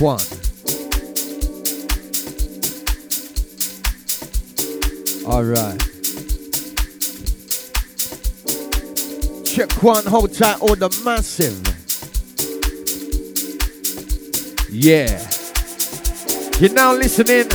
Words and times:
One. 0.00 0.18
All 5.26 5.44
right. 5.44 5.78
Check 9.44 9.70
one, 9.82 10.06
hold 10.06 10.32
tight, 10.32 10.58
all 10.62 10.74
the 10.74 10.88
massive. 11.04 11.60
Yeah. 14.72 15.20
You're 16.58 16.72
now 16.72 16.94
listening 16.94 17.50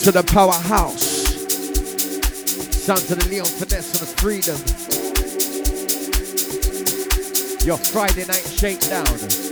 to 0.00 0.10
the 0.10 0.24
powerhouse. 0.32 1.06
Sons 2.74 3.08
of 3.08 3.20
the 3.20 3.28
Leon 3.28 3.46
Finesse 3.46 4.00
and 4.00 4.08
the 4.08 4.14
3Dom. 4.20 4.58
Your 7.64 7.78
Friday 7.78 8.24
night 8.26 8.44
shakedown. 8.48 9.51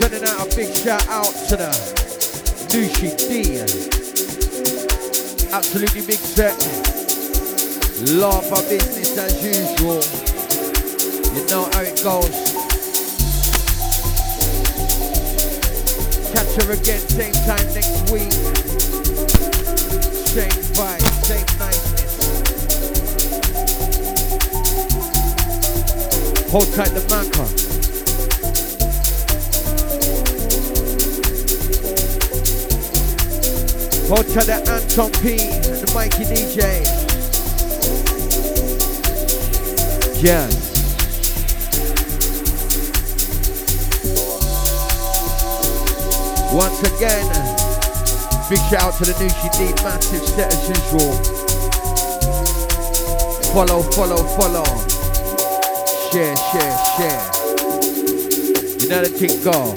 Sending 0.00 0.24
out 0.30 0.40
a 0.40 0.56
big 0.56 0.74
shout 0.74 1.06
out 1.08 1.34
to 1.50 1.56
the 1.56 1.68
Nushi 2.72 3.10
D. 3.28 3.60
Absolutely 5.52 6.00
big 6.00 6.16
set. 6.16 6.56
Love 8.16 8.46
for 8.46 8.62
business 8.70 9.18
as 9.18 9.44
usual. 9.44 10.00
You 11.36 11.44
know 11.50 11.68
how 11.74 11.82
it 11.82 12.02
goes. 12.02 12.32
Catch 16.32 16.54
her 16.64 16.72
again, 16.72 17.00
same 17.00 17.34
time 17.44 17.66
next 17.74 18.10
week. 18.10 18.32
Same 20.24 20.64
vibe, 20.72 21.04
same 21.26 21.46
niceness. 21.58 22.14
Hold 26.50 26.72
tight 26.72 26.88
the 26.88 27.00
maca. 27.00 27.69
Hold 34.10 34.26
to 34.26 34.40
the 34.40 34.54
Anton 34.54 35.12
P, 35.22 35.36
the 35.38 35.86
Mikey 35.94 36.24
DJ. 36.24 36.82
Yeah. 40.20 40.50
Once 46.52 46.82
again, 46.82 47.22
big 48.50 48.58
shout 48.68 48.82
out 48.82 48.94
to 48.98 49.04
the 49.04 49.14
new 49.14 49.30
D, 49.54 49.70
massive 49.84 50.26
set 50.26 50.52
as 50.52 50.68
usual. 50.68 51.14
Follow, 53.54 53.80
follow, 53.92 54.24
follow. 54.34 54.66
Share, 56.10 56.36
share, 56.50 56.76
share. 56.96 57.24
You 58.80 58.88
know 58.88 59.02
the 59.04 59.10
thing 59.14 59.38
go. 59.44 59.76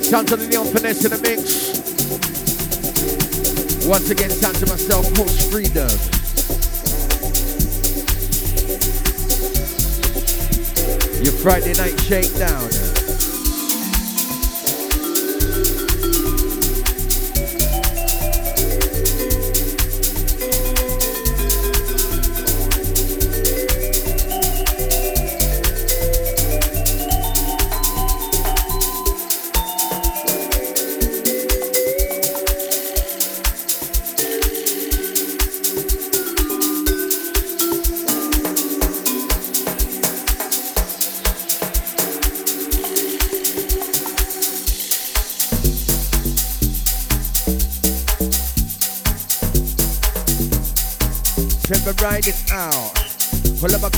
Sounds 0.00 0.32
of 0.32 0.40
the 0.40 0.46
Leon 0.50 0.66
Finesse 0.68 1.04
in 1.04 1.10
the 1.10 1.18
mix. 1.18 1.71
Once 3.84 4.10
again, 4.10 4.30
time 4.40 4.54
to 4.54 4.66
myself, 4.66 5.04
post 5.14 5.50
3Dom. 5.50 5.90
Your 11.24 11.34
Friday 11.34 11.74
night 11.74 12.00
shakedown. 12.02 12.81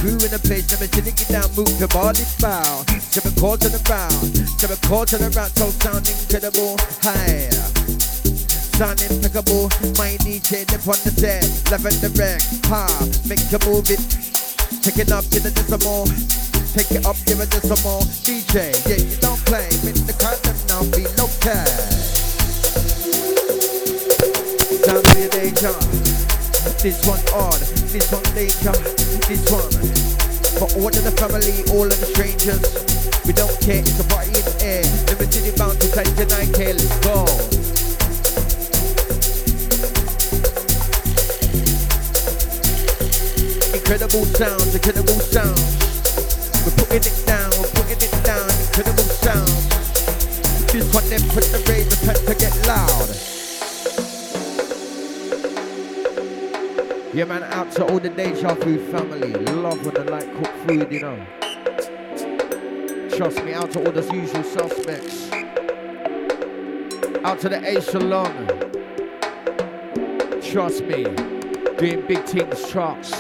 Crew 0.04 0.20
in 0.20 0.32
the 0.37 0.42
place, 0.44 0.69
never 0.69 0.84
sitting 0.84 1.16
it 1.16 1.28
down, 1.32 1.48
move 1.56 1.72
the 1.81 1.88
body 1.88 2.28
bow. 2.37 2.84
Seven 3.00 3.32
chords 3.41 3.65
on 3.65 3.72
the 3.72 3.81
round, 3.88 4.12
seven 4.60 4.76
chords 4.84 5.16
on 5.16 5.25
the 5.25 5.32
round, 5.32 5.48
so 5.56 5.72
sound 5.81 6.04
incredible. 6.04 6.76
High. 7.00 7.48
Sound 8.76 9.00
impeccable, 9.00 9.72
my 9.97 10.20
DJ 10.20 10.69
dip 10.69 10.84
on 10.84 11.00
the 11.09 11.12
set, 11.16 11.48
in 11.72 12.00
the 12.04 12.10
wreck, 12.20 12.43
ha, 12.69 12.84
make 13.25 13.41
you 13.48 13.56
move 13.64 13.88
it, 13.88 14.03
take 14.84 15.00
it 15.00 15.09
up, 15.09 15.25
give 15.32 15.47
it 15.48 15.56
just 15.56 15.72
some 15.72 15.81
more, 15.81 16.04
take 16.76 16.91
it 16.93 17.06
up, 17.06 17.16
give 17.25 17.41
it 17.41 17.48
just 17.48 17.70
some 17.70 17.81
more, 17.81 18.04
DJ, 18.26 18.76
yeah, 18.84 19.00
you 19.00 19.16
don't 19.25 19.41
play, 19.48 19.72
make 19.87 19.97
the 20.04 20.12
concept 20.20 20.69
now 20.69 20.84
be 20.93 21.09
local. 21.16 21.64
Sound 24.84 25.00
of 25.00 25.16
your 25.16 25.32
danger. 25.32 25.72
This 26.82 27.00
one 27.06 27.20
on, 27.32 27.84
this 27.94 28.10
one 28.10 28.27
later, 28.34 28.75
this 29.31 29.47
one 29.55 29.71
for 30.59 30.66
all 30.75 30.91
of 30.91 31.05
the 31.06 31.15
family, 31.15 31.62
all 31.71 31.87
of 31.87 31.94
the 31.94 32.10
strangers. 32.10 32.59
We 33.22 33.32
don't 33.32 33.55
care, 33.62 33.78
it's 33.78 34.03
a 34.03 34.06
party 34.10 34.34
in 34.34 34.43
the 34.43 34.56
air. 34.66 34.82
Limited 35.15 35.55
bound 35.55 35.78
to 35.78 35.87
take 35.94 36.10
tonight, 36.19 36.50
okay, 36.50 36.75
let's 36.75 36.91
go. 37.06 37.22
Incredible 43.78 44.26
sounds, 44.26 44.75
incredible 44.75 45.21
sounds. 45.31 45.62
We're 46.66 46.75
putting 46.75 47.06
it 47.06 47.19
down, 47.31 47.50
we're 47.62 47.71
putting 47.78 48.03
it 48.03 48.15
down. 48.26 48.50
Incredible 48.75 49.06
sounds. 49.22 49.71
This 50.75 50.91
one 50.91 51.06
then 51.06 51.22
put 51.31 51.47
the 51.47 51.62
rave, 51.71 51.87
the 51.87 52.11
to 52.26 52.34
get 52.34 52.55
loud. 52.66 53.34
Yeah, 57.14 57.26
man, 57.26 57.44
out 57.44 57.70
to 57.76 57.86
all 57.86 58.00
the 58.00 58.08
Deja 58.08 58.56
Food 58.56 58.91
family. 58.91 59.32
Love 59.32 59.86
when 59.86 59.94
they 59.94 60.02
like 60.02 60.28
cook 60.34 60.52
food, 60.66 60.90
you 60.90 60.99
know. 60.99 61.25
Trust 63.16 63.44
me, 63.44 63.52
out 63.52 63.70
to 63.70 63.87
all 63.87 63.93
the 63.93 64.02
usual 64.12 64.43
suspects. 64.43 65.31
Out 67.25 67.38
to 67.38 67.49
the 67.49 67.62
A. 67.64 67.81
Trust 70.43 70.82
me, 70.82 71.05
doing 71.78 72.05
big 72.08 72.25
things, 72.25 72.69
trucks. 72.69 73.12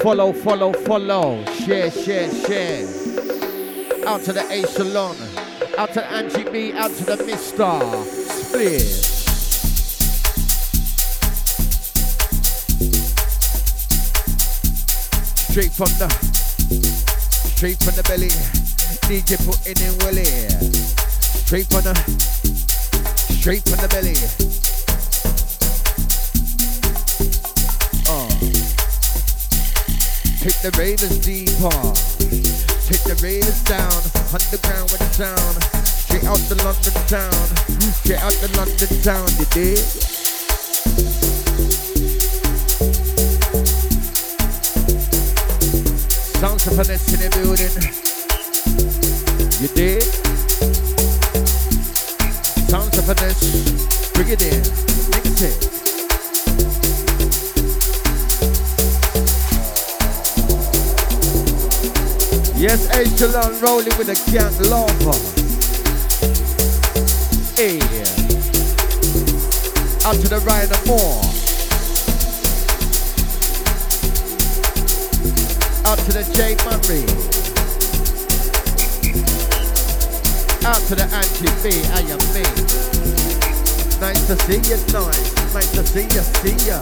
Follow, 0.00 0.32
follow, 0.32 0.72
follow. 0.72 1.44
Share, 1.54 1.90
share, 1.90 2.30
share. 2.46 2.86
Out 4.06 4.22
to 4.22 4.32
the 4.32 4.46
A. 4.48 4.62
Out 5.76 5.92
to 5.92 6.06
Angie 6.06 6.48
B. 6.48 6.72
Out 6.72 6.92
to 6.92 7.04
the 7.04 7.16
Mr. 7.16 8.04
Split. 8.04 9.17
Straight 15.58 15.72
from 15.72 15.90
the, 15.98 16.08
straight 17.50 17.78
from 17.82 17.96
the 17.96 18.04
belly. 18.06 18.30
DJ 19.10 19.34
putting 19.42 19.74
in 19.82 19.90
willy. 20.06 20.22
Straight 21.42 21.66
from 21.66 21.82
the, 21.82 21.98
straight 23.42 23.66
from 23.66 23.82
the 23.82 23.88
belly. 23.90 24.14
Uh. 28.06 28.30
Take 30.38 30.62
the 30.62 30.70
ravens 30.78 31.18
deeper. 31.26 31.74
take 32.86 33.02
the 33.02 33.18
raiders 33.20 33.60
down. 33.64 33.98
Underground 34.30 34.92
with 34.92 35.00
the 35.00 35.10
sound. 35.10 35.58
Straight 35.84 36.22
out 36.22 36.38
the 36.46 36.54
London 36.62 36.94
town. 37.10 37.34
Straight 37.98 38.22
out 38.22 38.32
the 38.34 38.56
London 38.56 39.02
town, 39.02 39.26
you 39.40 39.46
dig? 39.50 40.17
Sounds 46.38 46.66
of 46.68 46.74
in 46.78 47.18
the 47.18 47.28
building. 47.34 47.74
You 49.60 49.68
did? 49.74 50.04
Sounds 52.70 52.96
of 52.96 53.04
finesse. 53.06 54.12
Bring 54.12 54.28
it 54.28 54.42
in. 54.42 54.62
Mix 55.10 55.42
it. 55.42 55.78
Yes, 62.56 62.86
Echelon 62.90 63.60
rolling 63.60 63.98
with 63.98 64.08
a 64.08 64.14
gang 64.30 64.56
lover. 64.70 65.18
Hey. 67.56 67.80
Out 70.06 70.14
to 70.22 70.28
the 70.28 70.38
right 70.46 70.70
and 70.70 70.86
more. 70.86 71.37
To 76.08 76.14
the 76.14 76.24
J 76.32 76.56
Murray. 76.64 77.04
Out 80.64 80.80
to 80.88 80.94
the 80.94 81.04
Angie 81.12 81.52
B. 81.60 81.84
I 81.92 82.00
am 82.08 82.18
me. 82.32 82.44
Nice 84.00 84.26
to 84.26 84.36
see 84.46 84.60
you, 84.70 84.78
nice. 84.92 85.52
Nice 85.52 85.70
to 85.72 85.84
see 85.84 86.08
you, 86.08 86.22
see 86.40 86.56
ya. 86.66 86.78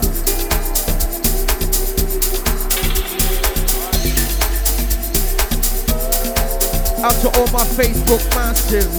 Out 7.03 7.15
to 7.21 7.27
all 7.37 7.47
my 7.51 7.65
Facebook 7.75 8.23
massive. 8.33 8.91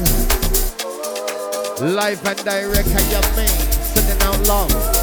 Live 1.81 2.27
and 2.27 2.45
direct, 2.45 2.89
I 2.89 3.01
am 3.17 3.37
me. 3.37 3.47
Sending 3.47 4.23
out 4.23 4.47
love. 4.47 4.98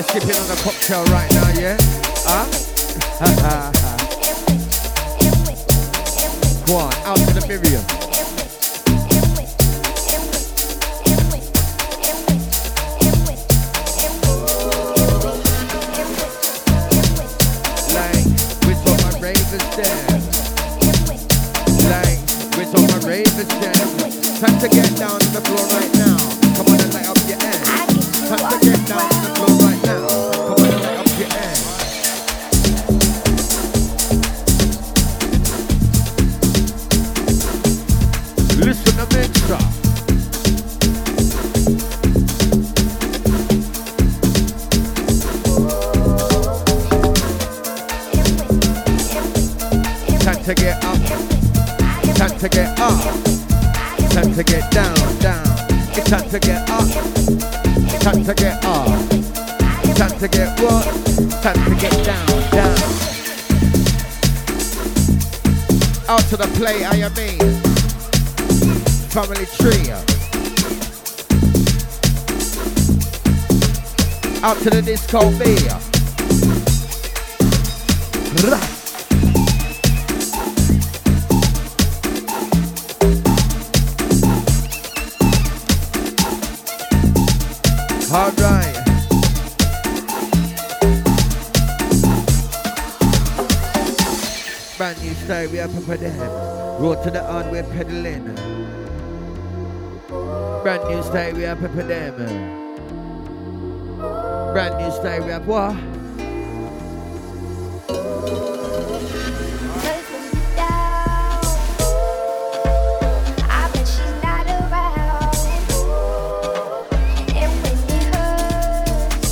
You're 0.00 0.08
sipping 0.08 0.36
on 0.36 0.50
a 0.50 0.56
cocktail 0.62 1.04
right 1.06 1.30
now, 1.34 1.48
yeah? 1.60 1.76
Huh? 2.24 2.46
Go 6.66 6.78
out 6.78 7.18
to 7.18 7.34
the 7.34 7.46
Miriam. 7.46 7.99
What? 60.70 60.84
Time 61.42 61.64
to 61.64 61.74
get 61.80 61.92
down, 62.04 62.26
down. 62.50 62.76
Out 66.08 66.24
to 66.30 66.36
the 66.36 66.48
play, 66.58 66.84
I 66.84 67.08
mean. 67.18 67.38
Family 69.10 69.46
tree. 69.58 69.90
Out 74.42 74.58
to 74.58 74.70
the 74.70 74.82
disco 74.82 75.30
beer. 75.38 75.89
Style, 95.40 95.52
we 95.52 95.58
are 95.60 95.68
for 95.68 95.96
them. 95.96 96.82
Road 96.82 97.02
to 97.02 97.10
the 97.10 97.22
hard, 97.22 97.50
we're 97.50 97.62
pedaling. 97.62 98.24
Brand 100.62 100.84
new 100.90 101.02
style, 101.02 101.34
we 101.34 101.46
are 101.46 101.56
for 101.56 101.68
them. 101.68 102.14
Brand 104.52 104.76
new 104.76 104.90
style, 104.90 105.24
we 105.24 105.30
have 105.30 105.46
what? 105.46 105.74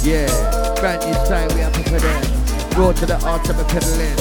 Yeah, 0.02 0.74
brand 0.80 1.04
new 1.04 1.12
style, 1.26 1.54
we 1.54 1.60
are 1.60 1.70
for 1.70 1.98
them. 1.98 2.80
Road 2.80 2.96
to 2.96 3.04
the 3.04 3.18
hard, 3.18 3.46
we're 3.46 3.64
pedaling. 3.64 4.16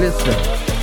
Listen. 0.00 0.75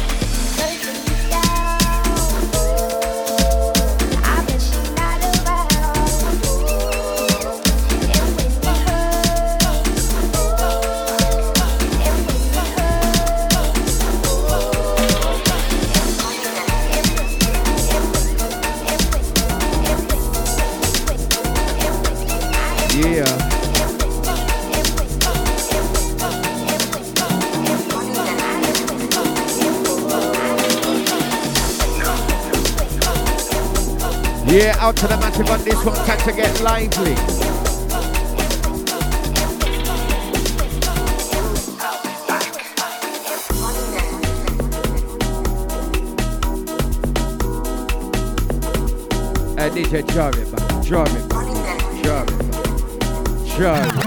Yeah, 34.53 34.75
out 34.77 34.95
to 34.97 35.07
the 35.07 35.17
massive 35.17 35.49
on 35.49 35.63
this 35.63 35.83
one, 35.83 35.95
time 36.05 36.19
to 36.19 36.31
get 36.31 36.61
lively. 36.61 37.13
Uh, 49.57 49.69
DJ, 49.71 50.05
drive 50.05 50.35
it 50.35 50.55
back, 50.55 50.85
drive 50.85 51.15
it 51.15 51.27
back, 51.29 51.49
drive 52.03 52.29
it 52.29 52.37
back, 52.51 52.67
drive 53.57 53.89
it 53.89 54.05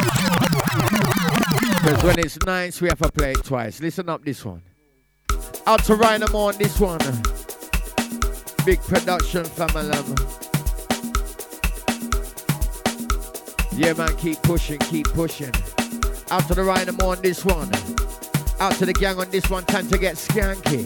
Because 1.82 2.04
when 2.04 2.18
it's 2.20 2.38
nice, 2.46 2.80
we 2.80 2.88
have 2.88 3.00
to 3.00 3.10
play 3.10 3.32
it 3.32 3.42
twice. 3.42 3.80
Listen 3.80 4.08
up 4.08 4.24
this 4.24 4.44
one. 4.44 4.62
Out 5.66 5.82
to 5.86 5.96
Rhino 5.96 6.26
on 6.26 6.56
this 6.56 6.78
one. 6.78 7.00
Big 8.66 8.82
production 8.82 9.44
family. 9.44 9.96
Yeah, 13.72 13.92
man, 13.92 14.16
keep 14.16 14.42
pushing, 14.42 14.80
keep 14.80 15.06
pushing. 15.10 15.52
Out 16.32 16.48
to 16.48 16.54
the 16.54 16.64
Rhino 16.64 16.92
on 17.06 17.22
this 17.22 17.44
one. 17.44 17.70
Out 18.58 18.72
to 18.78 18.86
the 18.86 18.92
gang 18.92 19.20
on 19.20 19.30
this 19.30 19.48
one, 19.48 19.64
time 19.66 19.86
to 19.86 19.98
get 19.98 20.16
skanky. 20.16 20.82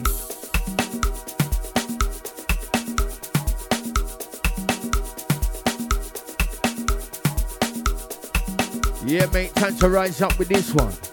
Yeah, 9.03 9.25
mate, 9.33 9.55
time 9.55 9.75
to 9.77 9.89
rise 9.89 10.21
up 10.21 10.37
with 10.37 10.49
this 10.49 10.71
one. 10.75 11.10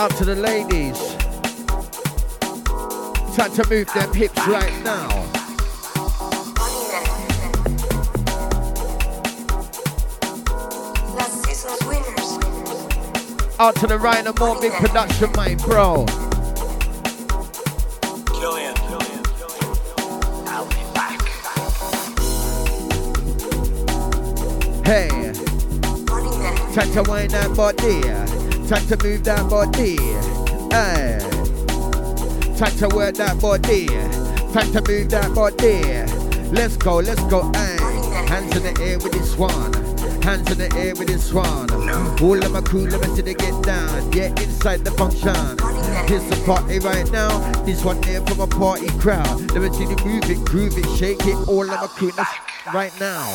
Out 0.00 0.16
to 0.16 0.24
the 0.24 0.34
ladies. 0.34 0.96
Time 3.36 3.52
to 3.52 3.68
move 3.68 3.86
them 3.92 4.14
hips 4.14 4.46
right 4.48 4.72
now. 4.82 5.10
Out 13.58 13.76
to 13.76 13.86
the 13.86 13.98
Rhino 14.00 14.32
More 14.38 14.58
Big 14.58 14.72
Production, 14.72 15.32
my 15.32 15.54
bro. 15.56 16.06
Killian, 18.24 18.74
Ali, 20.48 20.82
back. 20.94 21.20
Hey, 24.86 25.08
time 26.72 26.90
to 26.94 27.02
wind 27.06 27.32
that 27.32 27.54
body, 27.54 28.29
time 28.70 28.86
to 28.86 28.96
move 29.02 29.24
that 29.24 29.50
body. 29.50 29.96
Hey, 30.70 31.18
time 32.56 32.76
to 32.78 32.88
work 32.94 33.16
that 33.16 33.40
body, 33.40 33.88
time 34.52 34.70
to 34.70 34.80
move 34.86 35.10
that 35.10 35.34
body. 35.34 35.82
Let's 36.54 36.76
go, 36.76 36.98
let's 36.98 37.20
go. 37.24 37.50
Hey, 37.50 37.76
hands 38.28 38.56
in 38.56 38.62
the 38.62 38.80
air 38.80 38.98
with 38.98 39.10
this 39.10 39.36
one. 39.36 39.72
Hands 40.22 40.48
in 40.52 40.58
the 40.58 40.72
air 40.76 40.94
with 40.94 41.08
this 41.08 41.32
one. 41.32 41.68
All 42.22 42.40
of 42.40 42.52
my 42.52 42.60
crew, 42.60 42.86
let 42.86 43.00
me 43.00 43.08
see 43.16 43.22
they 43.22 43.34
get 43.34 43.60
down. 43.64 44.12
Yeah, 44.12 44.28
inside 44.40 44.84
the 44.84 44.92
function. 44.92 45.34
Here's 46.06 46.22
the 46.30 46.40
party 46.46 46.78
right 46.78 47.10
now. 47.10 47.40
This 47.64 47.84
one 47.84 48.00
here 48.04 48.24
for 48.24 48.36
my 48.36 48.46
party 48.46 48.86
crowd. 49.00 49.50
Let 49.50 49.62
me 49.62 49.70
see 49.76 49.82
you 49.82 49.96
move 50.04 50.30
it, 50.30 50.44
groove 50.44 50.78
it, 50.78 50.86
shake 50.96 51.26
it. 51.26 51.48
All 51.48 51.62
of 51.62 51.70
my 51.70 51.88
crew 51.88 52.12
right 52.72 52.92
now. 53.00 53.26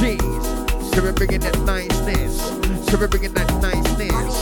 Jeez, 0.00 0.49
so 0.92 1.02
we're 1.02 1.12
bringing 1.12 1.40
that 1.40 1.58
niceness. 1.60 2.40
So 2.88 2.98
we're 2.98 3.08
bringing 3.08 3.32
that 3.34 3.48
niceness. 3.62 4.34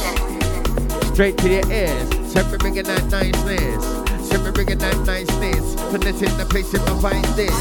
Straight 1.13 1.37
to 1.39 1.49
your 1.49 1.71
ears. 1.71 2.09
So 2.33 2.43
we're 2.51 2.59
bringing 2.59 2.85
that 2.85 3.05
niceness. 3.11 3.85
So 4.29 4.43
we're 4.43 4.53
bringing 4.53 4.79
that 4.79 4.97
niceness. 5.07 5.75
Finessing 5.91 6.37
the 6.39 6.47
place 6.49 6.73
in 6.73 6.81
my 6.81 7.01
find 7.01 7.25
this. 7.37 7.53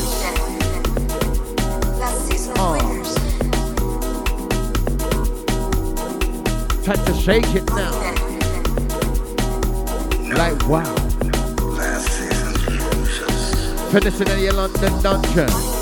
Uh. 2.50 2.56
Oh. 2.60 3.04
Time 6.84 7.06
to 7.06 7.14
shake 7.14 7.56
it 7.56 7.66
now. 7.72 7.92
Like 10.36 10.68
wow. 10.68 10.96
Finishing 13.92 14.28
in 14.28 14.40
your 14.40 14.54
London 14.54 15.02
dungeon. 15.02 15.77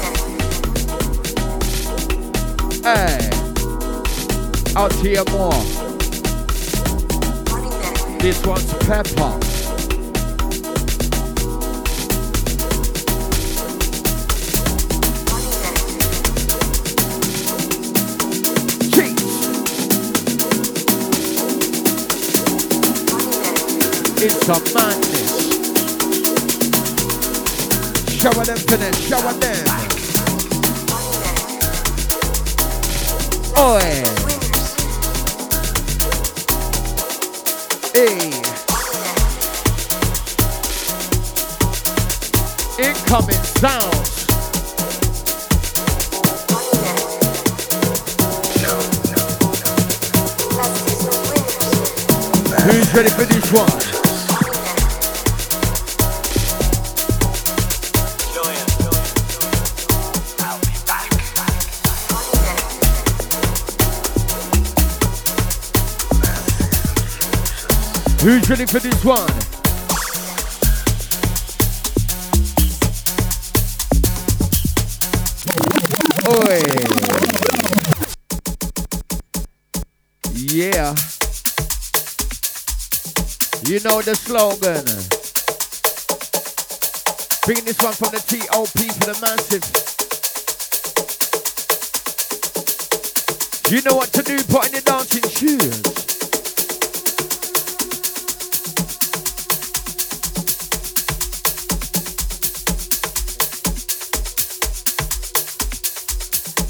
Hey. 2.86 3.18
Out 4.76 4.92
to 4.92 5.10
your 5.10 5.26
more. 5.32 5.52
This 8.20 8.46
one's 8.46 8.72
pepper. 8.86 9.40
It's 24.22 24.48
a 24.48 24.60
madness. 24.76 25.32
Shower 28.22 28.46
them 28.46 28.58
finish, 28.58 29.08
shower 29.08 29.34
them. 29.34 29.75
Oi. 33.68 33.80
Hey. 37.96 38.30
Incoming 42.78 43.44
sounds. 43.58 44.28
Who's 52.62 52.94
ready 52.94 53.10
for 53.10 53.26
this 53.26 53.52
one? 53.52 53.95
Who's 68.26 68.50
ready 68.50 68.66
for 68.66 68.80
this 68.80 69.06
one? 69.06 69.30
Oi. 76.28 76.60
Yeah. 80.34 80.96
You 83.62 83.80
know 83.82 84.02
the 84.02 84.16
slogan. 84.16 84.86
Bring 87.46 87.64
this 87.64 87.80
one 87.80 87.94
from 87.94 88.10
the 88.10 88.24
TOP 88.26 88.70
for 88.70 89.06
the 89.06 89.20
massive. 89.22 89.64
You 93.72 93.84
know 93.84 93.96
what 93.96 94.12
to 94.14 94.24
do, 94.24 94.42
put 94.46 94.72
your 94.72 94.82
dancing 94.82 95.30
shoes. 95.30 96.05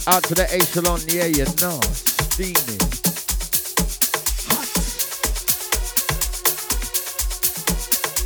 Out 0.07 0.23
to 0.25 0.35
the 0.35 0.45
echelon, 0.53 0.99
yeah, 1.07 1.25
you 1.25 1.45
know. 1.59 1.81
Steamy. 2.29 2.77
Hot. 4.47 4.67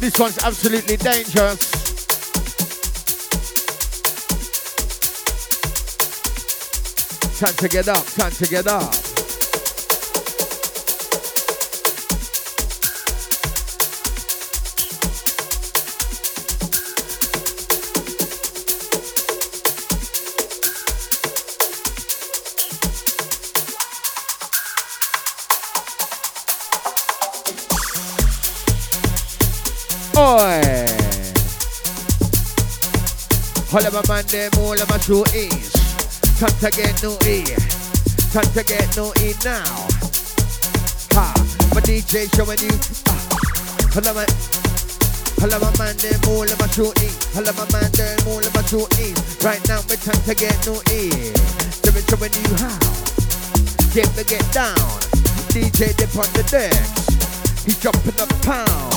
This 0.01 0.19
one's 0.19 0.37
absolutely 0.39 0.97
dangerous. 0.97 1.71
Time 7.39 7.53
to 7.55 7.69
get 7.69 7.87
up, 7.87 8.05
time 8.07 8.31
to 8.31 8.45
get 8.45 8.67
up. 8.67 9.08
Them, 34.31 34.51
all 34.61 34.77
of 34.79 34.87
my 34.89 34.97
is. 35.33 35.73
Time 36.37 36.53
to 36.61 36.69
get 36.69 37.01
no 37.01 37.17
E. 37.25 37.49
Time 38.29 38.45
to 38.53 38.63
get 38.63 38.85
no 38.95 39.09
E 39.17 39.33
now. 39.43 39.65
Ha, 41.17 41.33
my 41.73 41.81
DJ 41.81 42.29
showing 42.37 42.61
you. 42.61 42.69
Ah. 43.09 43.17
All 43.97 44.05
of 44.05 44.13
my, 44.13 44.25
all 45.41 45.49
of 45.49 45.61
my 45.65 45.71
man 45.81 45.97
them, 45.97 46.21
all 46.29 46.45
of 46.45 46.59
my 46.61 46.67
true 46.69 46.93
E. 47.01 47.09
All 47.33 47.47
of 47.47 47.57
my 47.57 47.65
man 47.73 47.89
them, 47.97 48.17
all 48.29 48.37
of 48.37 48.53
my 48.53 48.61
E. 49.01 49.17
Right 49.41 49.61
now, 49.67 49.81
we 49.89 49.97
time 49.97 50.21
to 50.29 50.35
get 50.37 50.53
no 50.67 50.77
E. 50.93 51.09
So 51.81 51.89
we 51.89 52.05
showing 52.05 52.29
you 52.29 52.53
how. 52.61 52.77
Get 53.97 54.13
to 54.13 54.23
get 54.23 54.45
down. 54.53 54.77
DJ 55.49 55.97
dip 55.97 56.13
on 56.13 56.29
the 56.37 56.45
decks. 56.45 57.65
He's 57.65 57.79
dropping 57.81 58.13
a 58.21 58.27
pound. 58.45 58.93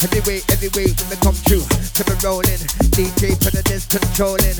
Anyway, 0.00 0.40
anyway, 0.52 0.88
when 0.92 1.08
they 1.08 1.20
come 1.20 1.34
through, 1.34 1.64
to 1.64 2.02
me 2.08 2.16
rolling. 2.24 2.62
DJ 2.96 3.36
for 3.42 3.50
the 3.50 3.62
dance 3.64 3.84
controlling. 4.16 4.56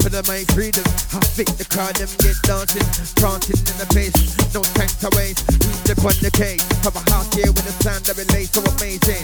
For 0.00 0.08
the 0.08 0.24
my 0.24 0.40
freedom? 0.56 0.80
I 1.12 1.20
think 1.36 1.52
the 1.60 1.68
crowd 1.68 1.92
them 2.00 2.08
get 2.24 2.40
dancing, 2.48 2.88
prancing 3.20 3.60
in 3.60 3.76
the 3.76 3.84
face. 3.92 4.16
No 4.56 4.64
time 4.72 4.88
to 5.04 5.12
waste. 5.12 5.44
The 5.84 5.92
on 6.00 6.16
the 6.24 6.32
cake? 6.32 6.64
Have 6.80 6.96
a 6.96 7.04
house 7.12 7.28
here 7.36 7.52
with 7.52 7.68
the 7.68 7.76
sound 7.84 8.08
that 8.08 8.16
relates 8.16 8.56
so 8.56 8.64
amazing. 8.64 9.20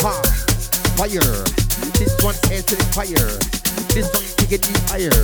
Ha, 0.00 0.16
fire. 0.96 1.44
This 2.00 2.16
one 2.24 2.40
is 2.48 2.64
to 2.72 2.74
the 2.80 2.88
fire. 2.96 3.36
This 3.92 4.08
one's 4.16 4.32
taking 4.40 4.64
you 4.64 4.80
higher. 4.88 5.20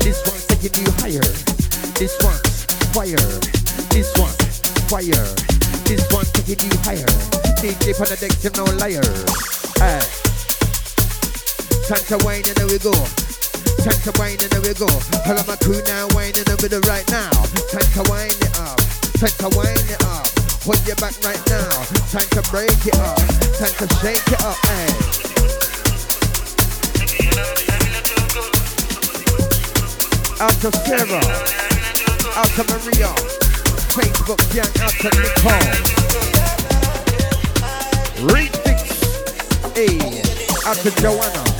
This 0.00 0.24
one's 0.24 0.48
taking 0.48 0.80
you 0.80 0.88
higher. 1.04 1.28
This 2.00 2.16
one's 2.24 2.64
fire. 2.96 3.28
This 3.92 4.08
one's 4.16 4.64
fire. 4.88 5.28
This 5.84 6.00
one's 6.08 6.32
taking 6.32 6.64
you 6.64 6.76
higher. 6.80 7.12
DJ 7.60 7.92
for 7.92 8.08
the 8.08 8.16
deck, 8.16 8.32
no 8.56 8.64
liar. 8.80 9.04
Hey. 9.76 10.00
Time 11.84 12.00
to 12.08 12.16
wine 12.24 12.40
and 12.48 12.56
there 12.56 12.72
we 12.72 12.80
go. 12.80 12.96
Time 13.84 14.00
to 14.00 14.12
wine 14.18 14.40
and 14.40 14.48
there 14.48 14.62
we 14.62 14.72
go. 14.72 14.88
Got 15.28 15.46
my 15.46 15.56
crew 15.60 15.76
now 15.84 16.08
whining 16.16 16.48
over 16.48 16.72
the 16.72 16.80
right 16.88 17.04
now. 17.12 17.28
Time 17.68 17.84
to 17.92 18.02
wine 18.08 18.32
it 18.32 18.56
up. 18.56 18.80
Time 19.20 19.36
to 19.44 19.52
wind 19.52 19.84
it 19.92 20.00
up. 20.08 20.24
Hold 20.64 20.80
your 20.88 20.96
back 20.96 21.12
right 21.20 21.36
now. 21.52 21.68
Time 22.08 22.24
to 22.32 22.40
break 22.48 22.72
it 22.72 22.96
up. 22.96 23.20
Time 23.60 23.76
to 23.76 23.86
shake 24.00 24.24
it 24.24 24.40
up, 24.40 24.56
hey. 24.64 24.88
Out 30.40 30.56
to 30.64 30.72
Sarah. 30.88 31.20
Out 32.40 32.48
to 32.56 32.64
Maria. 32.72 33.12
Facebook 33.92 34.40
gang 34.56 34.64
out 34.80 34.96
to 35.04 35.12
Nicole. 35.12 35.76
Refix. 38.32 38.80
Hey. 39.76 40.00
Out 40.64 40.76
to 40.80 40.90
Joanna. 41.02 41.53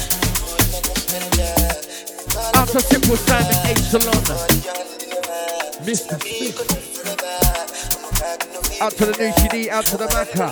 To 2.75 2.81
Simple 2.81 3.14
Simon 3.14 3.54
H. 3.66 3.78
Salon. 3.78 4.14
Mr. 5.85 6.19
Smith. 6.21 6.59
Out 8.83 8.93
to 8.95 9.07
the 9.07 9.16
new 9.16 9.31
CD, 9.35 9.71
out 9.71 9.85
to 9.85 9.97
the 9.97 10.07
Maca. 10.07 10.50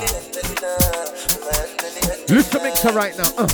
Listen 2.30 2.62
mixer 2.62 2.92
right 2.92 3.18
now. 3.18 3.24
Uh. 3.36 3.48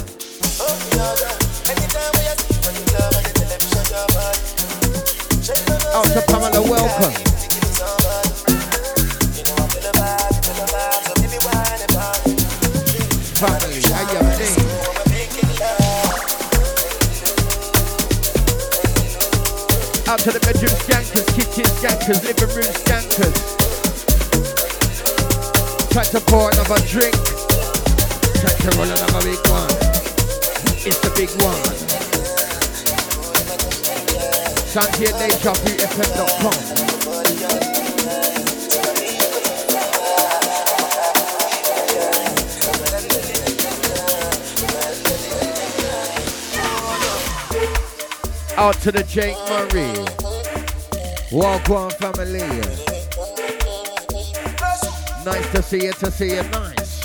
Out 5.97 6.05
to 6.13 6.21
Pamela, 6.31 6.61
welcome. 6.61 7.28
Skankers, 22.09 22.25
living 22.25 22.57
room 22.57 22.73
skankers. 22.73 23.37
Try 25.91 26.05
to 26.05 26.21
pour 26.21 26.51
another 26.51 26.81
drink. 26.87 27.15
Try 28.41 28.53
to 28.53 28.71
roll 28.77 28.91
another 28.91 29.23
big 29.23 29.39
one. 29.49 29.69
It's 30.87 30.99
the 31.01 31.11
big 31.15 31.31
one. 31.43 31.75
Santia 34.69 35.13
Nature, 35.19 35.55
BFM.com. 35.65 36.55
Out 48.57 48.75
to 48.81 48.93
the 48.93 49.05
Jake 49.05 49.37
Murray. 49.49 50.18
Walk 51.31 51.69
on 51.69 51.91
family. 51.91 52.41
Nice 55.27 55.53
to 55.53 55.63
see 55.63 55.85
you, 55.85 55.93
to 55.93 56.11
see 56.11 56.35
you, 56.37 56.43
nice. 56.45 57.05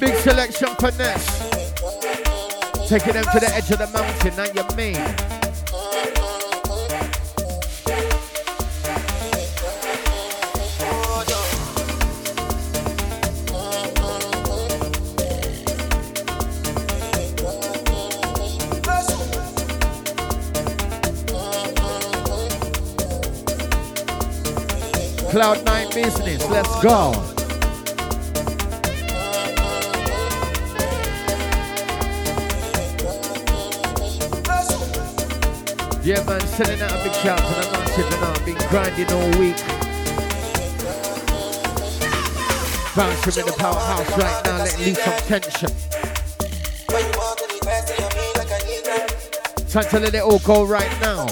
Big 0.00 0.14
selection 0.16 0.68
finesse. 0.76 1.50
Taking 2.88 3.12
them 3.12 3.24
to 3.24 3.38
the 3.38 3.50
edge 3.54 3.70
of 3.70 3.78
the 3.78 3.86
mountain, 3.92 4.36
now 4.36 4.46
you 4.54 4.76
mean. 4.76 5.41
Cloud 25.42 25.64
Nine 25.64 25.90
business. 25.90 26.48
Let's 26.48 26.80
go. 26.80 27.10
Yeah, 36.04 36.22
man, 36.22 36.40
sending 36.42 36.80
out 36.80 36.92
a 36.92 37.02
big 37.02 37.12
shout 37.14 37.38
to 37.38 37.44
the 37.44 37.68
massive 37.72 38.06
and 38.06 38.24
I've 38.24 38.44
been 38.46 38.56
grinding 38.68 39.10
all 39.10 39.30
week. 39.40 39.58
Bouncing 42.94 43.40
in 43.40 43.46
the 43.46 43.54
powerhouse 43.58 44.10
right 44.16 44.44
now, 44.44 44.58
letting 44.58 44.84
loose 44.84 45.02
some 45.02 45.18
tension. 45.26 45.70
Time 49.68 49.90
to 49.90 49.98
let 49.98 50.14
it 50.14 50.22
all 50.22 50.38
go 50.38 50.64
right 50.64 51.00
now. 51.00 51.26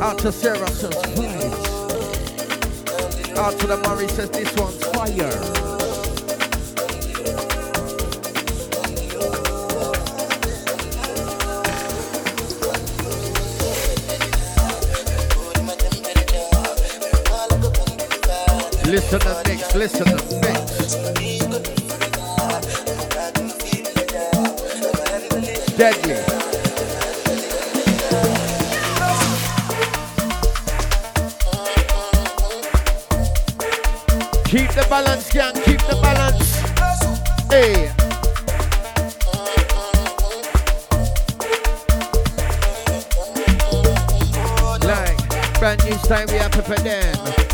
Out 0.00 0.18
to 0.20 0.32
Sarah 0.32 0.66
says 0.70 0.94
vibes. 1.14 1.68
Out 3.36 3.58
to 3.60 3.66
the 3.66 3.76
Murray 3.76 4.08
says 4.08 4.30
this 4.30 4.50
one's 4.56 4.82
fire. 4.86 5.28
Listen 18.86 19.20
and 19.22 19.48
mix, 19.48 19.74
listen 19.74 20.08
and 20.08 20.40
mix. 20.40 20.49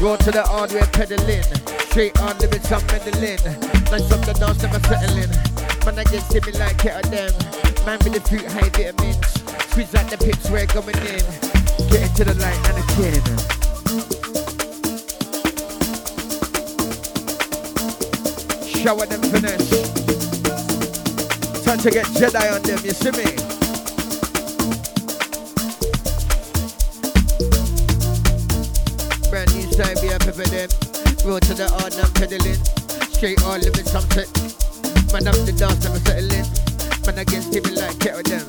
Go 0.07 0.15
to 0.15 0.31
the 0.31 0.45
hard, 0.45 0.71
we're 0.71 0.87
pedaling. 0.87 1.43
Straight 1.91 2.17
on, 2.21 2.39
limits, 2.39 2.71
I'm 2.71 2.79
meddling. 2.87 3.43
Nice 3.91 4.07
up 4.13 4.23
the 4.23 4.35
dance, 4.39 4.63
never 4.63 4.79
settling. 4.87 5.35
Man, 5.85 5.99
I 5.99 6.05
get 6.05 6.47
me 6.47 6.53
like 6.61 6.85
it 6.85 6.95
of 6.95 7.11
them. 7.11 7.35
Man 7.85 7.99
with 8.05 8.15
the 8.15 8.21
fruit, 8.23 8.47
high 8.47 8.71
vitamins. 8.71 9.19
Squeeze 9.67 9.93
out 9.97 10.09
the 10.09 10.17
pips, 10.17 10.49
we're 10.49 10.67
going 10.67 10.95
in. 11.11 11.27
Get 11.91 12.07
into 12.07 12.23
the 12.23 12.39
light 12.39 12.55
and 12.71 12.87
kin. 12.95 13.19
shower 18.79 19.07
them 19.07 19.23
finesse. 19.23 19.91
Time 21.65 21.79
to 21.81 21.91
get 21.91 22.07
Jedi 22.15 22.55
on 22.55 22.63
them, 22.63 22.79
you 22.85 22.93
see 22.93 23.11
me? 23.11 23.46
Them. 30.45 30.69
Road 31.25 31.43
to 31.45 31.55
the 31.55 31.69
hard, 31.69 31.95
I'm 31.97 32.13
pedaling. 32.13 32.61
Straight 33.13 33.41
all 33.45 33.59
living 33.59 33.89
I'm 33.97 34.05
set. 34.13 34.29
Man 35.13 35.29
up 35.29 35.39
the 35.49 35.55
dance, 35.57 35.87
I'm 35.87 35.97
settling. 36.05 36.45
Man 37.07 37.19
against 37.19 37.55
him 37.55 37.65
like 37.75 37.99
kettle 37.99 38.23
them. 38.23 38.45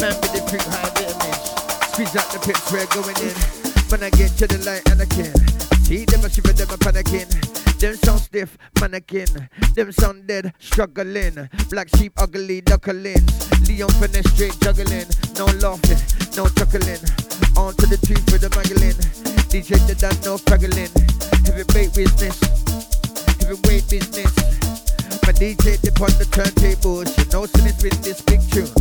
Man 0.00 0.16
with 0.20 0.32
the 0.32 0.40
fruit, 0.48 0.64
high 0.64 0.88
vitamins. 0.96 1.40
Squeeze 1.92 2.16
out 2.16 2.28
the 2.32 2.40
pips, 2.40 2.72
we're 2.72 2.86
going 2.96 3.16
in. 3.20 3.36
Man 3.90 4.02
I 4.02 4.10
get 4.10 4.32
to 4.38 4.46
the 4.46 4.58
light 4.64 4.88
and 4.90 5.02
I 5.02 5.06
can. 5.06 5.34
See 5.84 6.04
them, 6.04 6.24
I 6.24 6.28
shiver 6.28 6.52
them, 6.52 6.68
I'm 6.70 6.78
panicking. 6.78 7.55
Them 7.78 7.94
sound 7.94 8.20
stiff, 8.20 8.56
mannequin. 8.80 9.28
Them 9.74 9.92
sound 9.92 10.26
dead, 10.26 10.54
struggling. 10.58 11.48
Black 11.68 11.88
sheep, 11.96 12.14
ugly, 12.16 12.62
duckling. 12.62 13.20
Leon 13.68 13.90
finesse, 14.00 14.32
straight 14.32 14.58
juggling. 14.60 15.04
No 15.36 15.44
laughing, 15.60 16.00
no 16.36 16.48
chuckling. 16.56 17.04
On 17.56 17.74
to 17.76 17.86
the 17.86 18.00
truth 18.00 18.24
with 18.32 18.40
the 18.40 18.50
magazine. 18.56 18.96
DJ 19.52 19.76
the 19.86 19.94
done, 19.94 20.16
no 20.24 20.38
struggling. 20.38 20.88
Heavyweight 21.44 21.92
business, 21.92 22.40
heavyweight 23.44 23.84
business. 23.92 24.32
My 25.28 25.32
DJ 25.36 25.76
dip 25.82 26.00
on 26.00 26.08
the 26.16 26.26
turntables. 26.32 27.12
You 27.18 27.28
know, 27.30 27.44
it 27.44 27.76
with 27.82 28.00
this 28.02 28.22
big 28.22 28.40
tune. 28.48 28.72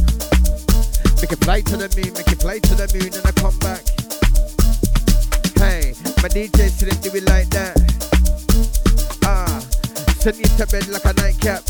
Make 1.19 1.33
it 1.33 1.43
fly 1.43 1.59
to 1.61 1.75
the 1.75 1.91
moon, 1.99 2.13
make 2.13 2.31
it 2.31 2.39
fly 2.39 2.59
to 2.59 2.75
the 2.75 2.87
moon, 2.95 3.11
and 3.11 3.25
I 3.27 3.31
come 3.35 3.59
back. 3.59 3.83
Hey, 5.59 5.95
my 6.23 6.29
DJ 6.29 6.71
didn't 6.79 7.01
do 7.01 7.11
it 7.13 7.27
like 7.27 7.49
that. 7.49 8.14
Ah, 9.23 9.59
send 10.19 10.37
you 10.37 10.45
to 10.45 10.67
bed 10.67 10.87
like 10.87 11.05
a 11.05 11.13
nightcap. 11.13 11.63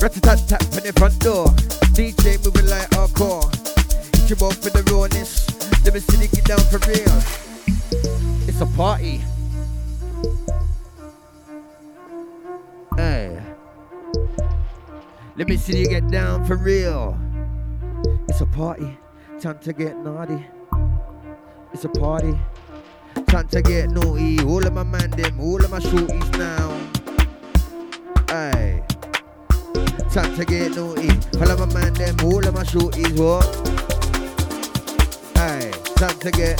Rat-a-tat 0.00 0.40
tap 0.46 0.62
on 0.76 0.82
the 0.82 0.92
front 0.96 1.18
door. 1.20 1.46
DJ 1.96 2.44
moving 2.44 2.68
like 2.68 2.90
hardcore. 2.90 3.48
Hit 4.16 4.30
you 4.30 4.36
both 4.36 4.62
for 4.62 4.70
the 4.70 4.82
rawness. 4.92 5.48
Let 5.84 5.94
me 5.94 6.00
see 6.00 6.22
you 6.22 6.28
get 6.28 6.44
down 6.44 6.60
for 6.60 6.78
real. 6.88 7.22
It's 8.48 8.60
a 8.60 8.66
party. 8.76 9.22
Hey. 12.96 13.40
Let 15.36 15.48
me 15.48 15.56
see 15.56 15.78
you 15.78 15.88
get 15.88 16.08
down 16.10 16.44
for 16.44 16.56
real. 16.56 17.18
It's 18.28 18.40
a 18.40 18.46
party. 18.46 18.98
Time 19.40 19.58
to 19.60 19.72
get 19.72 19.96
naughty. 19.98 20.46
It's 21.72 21.84
a 21.84 21.88
party. 21.88 22.38
Time 23.34 23.48
to 23.48 23.62
get 23.62 23.90
naughty. 23.90 24.38
All 24.44 24.64
of 24.64 24.72
my 24.72 24.84
man 24.84 25.10
them, 25.10 25.40
all 25.40 25.56
of 25.56 25.68
my 25.68 25.80
shorties 25.80 26.38
now. 26.38 26.70
Hey. 28.28 28.80
Time 30.12 30.36
to 30.36 30.44
get 30.44 30.76
naughty. 30.76 31.10
All 31.40 31.50
of 31.50 31.58
my 31.58 31.66
man 31.74 31.94
them, 31.94 32.16
all 32.22 32.46
of 32.46 32.54
my 32.54 32.62
shorties, 32.62 33.18
what? 33.18 33.44
Hey. 35.36 35.72
Time 35.96 36.16
to 36.20 36.30
get. 36.30 36.58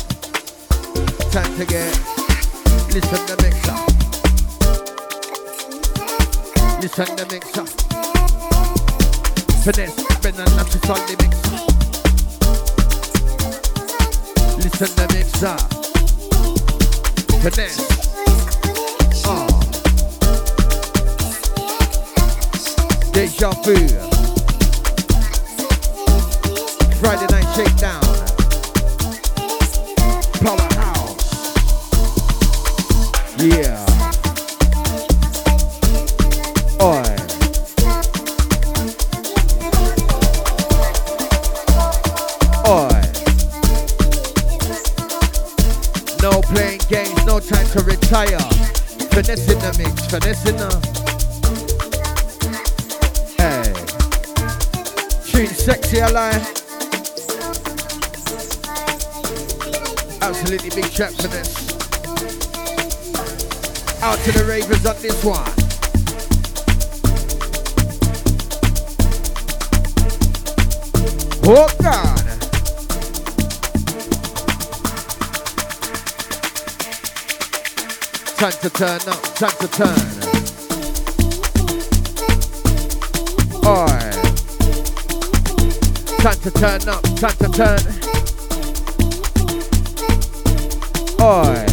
Time 1.30 1.56
to 1.58 1.64
get. 1.64 1.96
Listen 2.90 3.24
to 3.28 3.36
mixer. 3.40 3.78
Listen 6.82 7.16
to 7.16 7.24
mixer. 7.32 7.66
Finesse, 9.62 9.94
spin 9.94 10.40
and 10.40 10.56
knock 10.56 10.74
it 10.74 10.90
on 10.90 10.98
the 11.06 11.14
mixer. 11.22 11.56
Listen 14.56 14.90
to 14.96 15.06
mixer. 15.14 15.83
Finesse. 17.44 17.86
Ah. 19.26 19.46
Deja 23.12 23.50
vu. 23.62 23.74
Friday 27.00 27.26
night 27.30 27.46
shakedown. 27.54 28.00
Powerhouse. 30.40 31.52
Yeah. 33.36 33.84
Oi. 36.80 37.13
Time 47.48 47.66
to 47.66 47.80
retire. 47.84 48.38
Finessing 49.10 49.58
the 49.58 49.74
mix, 49.78 50.06
finessing 50.06 50.56
the. 50.56 50.70
Hey. 53.36 53.72
Tune 55.30 55.54
sexy 55.54 55.98
alive. 55.98 56.42
Absolutely 60.22 60.70
big 60.70 60.90
trap 60.90 61.12
this. 61.28 61.70
Out 64.02 64.18
to 64.20 64.32
the 64.32 64.44
ravers 64.48 64.86
on 64.86 64.96
this 65.02 65.22
one. 65.24 65.64
Oh 71.46 71.68
God. 71.82 72.13
Time 78.44 78.52
to 78.60 78.68
turn 78.68 79.00
up, 79.08 79.22
time 79.36 79.56
to 79.58 79.68
turn. 79.68 79.88
Oi. 83.64 84.10
Time 86.18 86.40
to 86.42 86.50
turn 86.50 86.86
up, 86.86 87.02
time 87.16 87.36
to 87.40 87.48
turn. 87.48 87.80
Oi. 91.22 91.64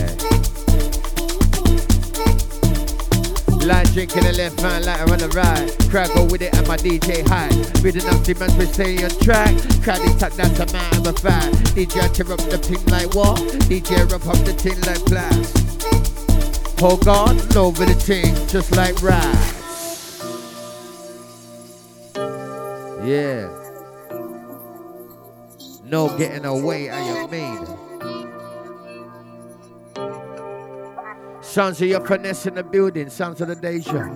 Line 3.67 3.85
drinking 3.87 4.23
the 4.23 4.31
left 4.37 4.61
hand, 4.61 4.85
lighter 4.85 5.11
on 5.11 5.19
the 5.19 5.27
right. 5.35 5.89
Crowd 5.89 6.13
go 6.15 6.23
with 6.23 6.41
it 6.41 6.55
and 6.55 6.65
my 6.69 6.77
DJ 6.77 7.27
high. 7.27 7.49
With 7.83 7.97
enough 7.97 8.23
demands 8.23 8.55
we 8.55 8.65
stay 8.67 9.03
on 9.03 9.09
track. 9.19 9.53
Crowd 9.83 9.99
is 10.07 10.15
tucked, 10.15 10.37
that's 10.37 10.57
a 10.57 10.65
matter 10.71 11.09
of 11.09 11.19
fact. 11.19 11.53
DJ 11.75 12.13
tear 12.13 12.31
up 12.31 12.39
the 12.39 12.57
team 12.57 12.79
like 12.85 13.13
what? 13.13 13.39
DJ 13.67 14.09
rub 14.09 14.25
up 14.25 14.37
the 14.45 14.53
team 14.53 14.79
like 14.87 15.03
blast. 15.07 15.60
Hold 16.81 17.07
on, 17.07 17.39
over 17.55 17.85
the 17.85 17.93
team, 17.93 18.33
just 18.47 18.75
like 18.75 18.99
rats. 19.03 20.19
Yeah. 23.05 23.49
No 25.83 26.09
getting 26.17 26.45
away, 26.45 26.89
I 26.89 27.05
you 27.05 27.27
mean. 27.27 27.67
Sounds 31.43 31.79
of 31.83 31.87
your 31.87 32.01
finesse 32.03 32.47
in 32.47 32.55
the 32.55 32.63
building, 32.63 33.11
sounds 33.11 33.41
of 33.41 33.49
the 33.49 33.55
deja. 33.55 34.09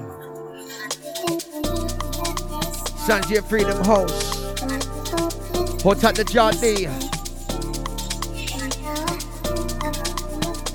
Sounds 3.05 3.25
of 3.25 3.31
your 3.31 3.43
3Dom 3.43 3.85
host. 3.85 4.23
Hold 5.83 6.01
tight 6.01 6.15
the 6.15 6.23
Jardine. 6.23 6.89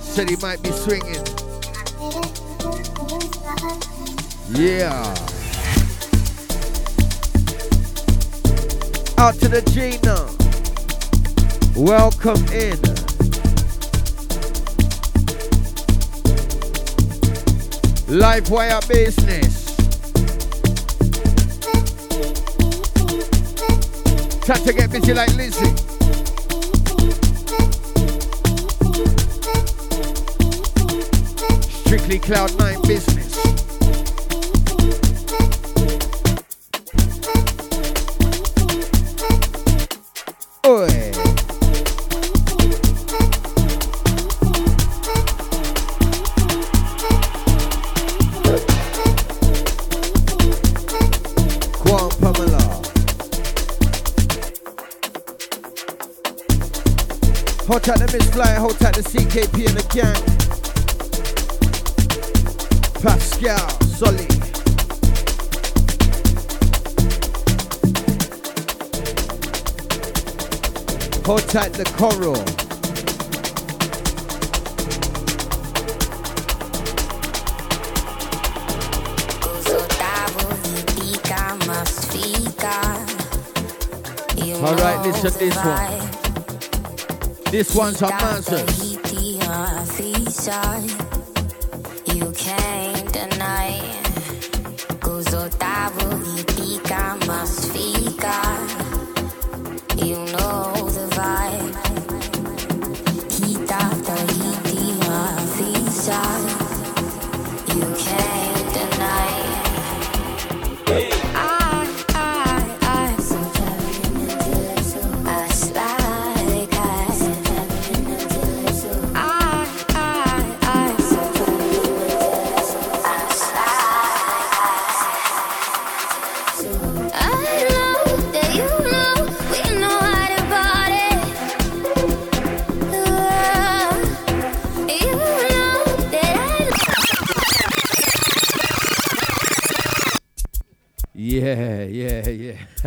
Said 0.01 0.31
he 0.31 0.37
might 0.37 0.63
be 0.63 0.71
swinging. 0.71 1.30
Yeah. 4.53 4.93
Out 9.17 9.35
to 9.35 9.49
the 9.49 9.63
Gina. 9.71 10.27
Welcome 11.77 12.45
in. 12.53 12.77
Life 18.19 18.51
wire 18.51 18.81
business. 18.89 19.77
Time 24.45 24.65
to 24.65 24.73
get 24.73 24.91
busy 24.91 25.15
like 25.15 25.33
Lizzie. 25.37 25.77
Strictly 31.85 32.19
Cloud 32.19 32.59
9 32.59 32.80
CKP 59.31 59.69
and 59.69 59.77
the 59.77 59.87
gang. 59.95 60.23
Pascal, 63.01 63.69
Solly. 63.87 64.27
Hold 71.25 71.49
tight 71.49 71.73
the 71.75 71.85
coral. 71.97 72.43
All 84.63 84.75
right, 84.75 85.07
listen 85.07 85.39
this 85.39 85.57
one. 85.57 86.11
This 87.53 87.75
one's 87.77 88.03
on 88.03 88.11
Mansus. 88.11 89.00
You 90.41 91.00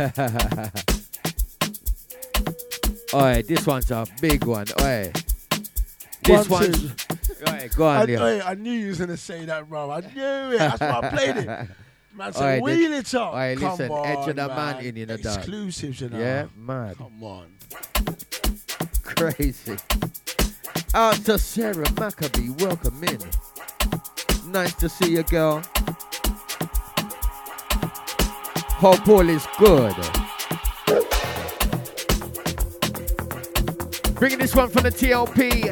Oi, 3.14 3.42
this 3.42 3.66
one's 3.66 3.90
a 3.90 4.06
big 4.20 4.44
one. 4.44 4.66
Oi. 4.82 5.12
This 6.22 6.48
One, 6.48 6.62
one's. 6.62 6.84
Oi, 7.48 7.68
go 7.76 7.86
I, 7.86 8.02
on. 8.02 8.10
I, 8.16 8.40
I 8.50 8.54
knew 8.54 8.72
you 8.72 8.88
was 8.88 8.98
gonna 8.98 9.16
say 9.16 9.44
that, 9.44 9.68
bro. 9.68 9.90
I 9.90 10.00
knew 10.00 10.54
it. 10.54 10.58
That's 10.58 10.80
why 10.80 11.00
I 11.02 11.08
played 11.10 11.36
it. 11.36 11.46
Man 12.16 12.32
said, 12.32 12.42
then- 12.42 12.62
wheel 12.62 12.92
it 12.92 13.14
up. 13.14 13.28
alright, 13.30 13.58
Come 13.58 13.70
listen, 13.70 13.90
on, 13.90 14.06
Edge 14.06 14.28
of 14.28 14.36
the 14.36 14.48
man. 14.48 14.84
in 14.84 14.96
you 14.96 15.06
know, 15.06 15.16
dog. 15.16 15.38
Exclusives, 15.38 16.00
you 16.00 16.08
know. 16.10 16.18
Yeah, 16.18 16.46
man. 16.56 16.94
Come 16.94 17.22
on. 17.24 17.46
Crazy. 19.02 19.76
Out 20.94 21.16
to 21.24 21.38
Sarah 21.38 21.90
Maccabee, 21.98 22.50
welcome 22.50 23.02
in. 23.02 23.18
Nice 24.46 24.74
to 24.74 24.88
see 24.88 25.10
you, 25.12 25.24
girl. 25.24 25.60
Hope 28.76 29.08
all 29.08 29.28
is 29.28 29.46
good. 29.58 29.94
Bringing 34.14 34.38
this 34.38 34.54
one 34.54 34.68
from 34.68 34.82
the 34.82 34.90
TLP. 34.90 35.70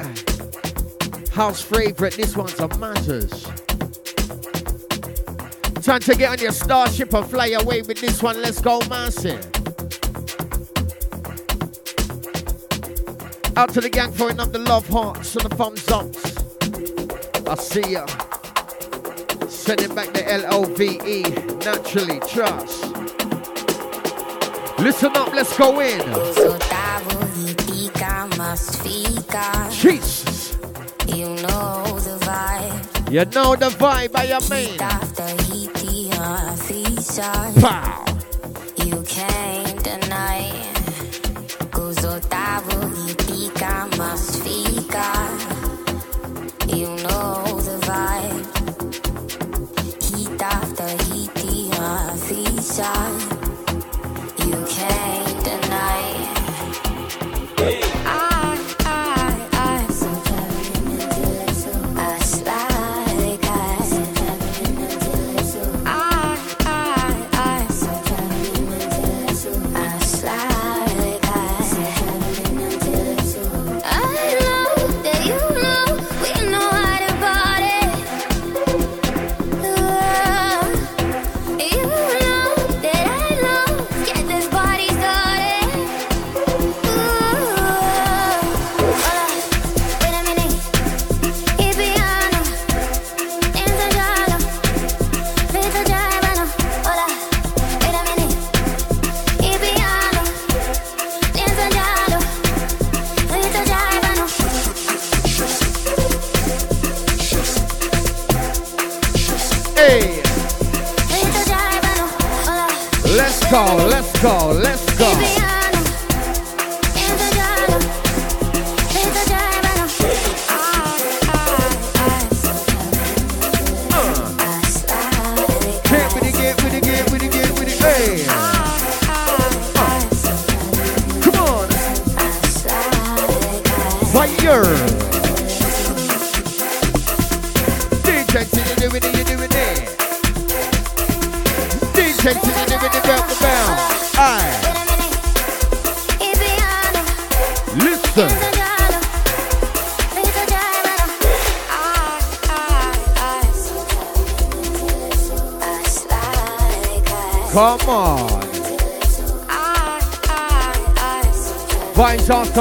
House 1.31 1.63
favorite. 1.63 2.15
This 2.15 2.37
one's 2.37 2.59
a 2.61 2.69
Matters. 2.79 3.45
Time 5.83 6.01
to 6.01 6.15
get 6.15 6.31
on 6.31 6.39
your 6.39 6.53
starship 6.53 7.13
and 7.13 7.27
fly 7.27 7.49
away 7.49 7.83
with 7.83 8.01
this 8.01 8.23
one. 8.23 8.41
Let's 8.41 8.61
go, 8.61 8.81
massive. 8.89 9.45
Out 13.57 13.75
to 13.75 13.81
the 13.81 13.91
gang 13.91 14.13
throwing 14.13 14.41
up 14.41 14.53
the 14.53 14.61
love 14.61 14.89
hearts 14.89 15.35
and 15.37 15.51
the 15.51 15.57
thumbs 15.57 15.91
ups. 15.91 16.37
I 17.47 17.55
see 17.57 17.93
ya. 17.93 18.07
Sending 19.49 19.95
back 19.95 20.13
the 20.13 20.25
L-O-V-E. 20.27 21.23
Naturally, 21.65 22.21
trust. 22.21 22.82
Listen 24.83 25.17
up, 25.17 25.33
let's 25.33 25.57
go 25.57 25.79
in. 25.79 26.01
Jesus. 29.71 30.59
You 31.07 31.29
know 31.29 31.85
the 32.01 32.19
vibe. 32.21 33.13
You 33.13 33.25
know 33.27 33.55
the 33.55 33.71
vibe 33.79 34.11
I 34.17 34.39
mean. 34.51 34.81
After 34.81 35.29
heat, 35.45 35.73
the 35.75 36.11
feature. 36.67 37.61
Pow. 37.61 38.05
You 38.85 39.03
can't 39.03 39.85
deny. 39.85 40.51
Kuzotavo 41.71 42.81
hitika 42.97 43.87
masfika. 43.97 45.07
You 46.77 46.89
know 47.05 47.61
the 47.61 47.79
vibe. 47.87 48.47
Heat 50.03 50.43
after 50.43 50.89
heat, 51.05 51.33
the 51.35 51.51
feature. 52.27 53.22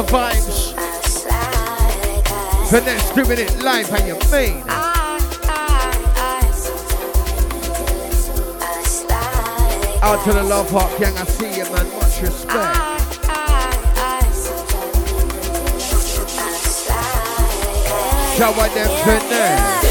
Vibes 0.01 0.11
after 0.11 0.17
vibes. 0.17 0.73
Finesse 2.69 3.11
doing 3.13 3.39
it 3.39 3.63
live, 3.63 3.89
how 3.89 4.05
your 4.05 4.17
mean? 4.31 4.63
Out 10.03 10.23
to 10.23 10.33
the 10.33 10.43
love 10.43 10.71
heart 10.71 10.99
gang, 10.99 11.15
I 11.17 11.25
see 11.25 11.57
you, 11.57 11.65
man. 11.65 11.85
Much 11.99 12.21
respect. 12.21 12.77
Shower 18.37 18.69
them 18.69 18.89
finesse. 19.05 19.81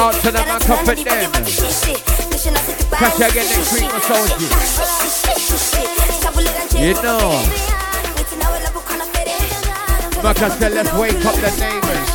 Out 0.00 0.14
to 0.14 0.30
the 0.30 0.38
man, 0.38 0.60
come 0.60 0.82
for 0.86 0.94
them. 0.94 1.30
Catch 2.90 3.18
you 3.18 3.26
again 3.26 3.46
next 3.52 3.72
week, 3.74 3.84
I 3.84 4.00
told 4.08 4.30
you. 4.40 4.48
Know. 7.02 7.36
I 10.24 10.32
said, 10.58 10.72
let's 10.72 10.92
wake 10.94 11.24
up 11.26 11.34
the 11.34 11.50
neighbors. 11.60 12.08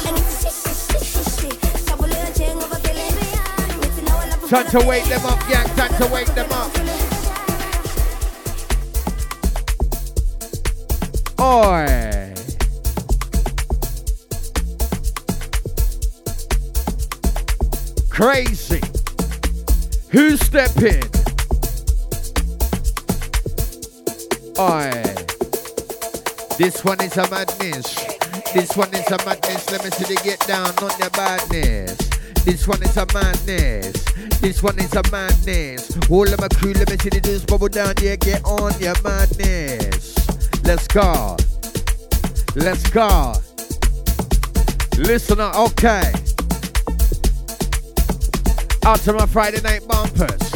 Time 4.50 4.68
to 4.72 4.80
wake 4.88 5.06
them 5.06 5.26
up, 5.28 5.48
gang. 5.48 5.68
Time 5.76 5.94
to 6.02 6.08
wake 6.12 6.34
them 6.34 6.52
up. 6.52 6.72
Oi. 11.40 11.95
Crazy. 18.16 18.80
Who's 20.10 20.40
stepping? 20.40 21.04
Oi. 24.58 25.04
This 26.58 26.82
one 26.86 27.02
is 27.02 27.18
a 27.18 27.30
madness. 27.30 27.94
This 28.54 28.78
one 28.78 28.96
is 28.96 29.12
a 29.12 29.18
madness. 29.26 29.70
Let 29.70 29.84
me 29.84 29.90
see 29.90 30.16
the 30.16 30.22
get 30.24 30.40
down 30.48 30.70
on 30.82 30.98
your 30.98 31.10
badness. 31.10 31.98
This 32.46 32.66
one 32.66 32.82
is 32.84 32.96
a 32.96 33.06
madness. 33.14 34.06
This 34.40 34.64
one 34.64 34.80
is 34.80 34.94
a 34.96 35.04
madness. 35.12 36.10
All 36.10 36.24
of 36.24 36.40
my 36.40 36.48
crew, 36.48 36.72
let 36.72 36.90
me 36.90 36.96
see 36.96 37.10
the 37.10 37.20
dudes 37.20 37.44
bubble 37.44 37.68
down. 37.68 37.96
Yeah, 38.02 38.16
get 38.16 38.46
on 38.46 38.72
your 38.80 38.96
madness. 39.04 40.16
Let's 40.64 40.88
go. 40.88 41.36
Let's 42.56 42.90
go. 42.92 43.34
Listen 44.98 45.42
up, 45.42 45.58
okay. 45.58 46.14
Out 48.86 49.00
to 49.00 49.14
my 49.14 49.26
Friday 49.26 49.62
night 49.62 49.82
bumpers. 49.88 50.54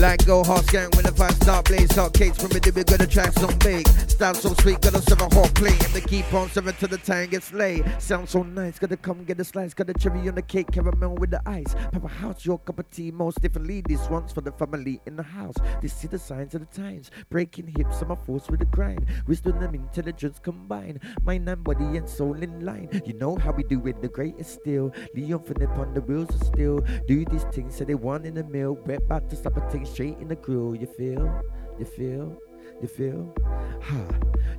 Like 0.00 0.24
go 0.24 0.42
hot 0.42 0.66
gang 0.68 0.88
when 0.94 1.04
the 1.04 1.12
fire 1.14 1.30
start 1.32 1.66
blaze 1.66 1.94
hot 1.94 2.14
cakes 2.14 2.38
from 2.38 2.48
we 2.48 2.60
gonna 2.60 3.06
try 3.06 3.28
some 3.28 3.54
bake. 3.58 3.86
Style 4.20 4.34
so 4.34 4.52
sweet, 4.60 4.78
gotta 4.82 5.00
serve 5.00 5.22
a 5.22 5.34
hot 5.34 5.54
plate. 5.54 5.82
And 5.82 5.94
they 5.94 6.02
keep 6.02 6.30
on 6.34 6.50
serving 6.50 6.74
till 6.74 6.90
the 6.90 6.98
time 6.98 7.30
gets 7.30 7.54
late. 7.54 7.82
Sounds 7.98 8.28
so 8.28 8.42
nice, 8.42 8.78
gotta 8.78 8.98
come 8.98 9.24
get 9.24 9.40
a 9.40 9.44
slice. 9.44 9.72
Got 9.72 9.88
a 9.88 9.94
cherry 9.94 10.28
on 10.28 10.34
the 10.34 10.42
cake, 10.42 10.70
caramel 10.70 11.14
with 11.14 11.30
the 11.30 11.40
ice. 11.48 11.74
Papa 11.90 12.06
house, 12.06 12.44
your 12.44 12.58
cup 12.58 12.80
of 12.80 12.90
tea, 12.90 13.10
most 13.10 13.40
differently. 13.40 13.80
This 13.80 14.10
one's 14.10 14.30
for 14.30 14.42
the 14.42 14.52
family 14.52 15.00
in 15.06 15.16
the 15.16 15.22
house. 15.22 15.54
They 15.80 15.88
see 15.88 16.06
the 16.06 16.18
signs 16.18 16.54
of 16.54 16.60
the 16.60 16.82
times. 16.82 17.10
Breaking 17.30 17.72
hips, 17.74 18.02
I'm 18.02 18.10
a 18.10 18.16
force 18.16 18.46
with 18.50 18.60
the 18.60 18.66
grind. 18.66 19.06
Wisdom 19.26 19.56
and 19.62 19.74
intelligence 19.74 20.38
combined. 20.38 21.00
Mind 21.22 21.48
and 21.48 21.64
body 21.64 21.96
and 21.96 22.06
soul 22.06 22.34
in 22.42 22.62
line. 22.62 22.90
You 23.06 23.14
know 23.14 23.36
how 23.36 23.52
we 23.52 23.62
do 23.62 23.86
it, 23.86 24.02
the 24.02 24.08
greatest 24.08 24.52
still. 24.52 24.92
Leon 25.14 25.44
Philip 25.44 25.70
on 25.78 25.94
the 25.94 26.02
wheels 26.02 26.28
of 26.34 26.46
steel. 26.46 26.80
Do 27.08 27.24
these 27.24 27.44
things 27.54 27.78
that 27.78 27.88
they 27.88 27.94
want 27.94 28.26
in 28.26 28.34
the 28.34 28.44
mill. 28.44 28.74
We're 28.84 28.96
about 28.96 29.30
to 29.30 29.36
stop 29.36 29.56
and 29.56 29.70
take 29.70 29.86
straight 29.86 30.18
in 30.18 30.28
the 30.28 30.36
grill. 30.36 30.76
You 30.76 30.88
feel? 30.88 31.42
You 31.78 31.86
feel? 31.86 32.49
You 32.80 32.88
feel? 32.88 33.34
Ha. 33.82 34.06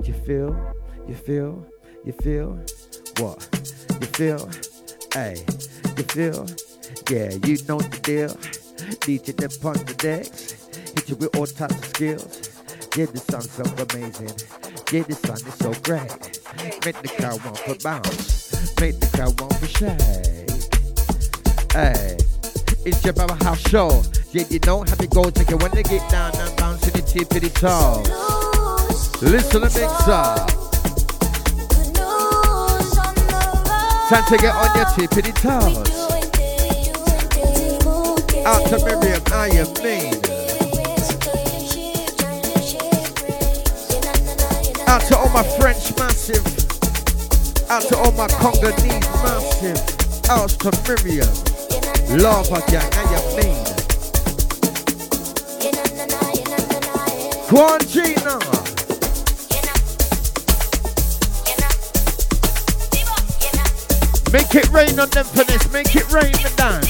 You 0.03 0.13
feel? 0.13 0.75
You 1.07 1.15
feel? 1.15 1.65
You 2.05 2.13
feel? 2.13 2.59
What? 3.17 3.49
You 3.99 4.07
feel? 4.07 4.49
Hey. 5.11 5.43
You 5.97 6.03
feel? 6.03 6.45
Yeah, 7.09 7.31
you 7.45 7.57
know 7.67 7.79
the 7.81 7.99
deal. 8.03 8.29
DJ 9.01 9.35
them 9.35 9.49
on 9.65 9.73
the 9.85 9.93
decks. 9.95 10.69
Hit 10.93 11.09
you 11.09 11.15
with 11.15 11.35
all 11.35 11.47
types 11.47 11.73
of 11.73 11.85
skills. 11.85 12.51
Yeah, 12.95 13.07
this 13.07 13.23
sound 13.23 13.45
so 13.45 13.63
amazing. 13.63 14.29
Yeah, 14.91 15.03
this 15.03 15.19
sound 15.19 15.41
is 15.41 15.55
so 15.55 15.73
great. 15.81 16.11
Make 16.85 17.01
the 17.01 17.13
crowd 17.17 17.43
want 17.43 17.57
for 17.57 17.75
bounce. 17.81 18.79
Make 18.79 18.99
the 18.99 19.07
crowd 19.17 19.39
want 19.41 19.55
for 19.55 19.67
shake. 19.67 19.97
Hey, 21.73 22.17
it's 22.85 23.03
your 23.03 23.13
Powerhouse 23.13 23.67
show. 23.67 24.03
Yeah, 24.33 24.45
you 24.49 24.59
know 24.65 24.85
how 24.87 24.95
it 24.95 25.09
go 25.09 25.29
Take 25.29 25.51
it 25.51 25.61
when 25.61 25.71
they 25.71 25.83
get 25.83 26.09
down 26.09 26.31
and 26.37 26.55
bounce 26.55 26.79
to 26.81 26.91
the 26.91 27.01
tip 27.01 27.29
of 27.31 27.41
the 27.41 27.49
toe. 27.49 28.01
Listen 29.21 29.51
to 29.51 29.59
the 29.59 29.67
mixer. 29.75 30.23
Time 34.07 34.23
to 34.29 34.37
get 34.37 34.55
on 34.55 34.71
your 34.77 34.87
tip 34.95 35.11
of 35.11 35.23
the 35.27 35.33
toes. 35.35 36.11
Out 38.45 38.65
to 38.69 38.77
Miriam, 38.85 39.21
I 39.33 39.47
am 39.51 39.67
mean. 39.83 40.15
Out 44.87 45.01
to 45.09 45.17
all 45.17 45.29
my 45.31 45.43
French 45.59 45.93
massive. 45.97 46.45
Out 47.69 47.83
to 47.83 47.97
all 47.97 48.13
my 48.13 48.29
Congolese 48.29 48.87
massive. 48.87 49.77
Out 50.29 50.51
to 50.51 50.71
Miriam. 50.87 51.27
Love 52.17 52.49
again, 52.49 52.89
I 52.93 53.03
am 53.13 53.35
mean. 53.35 53.70
Guangina. 57.51 58.39
Make 64.31 64.55
it 64.55 64.69
rain 64.69 64.97
on 64.97 65.09
them 65.09 65.25
for 65.25 65.43
this. 65.43 65.69
Make 65.73 65.93
it 65.93 66.09
rain, 66.13 66.31
madame. 66.31 66.81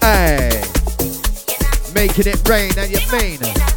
Hey, 0.00 0.60
making 1.94 2.26
it 2.26 2.48
rain, 2.48 2.72
and 2.76 2.90
you 2.90 2.98
mean? 3.12 3.71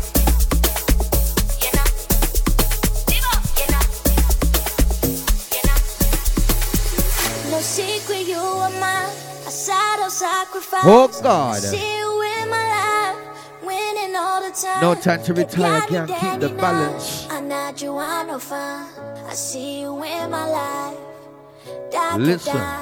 Oh, 10.88 11.08
God. 11.24 11.62
See 11.62 11.98
you 11.98 12.22
in 12.42 12.50
my 12.50 12.64
life, 12.78 13.64
winning 13.64 14.16
all 14.16 14.40
the 14.42 14.52
time. 14.56 14.82
No 14.82 14.94
time 14.94 15.24
to 15.24 15.34
retire, 15.34 15.82
can't 15.82 16.08
keep 16.08 16.40
the 16.40 16.50
balance. 16.50 17.28
I 17.30 17.42
not 17.42 17.82
you 17.82 17.94
want 17.94 18.28
no 18.28 18.38
fun. 18.40 18.88
I 19.28 19.34
see 19.34 19.82
you 19.82 20.04
in 20.04 20.30
my 20.30 20.48
life. 20.48 20.98
Da, 21.92 22.12
da, 22.12 22.16
Listen. 22.18 22.56
da. 22.56 22.82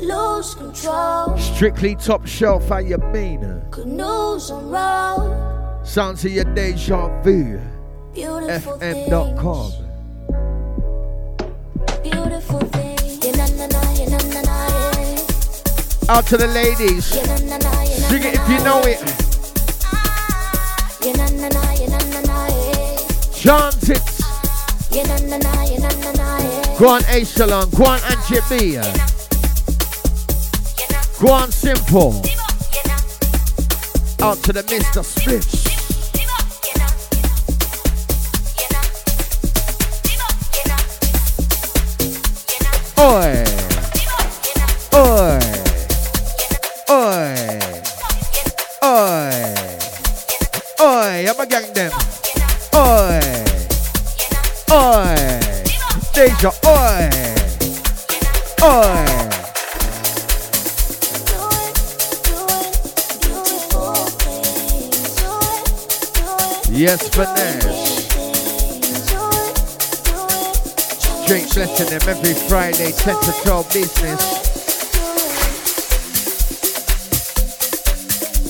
Lose 0.00 0.54
control. 0.54 1.36
Strictly 1.38 1.94
top 1.94 2.26
shelf, 2.26 2.68
how 2.68 2.78
you 2.78 2.98
mean? 2.98 3.62
Canoes 3.70 4.50
on 4.50 4.70
road. 4.70 5.80
Sounds 5.84 6.24
of 6.24 6.32
your 6.32 6.44
deja 6.54 7.08
vu. 7.22 7.60
Beautiful 8.12 8.78
FM.com. 8.78 9.87
Out 16.10 16.26
to 16.26 16.38
the 16.38 16.46
ladies. 16.46 17.04
Sing 17.04 18.22
it 18.22 18.34
if 18.34 18.48
you 18.48 18.58
know 18.64 18.80
it. 18.84 18.98
Chant 23.34 23.90
it. 23.90 24.08
Go 26.78 26.88
on 26.88 27.02
A 27.10 27.24
Salon. 27.24 27.68
Go 27.70 27.84
on 27.84 28.00
Angie 28.04 28.40
B. 28.48 28.78
Go 31.20 31.32
on 31.32 31.50
Simple. 31.50 32.22
Out 34.22 34.38
to 34.44 34.52
the 34.54 34.62
Mr. 34.62 35.04
Oi. 42.98 43.44
Oi. 43.44 43.47
Yes, 66.88 67.06
finesse. 67.10 68.08
Straight 71.22 71.52
blessing 71.52 71.98
them 71.98 72.08
every 72.08 72.32
Friday, 72.48 72.92
10 72.92 73.14
to 73.24 73.32
12 73.42 73.72
business. 73.74 74.22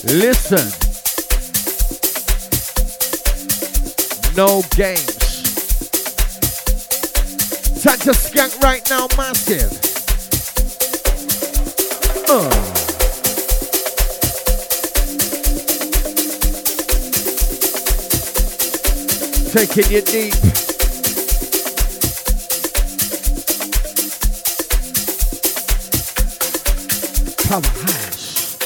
Listen. 0.04 0.70
No 4.36 4.62
games. 4.76 5.42
Time 7.82 7.98
to 7.98 8.12
skank 8.12 8.62
right 8.62 8.88
now, 8.88 9.08
massive. 9.16 9.72
Uh. 12.30 12.77
Taking 19.58 19.90
you 19.90 20.02
deep. 20.02 20.34
Powerhouse. 27.48 28.56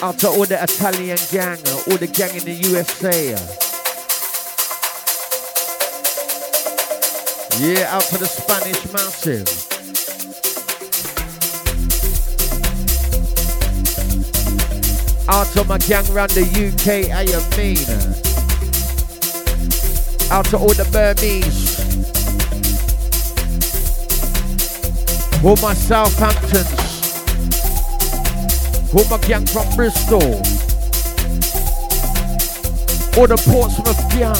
Out 0.00 0.18
to 0.20 0.28
all 0.28 0.46
the 0.46 0.60
Italian 0.62 1.18
gang, 1.32 1.58
all 1.90 1.96
the 1.96 2.06
gang 2.06 2.36
in 2.36 2.44
the 2.44 2.52
USA. 2.68 3.30
Yeah, 7.58 7.96
out 7.96 8.02
to 8.04 8.18
the 8.18 8.26
Spanish 8.26 8.92
massive. 8.92 9.71
Out 15.34 15.46
to 15.54 15.64
my 15.64 15.78
gang 15.78 16.04
around 16.10 16.28
the 16.32 16.42
UK, 16.42 17.08
I 17.08 17.22
am 17.22 17.42
mean. 17.56 17.78
Out 20.30 20.44
to 20.50 20.58
all 20.58 20.74
the 20.74 20.84
Burmese. 20.92 21.80
All 25.42 25.56
my 25.56 25.72
Southamptons. 25.72 26.68
All 28.92 29.06
my 29.08 29.16
gang 29.26 29.46
from 29.46 29.74
Bristol. 29.74 30.20
All 33.16 33.26
the 33.26 33.42
Portsmouth 33.48 34.10
gang. 34.12 34.36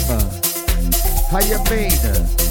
How 1.30 1.40
you 1.40 1.58
mean? 1.70 2.41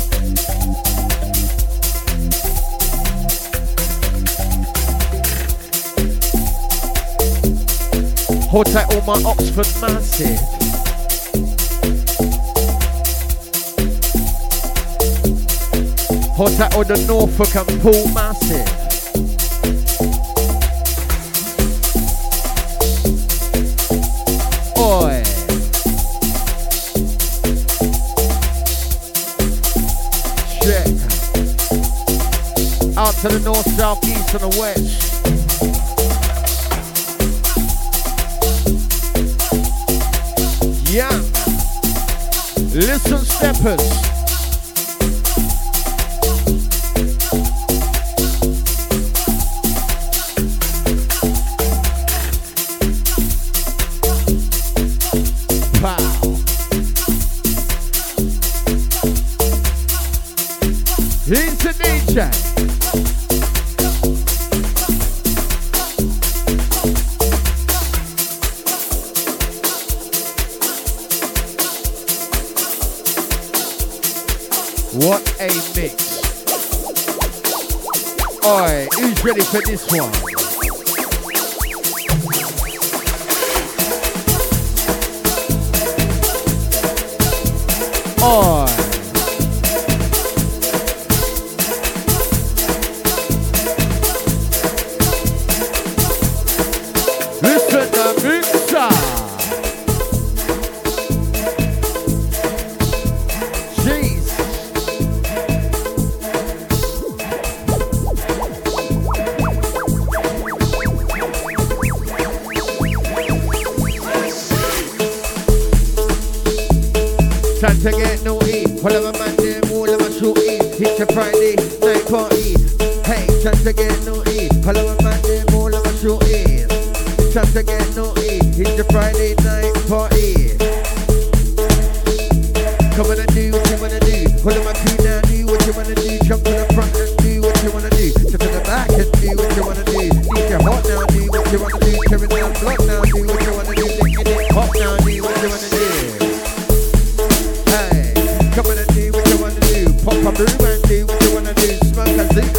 Hold 8.52 8.66
tight 8.66 8.94
all 8.94 9.02
my 9.04 9.24
Oxford 9.24 9.66
massive. 9.80 10.38
Hold 16.36 16.58
tight 16.58 16.76
all 16.76 16.84
the 16.84 17.02
Norfolk 17.08 17.56
and 17.56 17.82
Pool 17.82 18.08
massive. 18.14 18.68
Check. 30.60 30.88
Out 32.98 33.14
to 33.14 33.30
the 33.30 33.42
north, 33.46 33.66
south, 33.78 34.04
east 34.04 34.34
and 34.34 34.42
the 34.42 34.58
west. 34.60 35.21
Yeah. 40.92 41.10
Listen, 42.74 43.20
steppers. 43.20 44.21
for 79.52 79.60
this 79.60 79.86
one. 79.92 80.31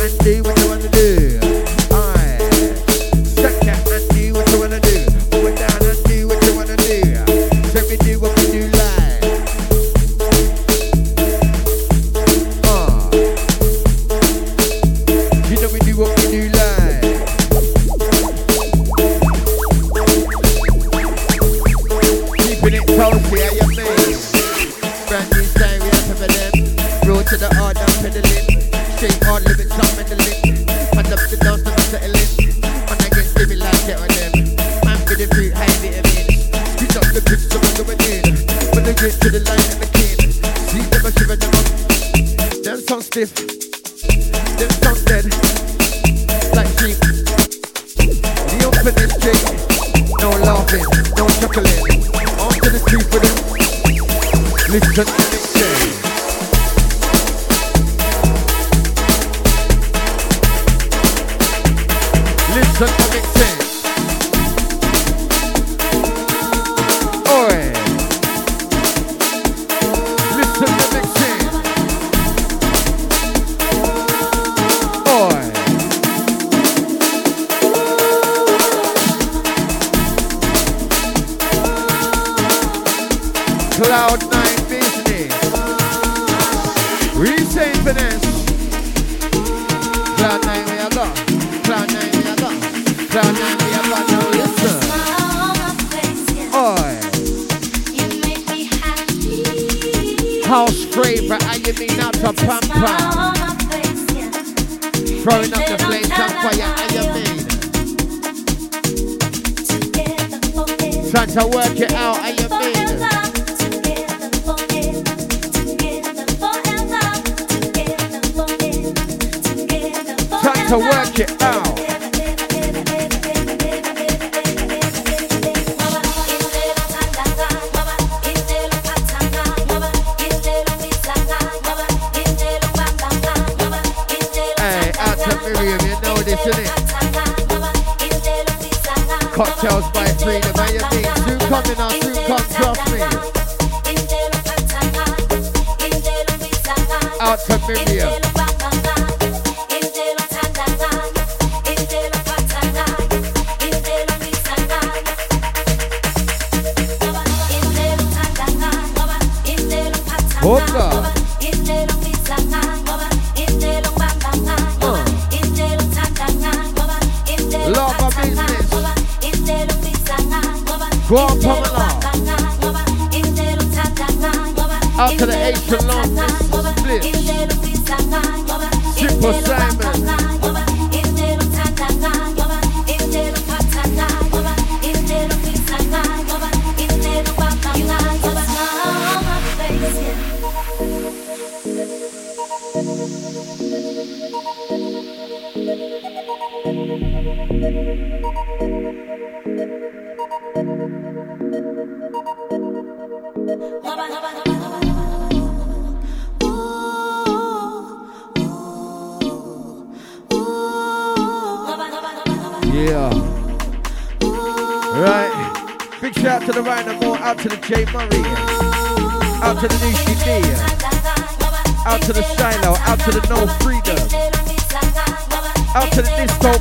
and 0.02 0.18
D 0.18 0.40
with 0.40 0.56
the 0.56 0.81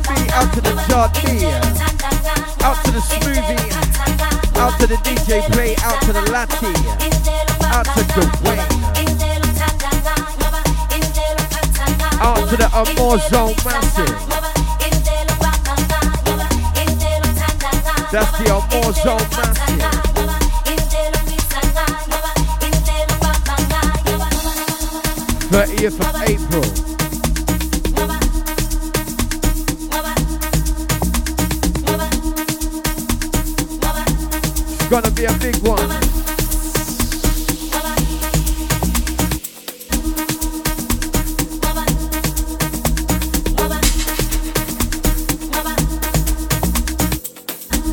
B, 0.04 0.10
out 0.34 0.54
to 0.54 0.62
the 0.62 0.74
Jar 0.88 1.08
D, 1.14 1.45
out 2.64 2.78
to 2.86 2.91
the 2.91 2.99
Smoothie, 2.99 3.58
out 4.58 4.80
to 4.80 4.88
the 4.88 4.95
DJ 4.97 5.41
Play, 5.52 5.76
out 5.84 6.02
to 6.04 6.14
the 6.14 6.22
Lati, 6.32 6.74
out 7.72 7.86
to 7.86 8.04
Dwayne, 8.14 8.60
out 12.20 12.49
to 12.49 12.58
the 12.58 12.70
Amor 12.74 13.18
Zone. 13.30 13.56
That's 18.12 18.38
the 18.38 18.47
Amor 18.52 18.93
Zone. 18.93 19.72
30th 25.52 25.99
of 25.99 26.30
April. 26.30 26.90
Gonna 34.91 35.09
be 35.11 35.23
a 35.23 35.31
big 35.39 35.55
one. 35.65 35.79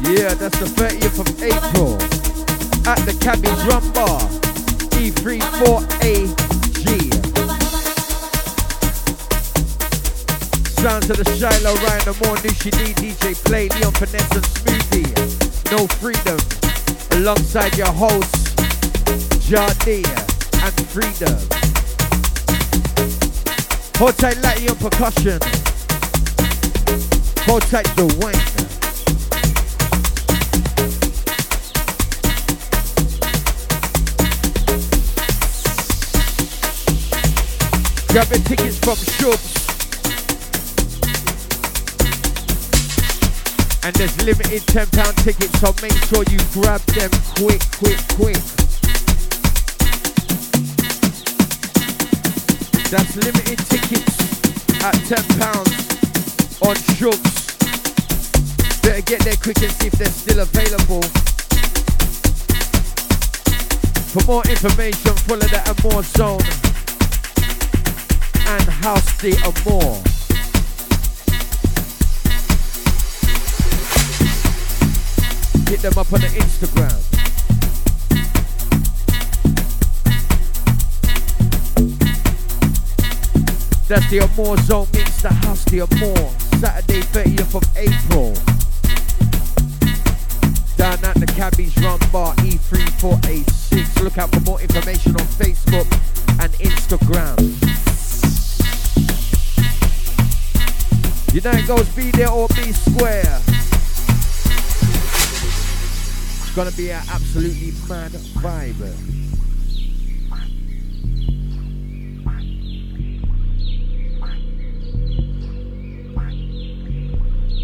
Yeah, 0.02 0.34
that's 0.34 0.58
the 0.58 0.66
30th 0.74 1.20
of 1.20 1.28
April 1.40 1.94
at 2.88 2.98
the 3.06 3.12
Cabby's 3.20 3.62
Rum 3.66 3.92
Bar, 3.92 4.18
E34AG. 4.98 6.84
Sounds 10.80 11.08
of 11.10 11.16
the 11.16 11.24
Shiloh 11.36 11.76
Rhino, 11.76 12.12
more 12.24 12.36
Nishi 12.38 12.72
D, 12.72 12.92
DJ 12.92 13.36
Play, 13.44 13.68
Leon 13.68 13.92
Finesse 13.92 14.32
and 14.32 14.44
Smoothie. 14.44 15.14
No 15.70 15.86
3Dom, 15.86 16.57
alongside 17.18 17.76
your 17.76 17.88
hosts, 17.88 18.54
Jardia 19.50 20.06
and 20.62 20.74
3Dom. 20.86 21.40
Hold 23.98 24.16
tight 24.16 24.36
Latty 24.36 24.70
on 24.70 24.76
percussion. 24.76 25.40
Hold 27.44 27.62
tight 27.62 27.86
Dwayne. 27.96 28.38
Grab 38.12 38.28
your 38.28 38.44
tickets 38.44 38.78
from 38.78 38.94
Shubs. 38.94 39.57
And 43.88 43.96
there's 43.96 44.22
limited 44.22 44.60
£10 44.64 45.24
tickets, 45.24 45.60
so 45.60 45.72
make 45.80 45.96
sure 46.04 46.22
you 46.28 46.36
grab 46.52 46.82
them 46.92 47.08
quick, 47.40 47.62
quick, 47.80 47.96
quick. 48.20 48.36
That's 52.92 53.16
limited 53.16 53.58
tickets 53.64 54.12
at 54.84 54.94
£10 55.08 56.68
on 56.68 56.76
Shubs. 56.76 57.48
Better 58.82 59.00
get 59.00 59.20
there 59.20 59.36
quick 59.36 59.62
and 59.62 59.72
see 59.72 59.86
if 59.86 59.94
they're 59.94 60.08
still 60.08 60.40
available. 60.40 61.00
For 64.12 64.22
more 64.26 64.44
information, 64.50 65.14
follow 65.24 65.48
the 65.48 65.62
Amor 65.64 66.02
Zone 66.02 66.44
and 68.48 68.68
House 68.84 69.16
the 69.22 69.32
Amor. 69.48 70.07
Hit 75.68 75.80
them 75.82 75.98
up 75.98 76.10
on 76.10 76.20
the 76.22 76.28
Instagram. 76.28 76.96
That's 83.86 84.10
the 84.10 84.20
Amor 84.20 84.56
Zone 84.62 84.88
meets 84.94 85.20
the 85.20 85.28
House 85.28 85.64
the 85.64 85.80
Amor. 85.80 86.30
Saturday, 86.58 87.02
30th 87.02 87.54
of 87.54 87.64
April. 87.76 88.32
Down 90.78 91.04
at 91.04 91.20
the 91.20 91.26
Cabbies 91.36 91.76
Run 91.82 91.98
Bar 92.10 92.34
E3486. 92.36 94.02
Look 94.02 94.16
out 94.16 94.30
for 94.30 94.40
more 94.40 94.60
information 94.62 95.12
on 95.12 95.26
Facebook 95.36 95.86
and 96.40 96.50
Instagram. 96.54 97.38
You 101.34 101.42
know 101.42 101.50
it 101.50 101.66
goes 101.66 101.88
be 101.90 102.10
there 102.12 102.30
or 102.30 102.48
be 102.48 102.72
square. 102.72 103.57
Gonna 106.58 106.70
be 106.72 106.90
an 106.90 107.00
absolutely 107.12 107.70
mad 107.88 108.10
vibe. 108.10 108.92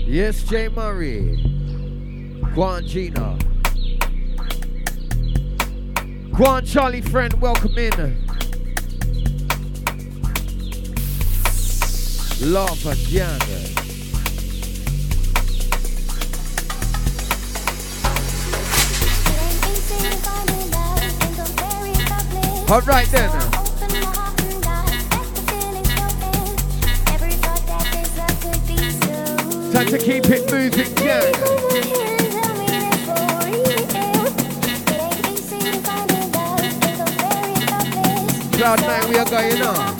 Yes, 0.06 0.44
Jay 0.44 0.68
Murray. 0.68 1.42
Guan 2.54 2.86
Gina. 2.86 3.36
Guan 6.30 6.64
Charlie 6.64 7.00
friend, 7.00 7.34
welcome 7.40 7.76
in. 7.76 8.24
Lava 12.40 12.94
Diana. 13.10 13.83
All 22.74 22.80
right 22.80 23.06
then. 23.06 23.30
Time 29.70 29.86
to 29.86 29.96
keep 29.96 30.24
it 30.24 30.50
moving, 30.50 30.92
yeah. 30.98 31.30
Cloud 38.50 38.80
nine, 38.80 39.08
we 39.08 39.18
are 39.18 39.24
going 39.24 39.62
on. 39.62 39.94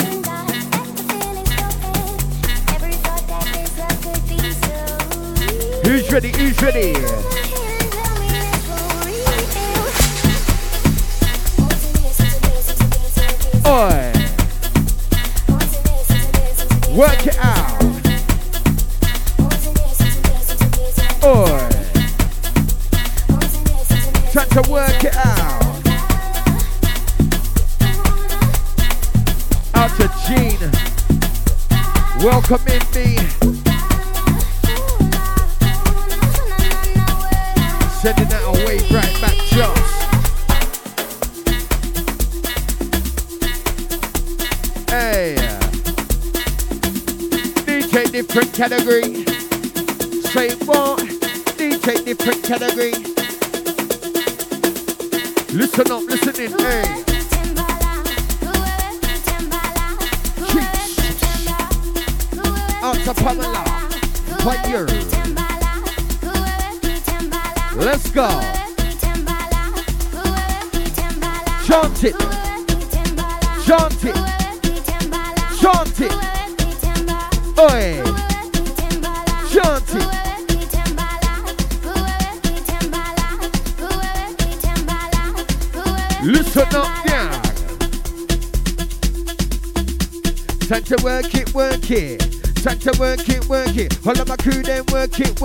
Who's 5.85 6.13
ready? 6.13 6.33
Who's 6.33 6.61
ready? 6.61 7.24
Oi, 13.77 14.13
work 16.95 17.27
it 17.27 17.37
out. 17.41 17.83
Oi, 21.25 21.69
try 24.31 24.45
to 24.45 24.71
work 24.71 25.03
it 25.03 25.17
out. 25.17 25.83
Out 29.75 29.91
to 29.97 30.09
Gene. 30.25 30.71
Welcome 32.23 32.63
in 32.69 32.83
me. 32.95 33.14
Category. 48.69 49.04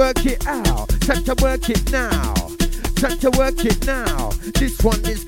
Work 0.09 0.25
it, 0.25 0.47
out. 0.47 0.89
Time 1.01 1.23
to 1.23 1.35
work 1.43 1.69
it 1.69 1.91
now. 1.91 2.33
Time 2.95 3.19
to 3.19 3.29
work 3.37 3.63
it 3.63 3.85
now. 3.85 4.31
This 4.55 4.81
one 4.81 4.99
is 5.05 5.18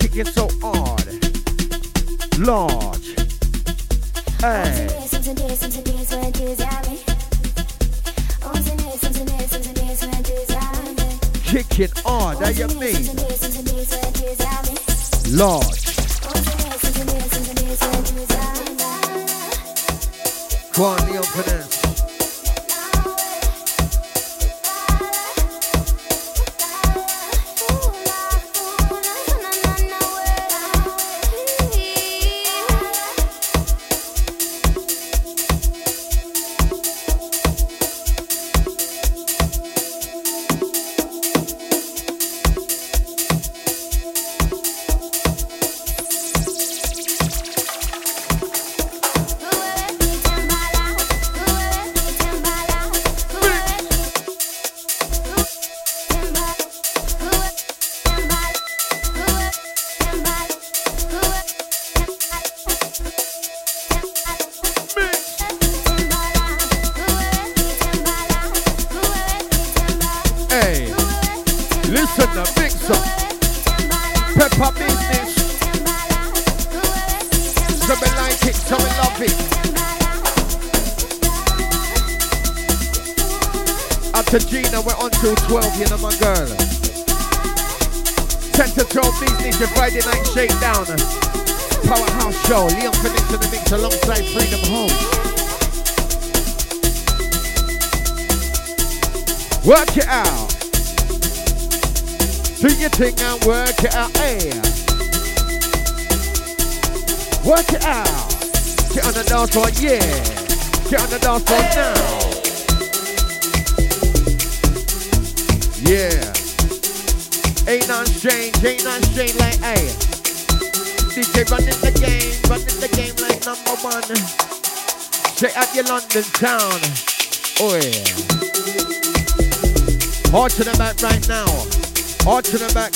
to 132.52 132.58
the 132.58 132.74
back. 132.74 132.92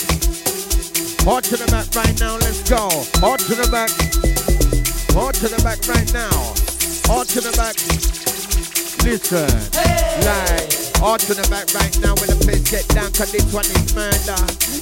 Hard 1.24 1.46
to 1.46 1.56
the 1.56 1.66
back 1.72 1.88
right 1.96 2.20
now. 2.20 2.36
Let's 2.36 2.68
go. 2.70 2.90
Hard 3.24 3.40
to 3.40 3.56
the 3.56 3.72
back. 3.72 3.90
Hard 5.16 5.36
to 5.36 5.48
the 5.48 5.64
back 5.64 5.80
right 5.88 6.12
now. 6.12 6.36
Hard 7.08 7.30
to 7.30 7.40
the 7.40 7.56
back. 7.56 7.80
Listen. 9.06 9.48
Like. 10.28 11.00
Hard 11.00 11.22
to 11.22 11.34
the 11.34 11.48
back 11.50 11.74
right 11.74 11.98
now 12.02 12.16
the 12.16 12.36
place 12.36 12.45
get 12.70 12.88
down. 12.90 13.12
Cause 13.14 13.32
this 13.32 13.46
one 13.54 13.66
is 13.66 13.96
murder. 13.96 14.40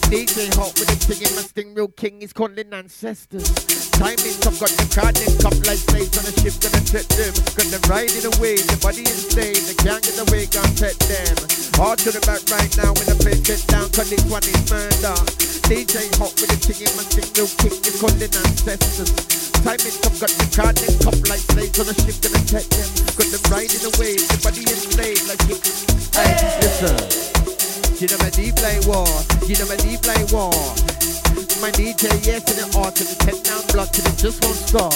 DJ 0.09 0.53
hot 0.55 0.73
with 0.79 0.87
the 0.87 0.97
thing 0.97 1.21
in 1.21 1.35
my 1.35 1.43
sting. 1.43 1.73
Real 1.75 1.87
king 1.87 2.21
is 2.21 2.33
calling 2.33 2.71
ancestors. 2.71 3.49
Timing, 3.97 4.37
I've 4.47 4.57
got 4.59 4.71
the 4.75 4.87
crowd 4.91 5.17
in 5.19 5.31
cup 5.39 5.55
like 5.67 5.81
slaves 5.81 6.17
on 6.17 6.25
a 6.25 6.33
ship. 6.39 6.55
Gonna 6.63 6.81
set 6.85 7.07
them. 7.13 7.33
Gonna 7.55 7.79
ride 7.91 8.13
it 8.13 8.25
away. 8.25 8.57
The 8.57 8.77
body 8.81 9.03
insane. 9.03 9.59
They 9.67 9.77
can't 9.79 10.03
get 10.03 10.17
away. 10.21 10.47
Gonna 10.47 10.75
set 10.75 10.97
them. 11.07 11.63
Hard 11.75 11.97
to 12.05 12.11
the 12.13 12.21
back 12.21 12.45
right 12.53 12.69
now 12.77 12.93
when 12.93 13.09
the 13.09 13.17
place 13.17 13.41
get 13.41 13.61
down, 13.65 13.89
cause 13.89 14.09
this 14.09 14.21
one 14.29 14.45
is 14.45 14.61
murder. 14.69 15.17
DJ 15.65 16.05
hot 16.21 16.33
with 16.37 16.53
the 16.53 16.57
thing 16.61 16.85
in 16.85 16.93
my 16.93 17.05
real 17.33 17.49
king 17.57 17.73
is 17.81 17.97
calling 17.97 18.29
ancestors. 18.29 19.09
Timing 19.65 19.97
up, 20.05 20.13
got 20.21 20.29
the 20.29 20.47
card 20.53 20.77
in 20.85 20.93
cup 21.01 21.17
like 21.25 21.41
slaves 21.41 21.79
on 21.81 21.89
a 21.89 21.95
ship, 21.97 22.17
gonna 22.21 22.41
take 22.45 22.69
them. 22.69 22.89
Them 23.33 23.41
riding 23.49 23.81
away, 23.89 24.21
the 24.21 24.37
body 24.45 24.61
is 24.69 24.85
slave 24.93 25.25
like 25.25 25.41
it. 25.49 25.65
Hey, 26.13 26.37
listen. 26.61 27.52
You 28.01 28.09
know 28.09 28.17
my 28.19 28.29
deep 28.31 28.57
like 28.59 28.83
war, 28.89 29.07
you 29.45 29.55
know 29.55 29.69
my 29.69 29.77
deep 29.77 30.03
like 30.09 30.27
war. 30.33 30.51
My 31.61 31.71
DJ, 31.71 32.09
yes, 32.25 32.43
in 32.51 32.57
the 32.59 32.67
art, 32.75 32.95
to 32.99 33.05
the 33.05 33.15
10 33.15 33.47
down 33.47 33.63
block, 33.71 33.93
till 33.95 34.03
it 34.03 34.17
just 34.17 34.43
won't 34.43 34.57
stop. 34.59 34.91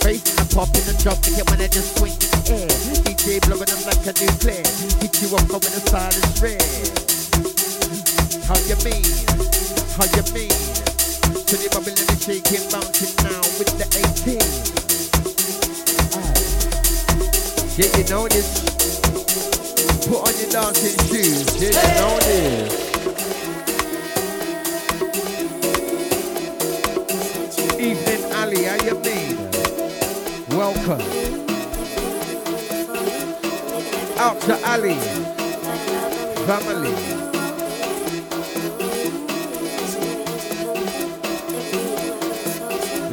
Facing 0.00 0.38
a 0.40 0.46
pop 0.48 0.72
in 0.72 0.80
the 0.88 0.96
drop, 1.02 1.20
to 1.20 1.30
when 1.50 1.60
I 1.60 1.68
just 1.68 1.98
swing 1.98 2.16
in 2.16 2.30
the 2.32 2.64
air. 2.64 2.70
DJ 3.04 3.44
blowing 3.44 3.68
them 3.68 3.82
like 3.84 4.00
a 4.08 4.14
nuclear. 4.16 4.64
Hit 5.04 5.20
you 5.20 5.28
up 5.36 5.44
when 5.52 5.68
the 5.68 5.82
side 5.90 6.16
is 6.16 6.40
red. 6.40 6.64
How 8.48 8.56
you 8.64 8.78
mean? 8.88 9.04
How 9.98 10.08
you 10.08 10.24
mean? 10.32 10.54
To 11.44 11.54
the 11.60 11.68
bubble 11.76 11.92
and 11.92 12.08
the 12.08 12.16
shaking, 12.16 12.64
bouncing 12.72 13.12
now 13.20 13.44
with 13.60 13.74
the 13.76 13.84
18. 13.84 14.40
Aye. 16.16 16.40
Yeah, 17.76 17.90
you 17.98 18.04
know 18.08 18.24
this. 18.32 18.79
Put 20.10 20.26
on 20.26 20.34
your 20.40 20.50
dancing 20.50 20.98
shoes. 21.06 21.46
Yeah, 21.62 21.70
you 21.70 21.94
know 22.00 22.18
this. 22.18 22.72
Evening 27.78 28.32
Ali, 28.32 28.64
how 28.64 28.74
you 28.86 28.98
mean? 29.06 29.36
Welcome. 30.48 31.02
Out 34.18 34.40
to 34.40 34.54
Ali. 34.68 34.98
Family. 36.44 36.94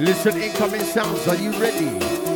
Listen, 0.03 0.41
incoming 0.41 0.81
sounds. 0.81 1.27
Are 1.27 1.35
you 1.35 1.51
ready? 1.59 2.26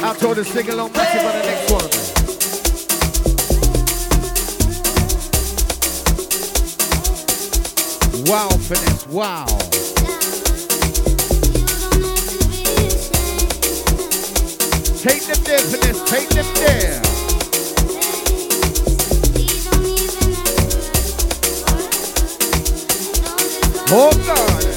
To 0.00 0.26
all 0.28 0.34
the 0.34 0.44
sing 0.44 0.68
along 0.68 0.92
massive 0.92 1.24
on 1.24 1.32
the 1.38 1.42
next 1.46 1.70
one. 1.70 1.88
Wow, 8.26 8.48
finesse, 8.50 9.06
wow. 9.06 9.46
Take 15.00 15.22
them 15.26 15.42
there, 15.44 15.60
finesse, 15.60 16.02
take 16.10 16.28
them 16.30 16.46
there. 16.56 17.00
Oh 23.92 24.10
God. 24.26 24.69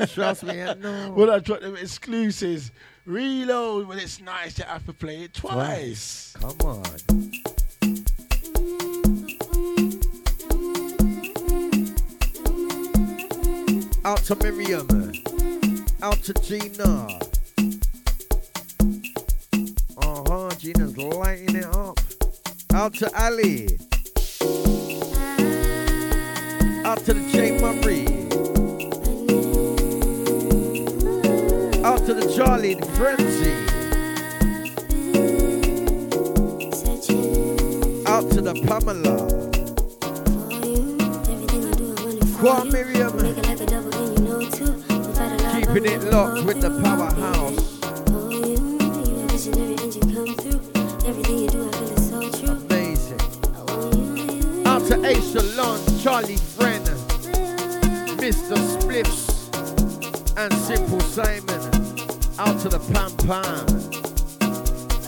Trust 0.14 0.44
me, 0.44 0.54
know. 0.54 1.12
when 1.14 1.28
I 1.28 1.40
dropped 1.40 1.62
them 1.62 1.76
exclusives, 1.76 2.70
reload 3.04 3.86
when 3.86 3.98
it's 3.98 4.20
nice, 4.20 4.58
you 4.58 4.64
have 4.64 4.86
to 4.86 4.94
play 4.94 5.24
it 5.24 5.34
twice. 5.34 6.34
Come 6.40 6.56
on. 6.64 6.84
Out 14.04 14.22
to 14.24 14.36
Miriam. 14.36 14.88
Out 16.02 16.22
to 16.24 16.32
Gina. 16.34 17.18
Uh 19.98 20.22
huh, 20.26 20.50
Gina's 20.58 20.96
lighting 20.96 21.56
it 21.56 21.66
up. 21.66 22.00
Out 22.72 22.94
to 22.94 23.22
Ali. 23.22 23.78
Out 26.86 27.04
to 27.04 27.12
the 27.12 27.28
J 27.30 27.60
Murray. 27.60 28.19
To 32.10 32.26
the 32.26 32.34
Charlie 32.34 32.74
the 32.74 32.86
Frenzy. 32.96 33.52
Out 38.04 38.28
to 38.32 38.40
the 38.40 38.54
Pamela. 38.66 39.28
Qua 42.36 42.64
Miriam. 42.64 43.12
Keeping 45.54 45.86
it 45.86 46.02
locked 46.10 46.44
with 46.44 46.60
the 46.60 46.70
powerhouse. 46.82 47.78
To 54.88 55.06
Ace 55.06 55.32
Salon, 55.32 55.78
Charlie 56.00 56.36
Friend, 56.36 56.84
Mr. 58.18 58.56
Spliffs, 58.56 59.28
and 60.36 60.52
Simple 60.54 60.98
Simon. 61.00 61.49
Out 62.40 62.58
to 62.60 62.70
the 62.70 62.78
Pam 62.78 63.12
Pam. 63.28 63.66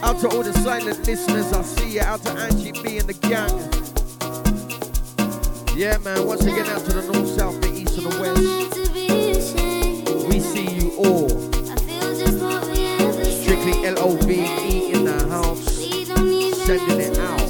Out 0.02 0.20
to 0.20 0.28
all 0.28 0.42
the 0.42 0.52
silent 0.52 1.06
listeners, 1.06 1.50
I 1.50 1.62
see 1.62 1.92
you. 1.94 2.02
Out 2.02 2.22
to 2.24 2.30
Angie 2.32 2.72
B 2.72 2.98
and 2.98 3.08
the 3.08 3.14
gang. 3.14 3.48
Yeah, 5.74 5.96
man. 6.04 6.26
Once 6.26 6.44
again, 6.44 6.66
out 6.66 6.84
to 6.84 6.92
the 6.92 7.00
north, 7.10 7.28
south, 7.30 7.58
the 7.62 7.72
east, 7.72 7.96
and 7.96 8.12
the 8.12 8.20
west. 8.20 8.76
We 10.28 10.40
see 10.40 10.68
you 10.76 10.92
all. 10.98 11.30
Strictly 13.24 13.86
L 13.86 13.98
O 14.00 14.16
V 14.16 14.30
E 14.34 14.92
in 14.92 15.04
the 15.06 15.18
house. 15.30 15.64
Sending 16.66 17.00
it 17.00 17.18
out. 17.18 17.40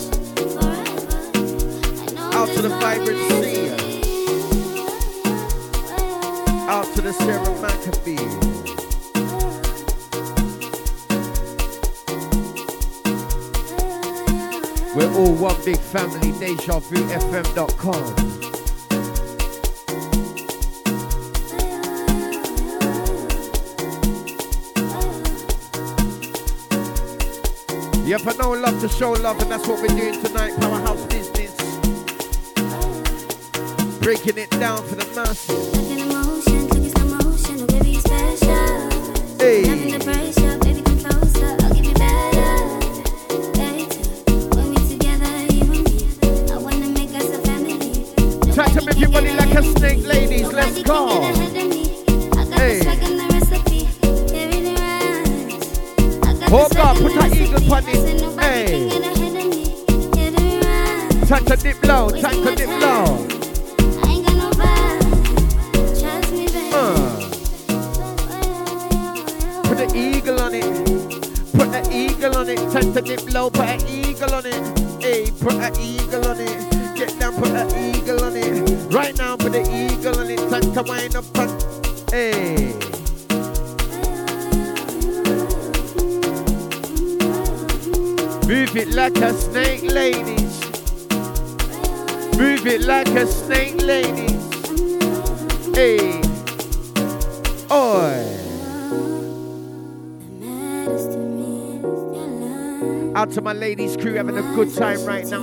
Out 2.36 2.48
to 2.54 2.62
the 2.62 2.68
vibrant 2.68 3.18
sea. 3.32 3.70
Out 6.68 6.86
to 6.94 7.00
the 7.00 7.12
Sarah 7.12 7.54
McAfee. 7.60 8.41
All 15.22 15.34
one 15.34 15.64
big 15.64 15.78
family, 15.78 16.32
DejaVuFM.com. 16.32 18.02
Yep, 28.04 28.20
I 28.26 28.32
know 28.36 28.50
love 28.52 28.80
to 28.80 28.88
show 28.88 29.12
love, 29.12 29.40
and 29.40 29.50
that's 29.50 29.66
what 29.66 29.80
we're 29.80 29.96
doing 29.96 30.20
tonight, 30.22 30.58
Powerhouse 30.58 31.04
Business. 31.06 31.52
Breaking 34.00 34.38
it 34.38 34.50
down 34.50 34.82
for 34.84 34.96
the 34.96 35.06
masses. 35.14 35.91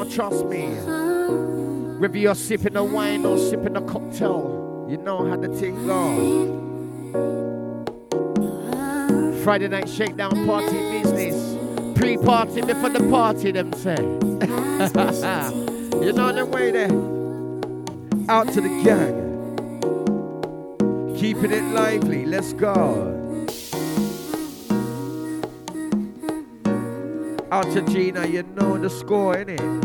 Trust 0.10 0.45
me. 0.45 0.68
Whether 1.99 2.18
you're 2.18 2.36
sipping 2.36 2.76
a 2.76 2.84
wine 2.84 3.26
or 3.26 3.38
sipping 3.38 3.76
a 3.76 3.82
cocktail, 3.82 4.88
you 4.89 4.97
know 4.97 5.30
how 5.30 5.36
the 5.36 5.49
thing 5.49 5.86
goes. 5.86 6.55
Friday 9.43 9.68
night 9.68 9.88
shakedown 9.88 10.45
party 10.45 10.78
business. 10.91 11.57
Pre-party 11.97 12.62
before 12.62 12.89
the 12.89 13.07
party, 13.10 13.51
them 13.51 13.74
say. 13.74 13.95
you 16.05 16.14
know 16.14 16.32
the 16.32 16.45
way 16.45 16.72
there. 16.72 16.91
Out 18.30 18.47
to 18.53 18.62
the 18.62 18.70
gang. 18.84 19.28
Keeping 21.18 21.51
it 21.51 21.64
lively. 21.74 22.26
Let's 22.26 22.53
go. 22.53 23.16
Out 27.51 27.66
to 27.74 27.82
Gina, 27.82 28.28
you 28.28 28.43
know 28.43 28.78
the 28.78 28.89
score, 28.89 29.36
innit? 29.36 29.78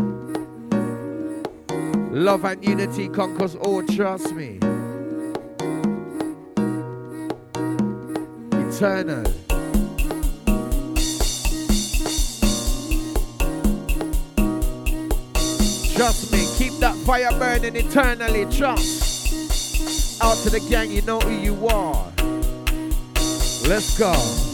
Love 2.25 2.43
and 2.45 2.65
unity 2.65 3.07
conquers 3.07 3.53
all, 3.53 3.83
trust 3.83 4.33
me. 4.33 4.57
Eternal. 8.51 9.23
Trust 15.93 16.31
me, 16.31 16.47
keep 16.57 16.73
that 16.79 16.95
fire 17.05 17.29
burning 17.37 17.75
eternally, 17.75 18.45
trust. 18.45 20.19
Out 20.19 20.37
to 20.37 20.49
the 20.49 20.65
gang, 20.67 20.89
you 20.89 21.03
know 21.03 21.19
who 21.19 21.29
you 21.29 21.67
are. 21.67 22.11
Let's 23.67 23.99
go. 23.99 24.44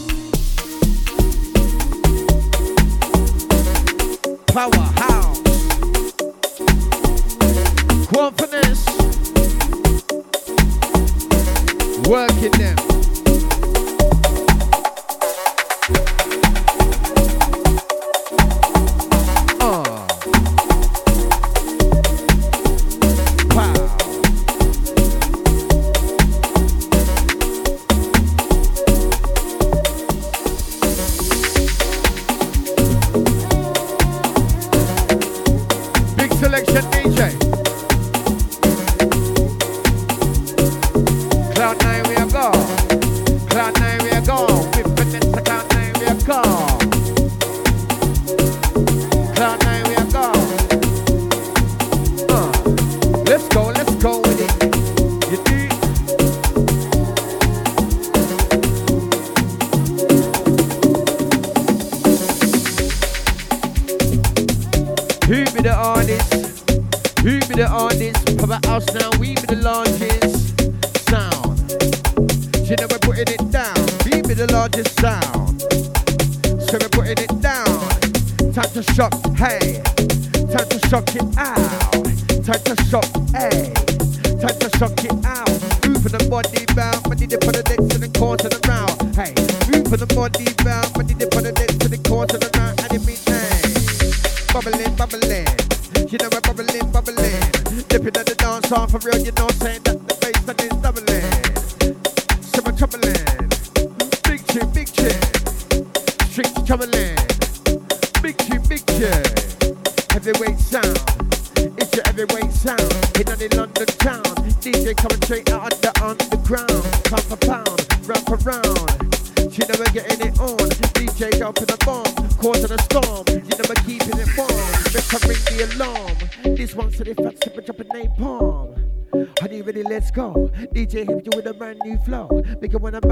Working 12.42 12.58
them. 12.58 12.92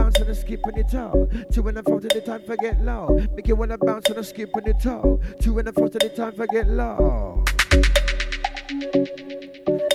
Skip 0.01 0.21
on 0.21 0.27
the 0.27 0.35
skip 0.35 0.61
in 0.67 0.75
the 0.75 0.85
top, 0.85 1.53
to 1.53 1.63
when 1.63 1.79
i 1.79 1.83
found 1.83 2.03
the 2.03 2.21
time 2.21 2.43
forget 2.43 2.81
low. 2.83 3.19
Make 3.35 3.49
you 3.49 3.57
wanna 3.57 3.79
bounce 3.79 4.09
and 4.09 4.19
a 4.19 4.25
skip 4.25 4.51
on 4.57 4.65
your 4.65 4.75
toe. 4.75 5.21
Two 5.41 5.59
and 5.59 5.69
a 5.69 5.73
four 5.73 5.89
to 5.89 5.99
the 5.99 6.09
time 6.09 6.33
for 6.33 6.47
get 6.47 6.69
low. 6.69 7.45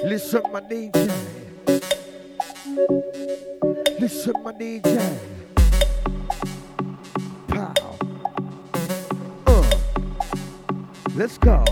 Listen, 0.03 0.43
my 0.51 0.61
DJ. 0.61 1.11
Listen, 3.99 4.33
my 4.43 4.51
DJ. 4.53 5.17
Pow. 7.47 7.97
Uh. 9.47 9.77
Let's 11.15 11.37
go. 11.37 11.63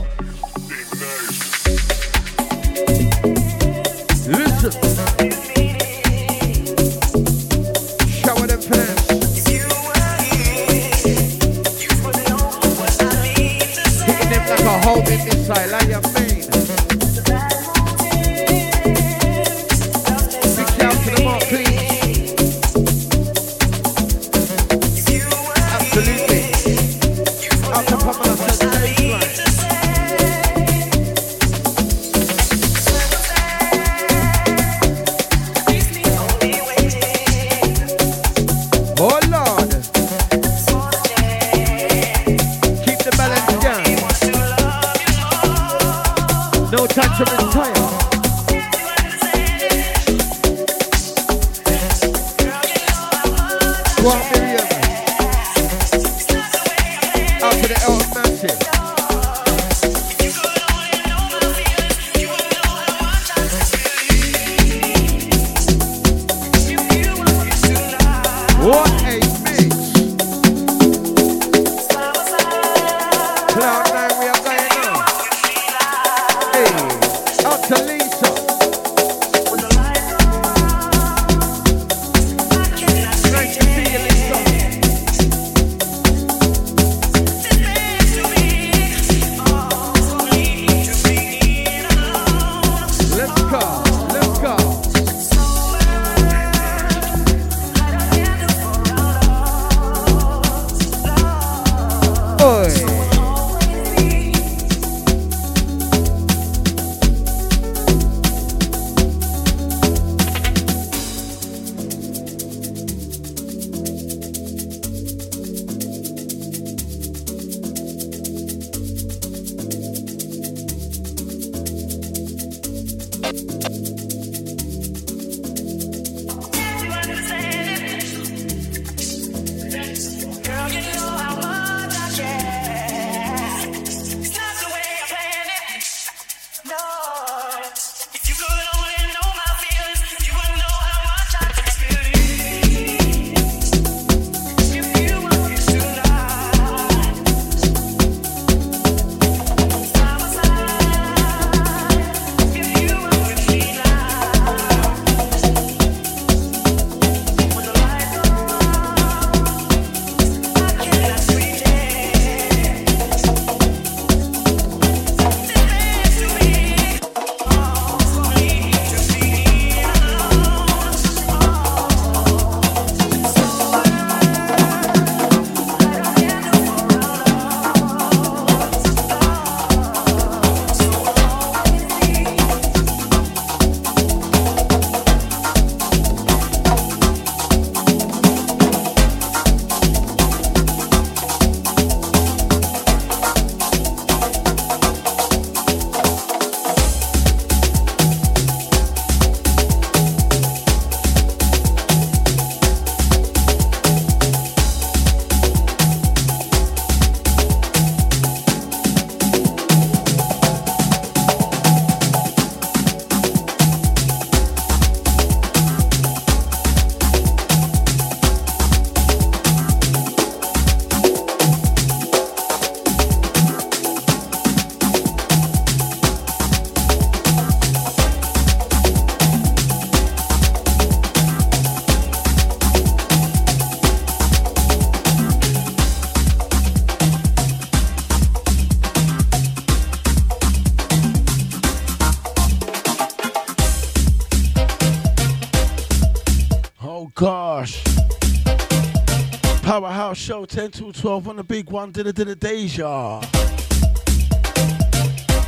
10 250.70 250.72
to 250.72 250.94
12 250.94 251.28
on 251.28 251.36
the 251.36 251.44
big 251.44 251.70
one. 251.72 251.92
Did 251.92 252.08
it, 252.08 252.16
did 252.16 252.30
it, 252.30 252.40
Deja. 252.40 253.20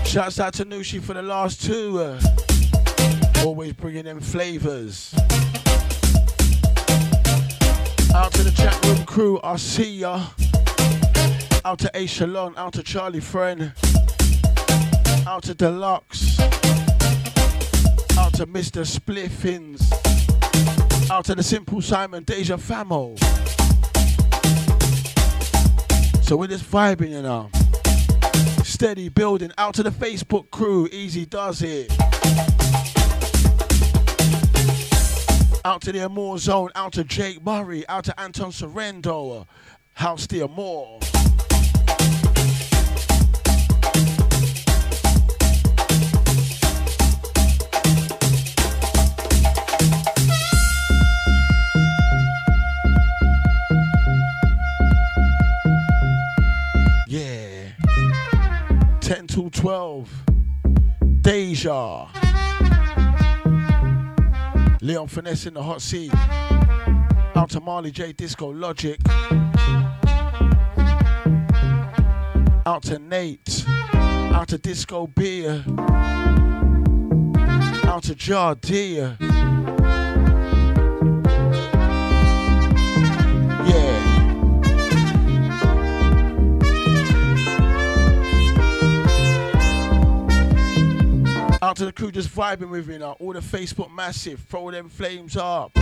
Shouts 0.04 0.42
out 0.42 0.54
to 0.56 0.66
Nushi 0.66 1.02
for 1.02 1.14
the 1.14 1.22
last 1.22 1.64
two. 1.64 2.00
Uh, 2.02 2.20
always 3.46 3.72
bringing 3.72 4.04
them 4.04 4.20
flavors. 4.20 5.14
Out 8.14 8.34
to 8.34 8.44
the 8.44 8.54
chat 8.58 8.86
room 8.86 9.06
crew, 9.06 9.40
I 9.42 9.56
see 9.56 10.00
ya. 10.00 10.22
Out 11.64 11.80
to 11.80 11.90
A 11.94 12.06
Shalon, 12.08 12.58
out 12.58 12.74
to 12.74 12.84
Charlie 12.84 13.22
Friend. 13.22 13.72
Out 15.26 15.44
to 15.44 15.54
Deluxe. 15.54 16.42
Out 18.18 18.34
to 18.34 18.46
Mr. 18.48 18.84
Spliffins. 18.84 19.80
Out 21.10 21.24
to 21.24 21.36
the 21.36 21.44
Simple 21.44 21.82
Simon, 21.82 22.26
Deja 22.26 22.58
Famo. 22.58 23.25
So 26.26 26.36
we're 26.36 26.48
just 26.48 26.64
vibing, 26.72 27.12
you 27.12 27.18
um, 27.18 27.24
know. 27.24 27.50
Steady 28.64 29.10
building. 29.10 29.52
Out 29.60 29.76
to 29.76 29.84
the 29.84 29.92
Facebook 29.92 30.50
crew, 30.50 30.88
Easy 30.92 31.24
does 31.24 31.62
it. 31.62 31.92
Out 35.64 35.84
to 35.84 35.92
the 35.92 36.04
Amore 36.04 36.40
Zone, 36.40 36.70
out 36.74 36.94
to 36.94 37.04
Jake 37.04 37.46
Murray, 37.46 37.88
out 37.88 38.06
to 38.06 38.20
Anton 38.20 38.52
Sorrento, 38.52 39.46
House 39.94 40.26
D'Amour. 40.26 41.00
Finesse 65.16 65.46
in 65.46 65.54
the 65.54 65.64
hot 65.64 65.82
seat. 65.82 66.12
Out 66.14 67.50
to 67.52 67.62
Marley 67.62 67.90
J 67.90 68.12
Disco 68.12 68.52
Logic. 68.52 69.00
Out 72.66 72.84
to 72.84 73.00
Nate. 73.00 73.64
Out 73.94 74.50
to 74.50 74.58
Disco 74.58 75.08
B. 75.08 75.48
Out 75.48 75.64
to 78.04 78.14
Jardia. 78.14 79.35
Out 91.76 91.80
to 91.80 91.86
the 91.88 91.92
crew 91.92 92.10
just 92.10 92.30
vibing 92.30 92.70
with 92.70 92.88
me 92.88 92.98
now. 93.00 93.18
All 93.20 93.34
the 93.34 93.42
Facebook 93.42 93.94
massive. 93.94 94.40
Throw 94.48 94.72
them 94.72 94.88
flames 94.88 95.36
up. 95.36 95.74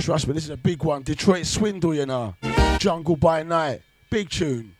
Trust 0.00 0.28
me, 0.28 0.32
this 0.32 0.44
is 0.44 0.50
a 0.50 0.56
big 0.56 0.82
one. 0.82 1.02
Detroit 1.02 1.44
Swindle, 1.44 1.94
you 1.94 2.06
know. 2.06 2.34
Jungle 2.78 3.16
by 3.16 3.42
Night. 3.42 3.82
Big 4.08 4.30
tune. 4.30 4.74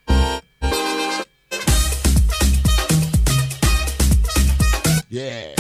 Yeah. 5.11 5.58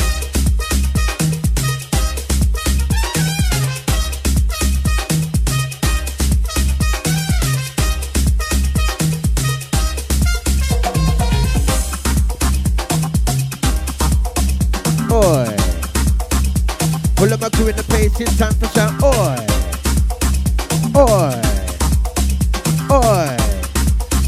Place, 18.18 18.28
it's 18.28 18.38
time 18.38 18.54
for 18.54 18.66
shout. 18.68 19.02
Oi. 19.02 19.36
Oi. 20.96 21.34
Oi. 22.90 23.36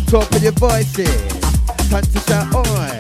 Talk 0.07 0.31
with 0.31 0.43
your 0.43 0.53
voices. 0.53 1.11
Time 1.91 2.05
to 2.05 2.21
shout. 2.27 2.55
Oi. 2.55 2.99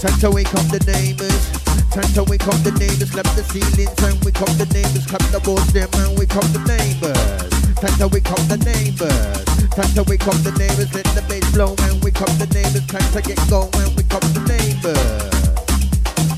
Time 0.00 0.18
to 0.20 0.30
wake 0.30 0.54
up 0.54 0.66
the 0.68 0.80
neighbors. 0.86 1.50
Time 1.90 2.10
to 2.14 2.24
wake 2.24 2.46
up 2.46 2.56
the 2.62 2.72
neighbors. 2.72 3.10
Clap 3.10 3.26
the 3.36 3.42
ceilings 3.44 4.02
and 4.02 4.24
wake 4.24 4.40
up 4.40 4.50
the 4.56 4.66
neighbors. 4.72 5.06
Clap 5.06 5.22
the 5.30 5.40
walls 5.48 5.72
them 5.72 5.88
and 5.94 6.18
wake 6.18 6.36
up 6.36 6.44
the 6.52 6.60
neighbors. 6.64 7.50
Time 7.80 7.96
to 7.98 8.08
wake 8.08 8.30
up 8.30 8.40
the 8.48 8.58
neighbors. 8.64 9.44
Time 9.70 9.92
to 9.94 10.02
wake 10.04 10.26
up 10.26 10.36
the 10.42 10.52
neighbors. 10.58 10.92
Let 10.94 11.06
the 11.14 11.22
bass 11.28 11.44
blow 11.52 11.74
and 11.88 12.02
wake 12.02 12.20
up 12.20 12.32
the 12.38 12.46
neighbors. 12.52 12.86
Time 12.86 13.08
to 13.12 13.20
get 13.22 13.38
going 13.48 13.70
and 13.74 13.92
wake 13.96 14.14
up 14.14 14.24
the 14.32 14.42
neighbors. 14.48 15.32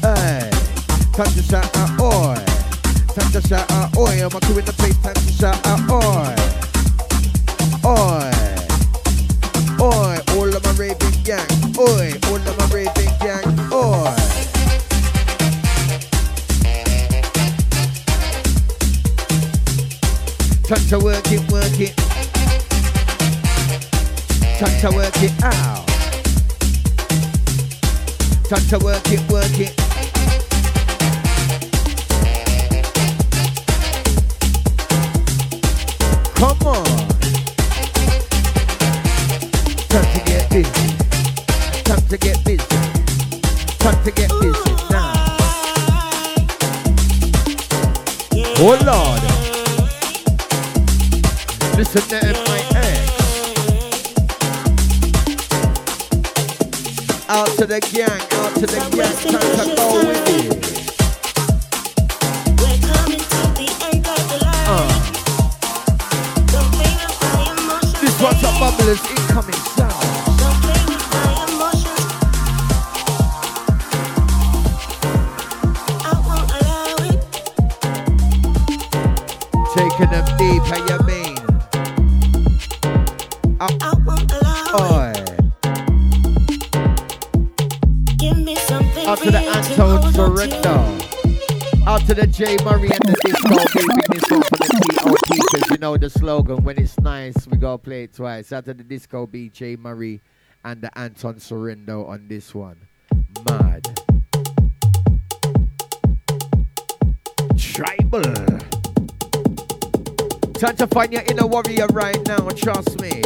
Hey, 0.03 0.51
time 1.12 1.32
to 1.34 1.43
shout 1.43 1.76
out, 1.76 2.01
oi. 2.01 2.55
Time 3.17 3.33
to 3.33 3.41
shout 3.49 3.73
out, 3.73 3.97
oi. 3.97 4.27
A 4.27 4.29
crew 4.29 4.59
in 4.59 4.64
the 4.67 4.75
place, 4.75 4.95
time 4.99 5.14
to 5.14 5.33
shout 5.33 5.67
out, 5.67 5.81
oi. 5.89 6.37
Oi. 7.89 8.31
Oi, 9.81 10.19
all 10.37 10.55
of 10.55 10.62
my 10.62 10.73
raving 10.73 11.23
gang. 11.25 11.49
Oi, 11.79 12.12
all 12.29 12.37
of 12.37 12.59
my 12.59 12.67
raving 12.67 13.09
gang. 13.25 13.43
Oi. 13.73 14.12
Time 20.64 20.87
to 20.91 20.99
work 20.99 21.33
it, 21.33 21.41
work 21.51 21.81
it. 21.81 21.97
Time 24.59 24.81
to 24.83 24.91
work 24.95 25.23
it 25.23 25.33
out. 25.43 25.87
Time 28.45 28.67
to 28.69 28.79
work 28.85 29.11
it, 29.11 29.33
work 29.33 29.59
it. 29.59 29.86
Oh 48.59 48.72
Lord. 48.86 49.20
Listen 51.76 52.00
to 52.09 52.16
MIX. 52.24 52.76
Out 57.28 57.48
to 57.59 57.66
the 57.66 57.80
gang, 57.92 58.09
out 58.40 58.54
to 58.54 58.66
the 58.66 58.78
gang, 58.96 59.76
know 95.97 96.09
the 96.09 96.11
slogan 96.11 96.62
when 96.62 96.78
it's 96.78 96.99
nice 97.01 97.47
we 97.47 97.57
gotta 97.57 97.78
play 97.78 98.05
it 98.05 98.14
twice. 98.14 98.49
To 98.49 98.62
the 98.62 98.74
disco 98.74 99.26
B 99.26 99.49
J 99.49 99.76
Murray 99.76 100.20
and 100.64 100.82
the 100.82 100.99
Anton 100.99 101.38
Sorrento 101.38 102.05
on 102.05 102.28
this 102.28 102.55
one. 102.55 102.76
Mad. 103.49 103.84
Tribal. 107.57 108.22
Time 110.55 110.76
to 110.76 110.86
find 110.88 111.12
your 111.12 111.22
inner 111.22 111.47
warrior 111.47 111.86
right 111.92 112.26
now, 112.26 112.49
trust 112.51 113.01
me. 113.01 113.22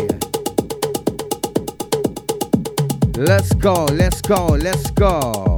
Let's 3.16 3.52
go, 3.54 3.84
let's 3.86 4.20
go, 4.20 4.46
let's 4.46 4.90
go. 4.90 5.49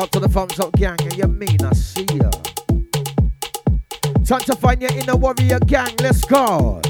Out 0.00 0.10
to 0.12 0.20
the 0.20 0.28
thumbs 0.28 0.58
up 0.58 0.72
gang, 0.72 0.96
and 1.00 1.14
you 1.16 1.26
mean 1.26 1.62
I 1.62 1.72
see 1.74 2.06
ya. 2.14 2.30
Time 4.24 4.40
to 4.40 4.56
find 4.56 4.80
your 4.80 4.92
inner 4.92 5.16
warrior 5.16 5.58
gang. 5.60 5.94
Let's 6.00 6.24
go. 6.24 6.80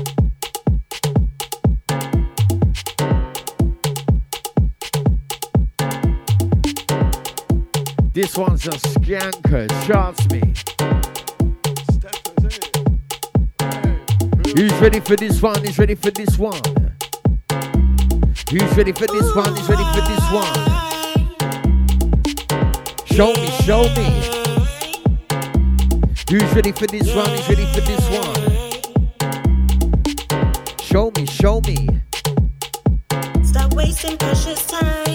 This 8.13 8.37
one's 8.37 8.67
a 8.67 8.77
skanker, 8.79 9.67
trust 9.87 10.31
me. 10.31 10.43
Who's 14.55 14.73
ready 14.81 15.01
for 15.01 15.17
this 15.17 15.43
one? 15.43 15.65
Who's 15.65 15.79
ready 15.79 15.95
for 15.97 16.11
this 16.11 16.39
one? 16.39 16.63
Who's 18.51 18.77
ready 18.77 18.93
for 18.93 19.07
this 19.07 19.35
one? 19.35 19.57
Who's 19.57 19.69
ready 19.69 19.85
for 19.95 20.01
this 20.09 20.33
one? 20.33 20.70
Show 23.13 23.33
me, 23.35 23.51
show 23.65 23.83
me. 23.95 24.07
Who's 26.30 26.55
ready 26.55 26.72
for 26.72 26.87
this 26.87 27.13
one? 27.14 27.29
Who's 27.29 27.49
ready 27.49 27.67
for 27.75 27.80
this 27.80 28.09
one? 28.09 28.61
Show 30.80 31.11
me, 31.17 31.26
show 31.26 31.61
me. 31.63 31.89
Stop 33.45 33.75
wasting 33.75 34.17
precious 34.17 34.64
time. 34.67 35.09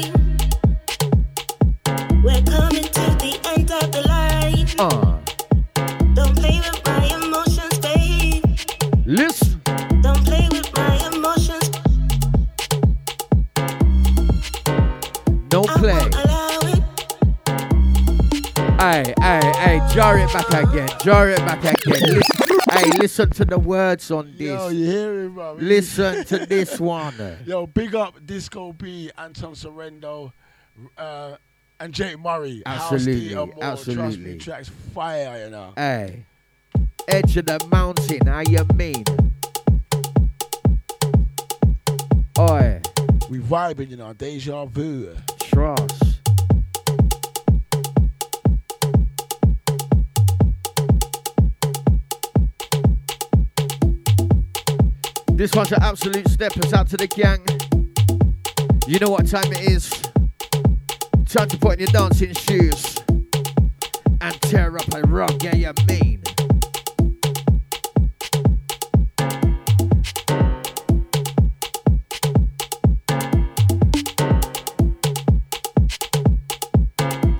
Jar 20.06 20.20
it 20.20 20.34
back 20.34 20.64
again. 20.64 20.90
Jar 21.04 21.30
it 21.32 21.38
back 21.40 21.64
again. 21.64 22.02
Listen, 22.02 22.58
hey, 22.72 22.90
listen 23.00 23.30
to 23.32 23.46
the 23.46 23.58
words 23.58 24.12
on 24.12 24.28
Yo, 24.38 24.70
this. 24.70 24.74
you 24.74 24.86
hear 24.86 25.24
him, 25.24 25.34
bro? 25.34 25.54
Listen 25.54 26.24
to 26.26 26.46
this 26.46 26.80
one. 26.80 27.16
Yo, 27.46 27.66
big 27.66 27.96
up 27.96 28.24
Disco 28.24 28.72
B, 28.74 29.10
Anton 29.18 29.56
Sorrento, 29.56 30.32
uh, 30.96 31.38
and 31.80 31.92
Jake 31.92 32.20
Murray. 32.20 32.62
Absolutely. 32.68 33.34
Trust 33.34 33.58
absolutely. 33.64 34.38
tracks 34.38 34.70
fire, 34.94 35.44
you 35.44 35.50
know. 35.50 35.74
Hey, 35.76 36.26
edge 37.08 37.36
of 37.38 37.48
the 37.48 37.68
mountain, 37.72 38.28
how 38.28 38.42
you 38.42 38.64
mean? 38.76 39.04
Oi, 42.38 42.80
We 43.28 43.40
vibing, 43.40 43.90
you 43.90 43.98
know, 43.98 44.14
deja 44.14 44.66
vu. 44.66 45.16
trust. 45.40 45.95
This 55.36 55.54
one's 55.54 55.74
an 55.74 55.84
absolute 55.84 56.30
steppers 56.30 56.72
out 56.72 56.88
to 56.92 56.96
the 56.96 57.08
gang. 57.08 57.46
You 58.88 59.00
know 59.00 59.10
what 59.10 59.28
time 59.28 59.52
it 59.52 59.70
is. 59.70 59.90
Time 61.26 61.50
to 61.50 61.58
put 61.58 61.74
on 61.74 61.80
your 61.80 61.88
dancing 61.90 62.34
shoes 62.34 62.96
and 64.22 64.42
tear 64.44 64.78
up 64.78 64.94
a 64.94 65.02
rug, 65.02 65.44
yeah, 65.44 65.54
you 65.54 65.74
mean. 65.90 66.22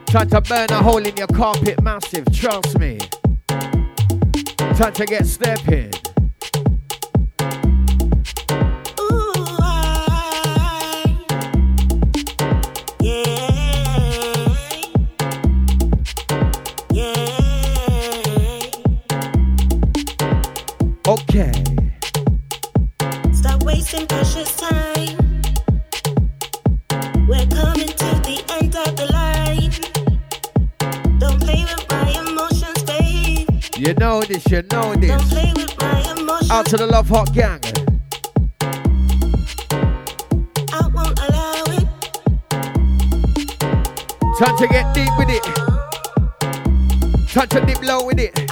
Time 0.08 0.30
to 0.30 0.42
burn 0.42 0.70
a 0.70 0.84
hole 0.84 0.98
in 0.98 1.16
your 1.16 1.28
carpet, 1.28 1.82
massive, 1.82 2.26
trust 2.34 2.78
me. 2.78 2.98
Time 3.48 4.92
to 4.92 5.06
get 5.06 5.26
stepping. 5.26 5.92
This, 34.28 34.50
you 34.50 34.62
know 34.72 34.96
this. 34.96 35.12
Out 36.52 36.66
to 36.68 36.78
the 36.78 36.88
Love 36.88 37.10
Hot 37.10 37.34
Gang. 37.34 37.60
I 40.72 40.88
won't 40.94 41.20
allow 41.20 41.64
it. 41.68 41.88
Time 44.40 44.58
to 44.58 44.68
get 44.68 44.94
deep 44.94 45.12
with 45.18 45.30
it. 45.30 45.44
Time 47.30 47.48
to 47.50 47.62
dip 47.66 47.84
low 47.84 48.06
with 48.06 48.20
it. 48.20 48.45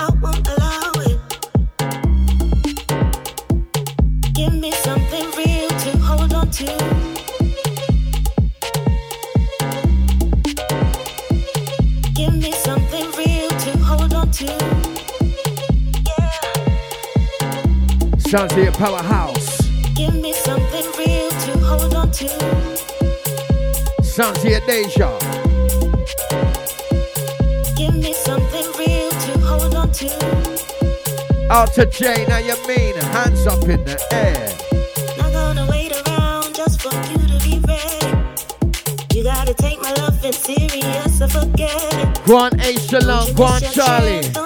Yeah. 18.34 18.40
Sounds 18.40 18.56
like 18.58 18.70
a 18.70 18.72
powerhouse. 18.72 19.62
Give 19.94 20.16
me 20.16 20.34
something 20.34 20.86
real 20.98 21.30
to 21.30 21.60
hold 21.60 21.94
on 21.94 22.10
to. 22.14 22.28
Sounds 24.04 24.44
like 24.44 24.54
a 24.56 24.66
Deja. 24.66 25.20
Give 27.76 27.94
me 27.94 28.14
something 28.14 28.66
real 28.80 29.12
to 29.12 29.40
hold 29.40 29.76
on 29.76 29.92
to. 29.92 30.10
Out 31.52 31.74
to 31.74 31.86
Jane, 31.86 32.28
how 32.28 32.40
you 32.40 32.56
mean? 32.68 32.96
Hands 33.14 33.46
up 33.46 33.62
in 33.70 33.84
the 33.84 34.02
air. 34.12 34.50
Not 35.20 35.32
gonna 35.32 35.68
wait 35.70 35.92
around 36.08 36.56
just 36.56 36.82
for 36.82 36.92
you 37.12 37.20
to 37.28 37.38
be 37.46 37.60
ready. 37.68 39.16
You 39.16 39.24
gotta 39.24 39.54
take 39.54 39.80
my 39.80 39.94
loving 39.94 40.34
serious 40.34 41.22
or 41.22 41.28
forget. 41.28 42.26
Go 42.26 42.38
on, 42.38 42.60
A 42.62 42.74
Shalom. 42.80 43.32
Go 43.36 43.44
on, 43.44 43.62
Charlie. 43.62 44.43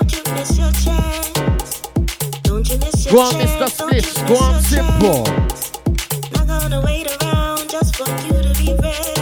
Go 3.12 3.22
on. 3.22 3.34
Mr. 3.36 3.60
Don't 3.60 3.94
you 3.94 4.02
Spliffs. 4.02 4.22
miss 4.22 4.30
Go 4.30 4.36
on, 4.36 4.62
Simple. 4.62 5.24
Not 6.34 6.48
gonna 6.62 6.82
wait 6.86 7.08
around 7.24 7.70
just 7.70 7.96
for 7.96 8.10
you 8.26 8.42
to 8.44 8.54
be 8.60 8.74
ready. 8.84 9.22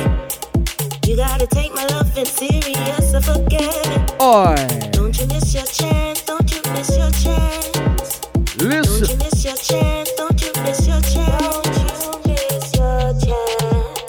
You 1.08 1.16
gotta 1.16 1.46
take 1.46 1.74
my 1.74 1.86
loving 1.88 2.26
serious 2.26 3.14
or 3.14 3.22
forget 3.22 3.62
it. 3.62 4.22
Oi. 4.22 4.56
Don't 4.92 5.16
you 5.20 5.28
miss 5.28 5.54
your 5.54 5.66
chance? 5.66 6.24
Don't 6.24 6.50
you 6.52 6.62
miss 6.74 6.98
your 6.98 7.12
chance? 7.12 8.22
Listen. 8.58 9.18
miss 9.20 9.46
your 9.46 9.56
chance? 9.56 10.12
Don't 10.14 10.42
you 10.42 10.52
miss 10.64 10.88
your 10.88 11.02
chance? 11.02 11.42
Don't 11.44 11.78
you 11.78 12.34
miss 12.34 12.74
your 12.76 13.14
chance? 13.22 14.02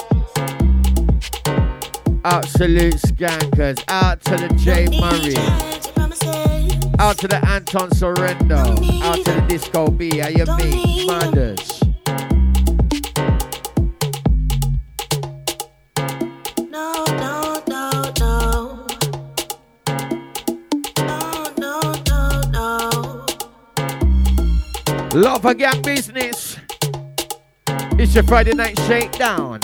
Absolute 2.24 2.94
skankers. 2.94 3.84
Out 3.88 4.22
to 4.22 4.36
the 4.36 4.48
J 4.54 4.86
Murray. 4.98 5.75
Out 7.06 7.18
to 7.18 7.28
the 7.28 7.48
Anton 7.48 7.92
Sorrento. 7.92 8.56
Out 8.56 9.24
to 9.24 9.32
the 9.32 9.44
Disco 9.46 9.88
B. 9.88 10.18
How 10.18 10.26
you 10.26 10.44
mean? 10.56 11.06
Manders. 11.06 11.80
No, 16.68 17.04
no, 17.06 17.62
no, 17.68 18.02
no. 18.18 18.86
No, 20.98 21.20
no, 21.56 21.94
no, 22.08 22.40
no. 22.50 23.26
Love 25.14 25.44
a 25.44 25.54
gang 25.54 25.80
business. 25.82 26.58
It's 28.00 28.16
your 28.16 28.24
Friday 28.24 28.54
night 28.54 28.76
shakedown. 28.80 29.60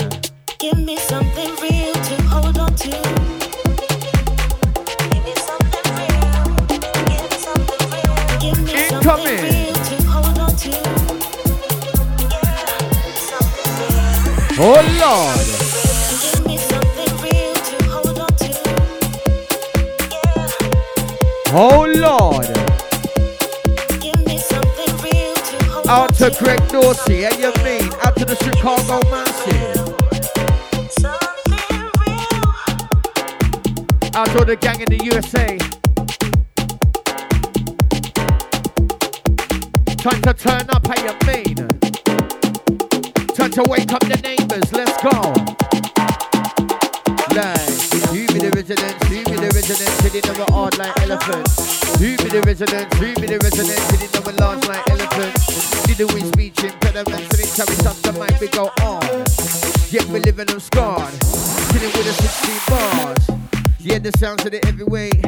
Give 0.59 0.77
me 0.77 0.95
something 0.95 1.49
real 1.57 1.93
to 1.93 2.21
hold 2.23 2.57
on 2.57 2.73
to. 2.73 3.32
Oh 14.65 14.79
Lord. 21.99 22.47
Real 25.03 25.35
to 25.35 25.89
Out 25.89 26.13
to 26.15 26.33
Greg 26.39 26.65
Dorsey. 26.69 27.23
How 27.23 27.37
you 27.37 27.51
mean? 27.65 27.91
Out 28.03 28.15
to 28.15 28.23
the 28.23 28.37
Chicago 28.37 29.01
Massive. 29.11 29.79
Out 34.15 34.27
to 34.27 34.45
the 34.45 34.55
gang 34.55 34.79
in 34.79 34.87
the 34.87 35.03
USA. 35.03 35.57
Time 39.97 40.21
to 40.21 40.33
turn 40.33 40.69
up, 40.69 40.87
how 40.87 40.95
you 41.03 41.13
mean? 41.27 41.72
To 43.53 43.61
wake 43.69 43.93
up 43.93 44.01
the 44.01 44.17
neighbors, 44.25 44.73
let's 44.73 44.97
go. 44.97 45.13
Like, 47.37 47.69
you 48.09 48.25
be 48.33 48.41
the 48.41 48.49
residents, 48.49 48.97
you 49.13 49.23
be 49.25 49.37
the 49.37 49.53
residents, 49.53 49.93
sitting 50.01 50.25
over 50.31 50.51
hard 50.51 50.75
like 50.79 50.97
elephants. 51.01 52.01
You 52.01 52.17
be 52.17 52.33
the 52.33 52.41
residents, 52.41 52.97
you 52.97 53.13
be 53.13 53.27
the 53.29 53.37
residents, 53.37 53.83
sitting 53.93 54.09
over 54.17 54.33
large 54.41 54.65
like 54.67 54.89
elephants. 54.89 55.85
Did 55.85 55.97
the 55.97 56.09
speech 56.33 56.63
impediments, 56.63 57.13
and 57.13 57.49
time 57.53 57.69
we 57.69 57.77
touch 57.85 58.01
the 58.01 58.13
mic, 58.17 58.41
we 58.41 58.47
go 58.49 58.73
on. 58.81 59.05
Yet 59.93 60.09
we're 60.09 60.25
living 60.25 60.47
them 60.47 60.59
scarred, 60.59 61.13
sitting 61.69 61.93
with 61.93 62.09
a 62.09 62.13
16 62.13 62.57
bars. 62.73 63.21
Yeah, 63.77 63.99
the 63.99 64.11
sounds 64.17 64.43
of 64.45 64.51
the 64.51 64.65
heavyweight. 64.65 65.21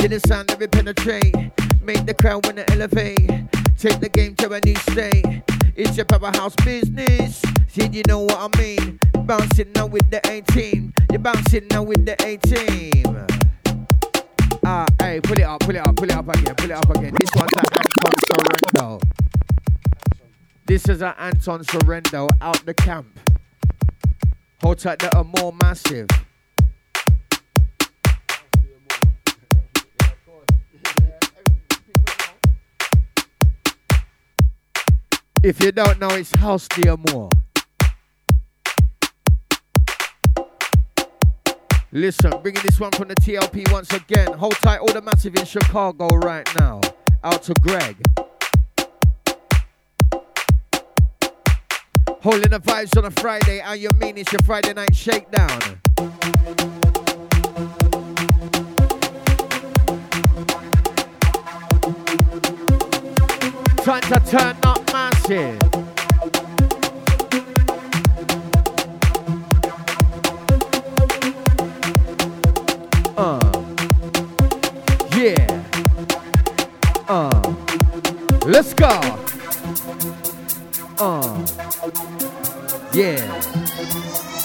Yeah, 0.00 0.08
the 0.08 0.20
sound 0.20 0.48
that 0.48 0.58
we 0.58 0.68
penetrate. 0.68 1.36
Make 1.82 2.06
the 2.06 2.14
crowd 2.14 2.46
wanna 2.46 2.64
elevate. 2.68 3.28
Take 3.76 4.00
the 4.00 4.08
game 4.08 4.34
to 4.36 4.52
a 4.52 4.60
new 4.64 4.76
state. 4.88 5.44
It's 5.78 5.96
your 5.96 6.06
powerhouse 6.06 6.56
business. 6.56 7.40
See, 7.68 7.86
you 7.86 8.02
know 8.08 8.22
what 8.22 8.52
I 8.52 8.58
mean? 8.58 8.98
Bouncing 9.24 9.70
now 9.76 9.86
with 9.86 10.10
the 10.10 10.20
18. 10.28 10.92
You're 11.12 11.20
bouncing 11.20 11.68
now 11.70 11.84
with 11.84 12.04
the 12.04 12.16
18. 12.26 13.06
Ah, 14.64 14.84
hey, 14.98 15.20
pull 15.20 15.38
it 15.38 15.44
up, 15.44 15.60
pull 15.60 15.76
it 15.76 15.86
up, 15.86 15.94
pull 15.94 16.06
it 16.06 16.16
up 16.16 16.28
again, 16.28 16.54
pull 16.56 16.70
it 16.72 16.76
up 16.76 16.90
again. 16.96 17.14
This 17.20 17.30
one's 17.36 17.52
an 17.52 17.64
Anton 17.72 18.12
Sorrento. 18.26 19.00
This 20.66 20.88
is 20.88 21.00
an 21.00 21.14
Anton 21.16 21.62
Sorrento 21.62 22.28
out 22.40 22.66
the 22.66 22.74
camp. 22.74 23.20
Hold 24.62 24.80
tight, 24.80 24.98
that 24.98 25.14
are 25.14 25.22
more 25.22 25.52
massive. 25.52 26.08
If 35.44 35.62
you 35.62 35.70
don't 35.70 36.00
know, 36.00 36.08
it's 36.08 36.34
House 36.34 36.66
D'Amour. 36.66 37.30
Listen, 41.92 42.32
bringing 42.42 42.62
this 42.62 42.80
one 42.80 42.90
from 42.90 43.06
the 43.06 43.14
TLP 43.14 43.70
once 43.72 43.92
again. 43.92 44.32
Hold 44.32 44.56
tight, 44.56 44.78
all 44.78 44.92
the 44.92 45.00
massive 45.00 45.36
in 45.36 45.44
Chicago 45.44 46.08
right 46.08 46.48
now. 46.56 46.80
Out 47.22 47.44
to 47.44 47.54
Greg. 47.60 47.96
Holding 52.20 52.50
the 52.50 52.60
vibes 52.60 52.98
on 52.98 53.04
a 53.04 53.10
Friday, 53.12 53.60
and 53.60 53.80
you 53.80 53.90
mean 54.00 54.18
it's 54.18 54.32
your 54.32 54.42
Friday 54.42 54.74
night 54.74 54.94
shakedown. 54.94 55.60
Time 63.84 64.02
to 64.02 64.20
turn 64.26 64.56
up 64.64 64.87
massive. 65.28 65.58
Uh. 73.16 73.40
Yeah. 75.16 75.64
Uh. 77.08 77.54
Let's 78.46 78.72
go. 78.74 79.00
Uh. 80.98 81.46
Yeah. 82.92 84.37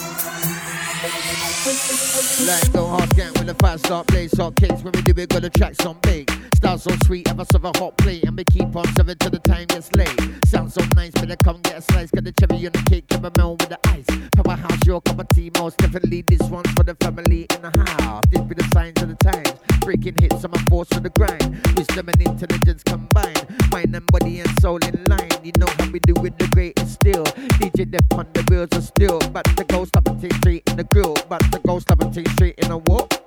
Like 1.13 2.73
no 2.73 2.87
hard 2.87 3.09
scan 3.11 3.31
when 3.35 3.45
the 3.45 3.55
five 3.59 3.79
star 3.79 4.03
place 4.03 4.35
hot 4.35 4.55
cakes 4.55 4.81
when 4.83 4.91
we 4.93 5.01
do 5.03 5.13
it 5.21 5.29
got 5.29 5.43
the 5.43 5.49
tracks 5.49 5.85
on 5.85 5.97
big. 6.01 6.29
Style 6.55 6.77
so 6.77 6.91
sweet, 7.05 7.27
have 7.27 7.47
serve 7.51 7.65
a 7.65 7.71
hot 7.77 7.95
plate 7.97 8.23
and 8.23 8.35
we 8.35 8.43
keep 8.45 8.75
on 8.75 8.85
serving 8.95 9.17
till 9.17 9.29
the 9.29 9.39
time 9.39 9.67
gets 9.67 9.91
late. 9.93 10.09
Sounds 10.47 10.73
so 10.73 10.81
nice, 10.95 11.11
better 11.11 11.35
come 11.43 11.61
get 11.61 11.77
a 11.77 11.81
slice. 11.81 12.09
Got 12.09 12.23
the 12.23 12.31
cherry 12.31 12.65
on 12.65 12.71
the 12.71 12.83
cake, 12.89 13.07
caramel 13.07 13.57
with 13.57 13.69
the 13.69 13.79
ice. 13.89 14.05
Powerhouse, 14.35 14.85
your 14.85 15.01
cup 15.01 15.19
of 15.19 15.27
tea, 15.29 15.51
most 15.59 15.77
definitely 15.77 16.23
this 16.23 16.41
one's 16.49 16.71
for 16.71 16.83
the 16.83 16.95
family 16.95 17.45
in 17.49 17.61
the 17.61 17.71
house. 18.01 18.23
This 18.31 18.41
be 18.41 18.55
the 18.55 18.67
signs 18.73 19.01
of 19.03 19.09
the 19.09 19.15
times. 19.15 19.53
Breaking 19.81 20.15
hits, 20.19 20.43
I'm 20.43 20.53
a 20.53 20.59
force 20.69 20.87
for 20.89 21.01
the 21.01 21.11
grind. 21.11 21.61
Wisdom 21.77 22.09
and 22.09 22.21
intelligence 22.21 22.83
combined. 22.83 23.45
Mind 23.71 23.95
and 23.95 24.07
body 24.07 24.39
and 24.39 24.49
soul 24.59 24.79
in 24.83 25.03
line. 25.05 25.29
You 25.43 25.51
know 25.57 25.67
how 25.77 25.91
we 25.91 25.99
do 25.99 26.13
with 26.21 26.37
the 26.37 26.47
greatest 26.47 26.93
still. 26.93 27.25
DJ 27.59 27.91
Dep 27.91 28.05
on 28.13 28.27
the 28.33 28.43
wheels 28.49 28.69
are 28.73 28.81
still. 28.81 29.19
But 29.31 29.45
the 29.57 29.65
ghost 29.65 29.95
of 29.97 30.07
a 30.07 30.33
straight 30.39 30.63
in 30.67 30.77
the 30.77 30.85
grill. 30.85 31.02
But 31.03 31.41
the 31.51 31.59
ghost 31.65 31.91
of 31.91 31.99
a 31.99 32.13
straight 32.31 32.55
in 32.59 32.69
the 32.69 32.77
what? 32.77 33.21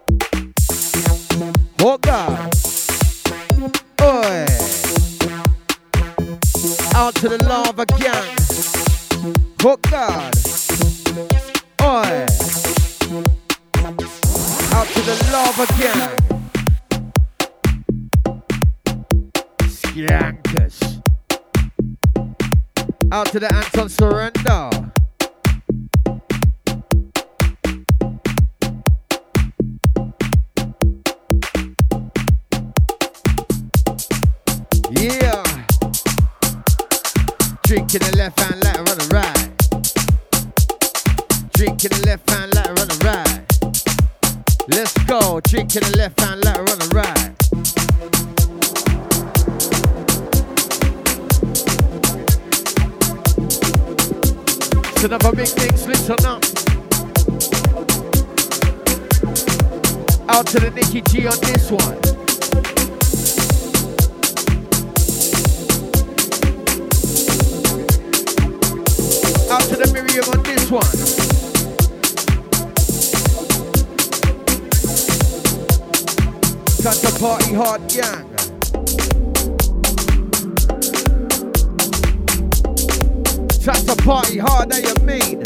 Oh 1.80 1.98
God. 1.98 2.54
Oi. 4.00 4.46
Out 6.96 7.14
to 7.16 7.28
the 7.28 7.36
lava 7.44 7.84
gang. 7.84 8.36
Oh 9.62 9.76
God. 9.90 10.34
Oi. 11.82 12.26
Out 14.72 14.86
to 14.86 15.00
the 15.02 15.16
lava 15.30 15.66
gang. 15.78 16.16
Yankers. 19.94 21.02
Out 23.12 23.26
to 23.26 23.40
the 23.40 23.52
Anton 23.52 23.90
Sorrento. 23.90 24.85
Drinking 37.96 38.12
the 38.12 38.18
left 38.18 38.40
hand, 38.40 38.62
let 38.62 38.76
run 38.76 38.98
the 38.98 39.08
right. 39.14 39.48
Drinking 41.52 41.90
the 41.92 42.02
left 42.04 42.28
hand, 42.28 42.54
let 42.54 42.66
run 42.66 42.88
the 42.88 42.98
right. 43.06 43.40
Let's 44.68 44.92
go. 45.04 45.40
Drinking 45.40 45.80
the 45.80 45.96
left 45.96 46.20
hand, 46.20 46.44
let 46.44 46.58
run 46.58 46.78
the 46.78 46.88
right. 46.92 47.32
It's 54.92 55.04
another 55.04 55.32
big 55.32 55.48
mix, 55.56 55.86
listen 55.86 56.26
up. 56.26 56.44
Out 60.28 60.46
to 60.48 60.60
the 60.60 60.70
Nicky 60.74 61.00
G 61.00 61.26
on 61.26 61.40
this 61.40 61.70
one. 61.70 62.05
This 70.66 70.72
one. 70.72 71.26
Party 77.16 77.54
hard 77.54 77.88
gang. 77.88 78.28
Time 83.64 83.86
to 83.86 83.96
party 84.04 84.38
hard, 84.38 84.70
that 84.70 84.82
you 84.84 84.94
mean? 85.06 85.45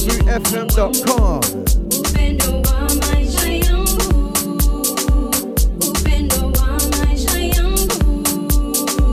Your 0.00 0.18
deja 0.18 0.40
fm.com. 0.40 1.40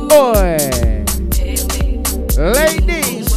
Boy, 0.07 0.57
ladies, 2.37 3.27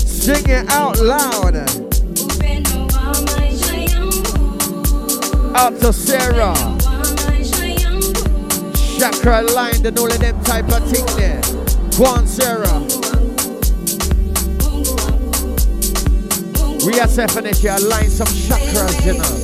sing 0.00 0.48
it 0.48 0.68
out 0.70 0.98
loud. 1.00 1.56
Out 5.54 5.80
to 5.80 5.92
Sarah, 5.92 6.54
Chakra 8.98 9.42
Line, 9.42 9.86
and 9.86 9.98
all 9.98 10.10
of 10.10 10.18
them 10.18 10.42
type 10.44 10.70
of 10.72 10.90
thing 10.90 11.06
there. 11.16 11.40
Go 11.98 12.06
on, 12.06 12.26
Sarah. 12.26 12.95
We 17.06 17.12
are 17.12 17.26
definitely 17.28 17.68
align 17.68 18.10
some 18.10 18.26
chakras, 18.26 19.06
you 19.06 19.12
know. 19.12 19.36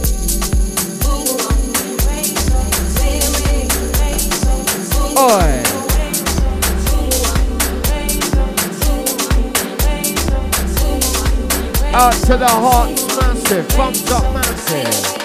Oi. 5.17 5.63
Out 11.95 12.15
to 12.27 12.37
the 12.37 12.49
heart, 12.49 12.91
massive, 13.21 13.67
thumbs 13.69 14.11
up, 14.11 14.35
massive. 14.35 15.23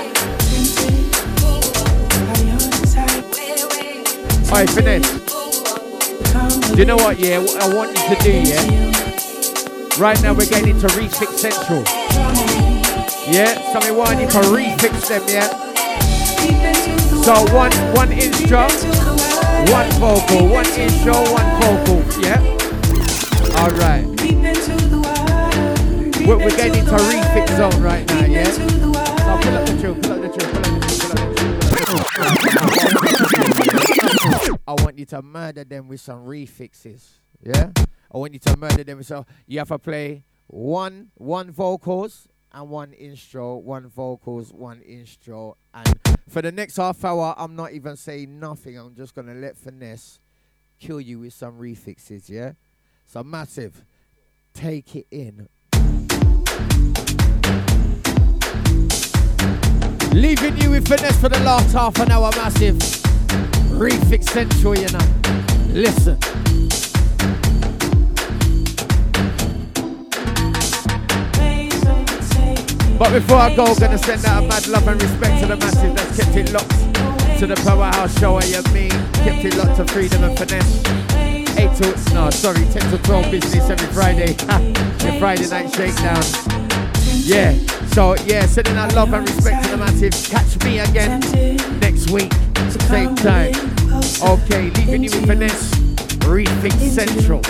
Alright, 4.51 4.69
finish. 4.69 5.07
Do 6.72 6.77
you 6.77 6.85
know 6.85 6.97
what, 6.97 7.18
yeah? 7.19 7.39
What 7.39 7.64
I 7.64 7.73
want 7.73 7.97
you 7.97 8.15
to 8.15 8.22
do, 8.23 8.31
yeah? 8.31 8.88
Right 9.97 10.22
now 10.22 10.34
we're 10.34 10.45
getting 10.45 10.76
into 10.76 10.88
Refix 10.89 11.39
Central. 11.39 12.07
Yeah? 13.30 13.60
So 13.73 13.80
we 13.85 13.91
want 13.95 14.19
you 14.19 14.27
to 14.27 14.39
refix 14.49 15.07
them, 15.10 15.23
yeah? 15.27 15.49
So 17.23 17.34
one 17.53 17.72
one 17.94 18.11
intro, 18.11 18.68
one 19.72 19.89
vocal, 19.99 20.48
one 20.48 20.65
intro, 20.80 21.14
one 21.31 21.49
vocal, 21.61 22.02
yeah? 22.22 22.39
Alright. 23.60 24.06
We're, 26.26 26.38
we're 26.38 26.56
getting 26.57 26.80
into 26.80 26.95
refix 26.95 27.48
zone 27.57 27.81
right 27.81 28.06
now, 28.07 28.26
yeah? 28.26 28.44
So 28.45 28.68
pull 29.41 29.56
up 29.56 29.65
the 29.65 29.73
tune, 29.81 30.02
pull 30.02 30.11
up 30.14 30.22
the 30.22 30.30
tune, 30.30 30.49
pull 30.52 30.61
up 30.61 30.69
the 30.72 30.80
tune. 34.45 34.57
I 34.68 34.73
want 34.73 34.98
you 34.98 35.06
to 35.06 35.22
murder 35.22 35.64
them 35.64 35.88
with 35.88 36.02
some 36.02 36.26
refixes, 36.26 37.19
yeah? 37.41 37.72
I 38.11 38.18
want 38.18 38.34
you 38.34 38.39
to 38.39 38.57
murder 38.57 38.84
them 38.84 39.03
some, 39.03 39.26
you 39.48 39.60
have 39.60 39.68
to 39.69 39.80
play 39.80 40.23
one 40.48 41.11
one 41.15 41.52
vocals 41.52 42.28
and 42.52 42.69
one 42.69 42.94
intro, 42.94 43.57
one 43.57 43.88
vocals, 43.88 44.52
one 44.52 44.82
intro, 44.82 45.57
and 45.74 45.99
for 46.30 46.41
the 46.41 46.52
next 46.52 46.78
half 46.78 47.03
hour, 47.03 47.36
I'm 47.38 47.56
not 47.56 47.74
even 47.74 47.95
saying 47.95 48.40
nothing. 48.40 48.78
I'm 48.78 48.95
just 48.95 49.14
gonna 49.14 49.36
let 49.36 49.57
finesse 49.57 50.19
kill 50.80 51.02
you 51.02 51.19
with 51.19 51.34
some 51.34 51.57
refixes, 51.57 52.30
yeah? 52.30 52.53
So 53.06 53.24
massive, 53.24 53.86
take 54.53 54.95
it 54.95 55.07
in. 55.11 55.48
Leaving 60.14 60.57
you 60.57 60.72
with 60.72 60.88
finesse 60.88 61.19
for 61.19 61.30
the 61.30 61.40
last 61.44 61.74
half 61.74 61.99
an 61.99 62.11
hour, 62.11 62.32
massive. 62.36 62.76
Refix 63.78 64.30
central, 64.30 64.76
you 64.76 64.90
know. 64.90 65.74
Listen. 65.74 66.66
But 72.98 73.14
before 73.14 73.38
I 73.38 73.56
go, 73.56 73.76
gonna 73.76 73.98
send 73.98 74.26
out 74.26 74.44
a 74.44 74.48
mad 74.48 74.68
love 74.68 74.88
and 74.88 74.99
respect 75.02 75.41
to 75.41 75.48
the 75.48 75.56
massive 75.57 75.95
that's 75.95 76.18
kept 76.18 76.36
it 76.36 76.52
locked 76.52 77.40
to 77.40 77.45
the 77.45 77.56
powerhouse 77.64 78.19
show. 78.19 78.38
I 78.38 78.74
mean, 78.74 78.90
kept 79.24 79.45
it 79.45 79.56
locked 79.56 79.78
to 79.78 79.84
3Dom 79.86 80.28
and 80.28 80.38
finesse. 80.38 80.98
Eight 81.60 81.76
to 81.78 82.14
no, 82.14 82.30
sorry, 82.30 82.65
ten 82.65 82.82
to 82.91 82.98
twelve 82.99 83.30
business 83.30 83.69
every 83.69 83.88
Friday. 83.88 84.34
the 84.34 85.15
Friday 85.19 85.48
night 85.48 85.74
shakedown. 85.74 86.24
Yeah. 87.24 87.53
So 87.94 88.15
yeah, 88.26 88.45
sending 88.45 88.78
out 88.78 88.94
love 88.95 89.14
and 89.14 89.28
respect 89.28 89.65
to 89.65 89.72
the 89.72 89.78
massive. 89.78 90.14
Catch 90.30 90.64
me 90.64 90.80
again 90.80 91.19
next 91.80 92.10
week, 92.10 92.32
same 92.88 93.15
time. 93.15 93.53
Okay, 94.22 94.69
leaving 94.72 95.03
you 95.03 95.11
with 95.11 95.28
finesse. 95.28 95.72
Refix 96.26 96.74
Central. 96.90 97.41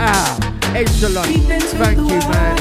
Hour. 0.00 0.57
Echelon. 0.74 1.24
Thank 1.78 1.98
you, 1.98 2.20
man. 2.30 2.56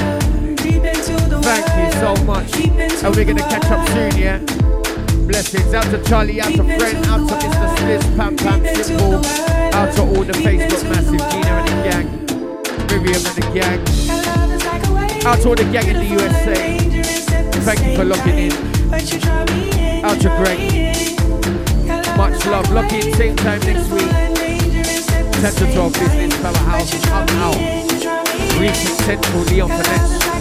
Thank 1.43 1.67
you 1.77 1.91
so 1.99 2.15
much. 2.25 2.55
And 3.03 3.15
we're 3.15 3.25
gonna 3.25 3.41
catch 3.41 3.65
up 3.65 3.87
soon, 3.89 4.17
yeah? 4.17 4.39
Blessings 5.27 5.73
out 5.73 5.85
to 5.91 6.03
Charlie, 6.03 6.41
out 6.41 6.51
to 6.51 6.63
Friend, 6.63 7.05
out 7.07 7.27
to 7.29 7.35
Mr. 7.35 7.77
Sliss, 7.77 8.17
Pam 8.17 8.35
Pam 8.37 8.63
Simple, 8.83 9.25
out 9.75 9.93
to 9.95 10.01
all 10.01 10.23
the 10.23 10.33
Facebook 10.33 10.83
massive, 10.89 11.23
Gina 11.31 11.47
and 11.47 11.67
the 11.67 11.75
gang, 11.83 12.07
Miriam 12.87 13.25
and 13.25 13.35
the 13.35 13.41
gang, 13.53 13.79
out 15.25 15.41
to 15.41 15.49
all 15.49 15.55
the 15.55 15.65
gang 15.65 15.87
in 15.87 15.97
the 15.97 16.05
USA. 16.05 16.77
Thank 17.67 17.85
you 17.85 17.95
for 17.97 18.05
locking 18.05 18.37
in. 18.37 18.51
Out 20.05 20.21
to 20.21 20.29
Greg. 20.37 20.59
Much 22.15 22.45
love. 22.45 22.71
Lock 22.71 22.93
in 22.93 23.13
same 23.15 23.35
time 23.35 23.59
next 23.59 23.89
week. 23.91 24.09
10 25.41 25.53
to 25.53 25.73
12 25.73 25.93
business 25.93 26.41
powerhouse. 26.41 27.05
Come 27.05 27.29
out. 27.29 27.86
Refix 28.59 29.05
Central, 29.05 29.43
Leon 29.49 29.69
Finesse. 29.69 30.36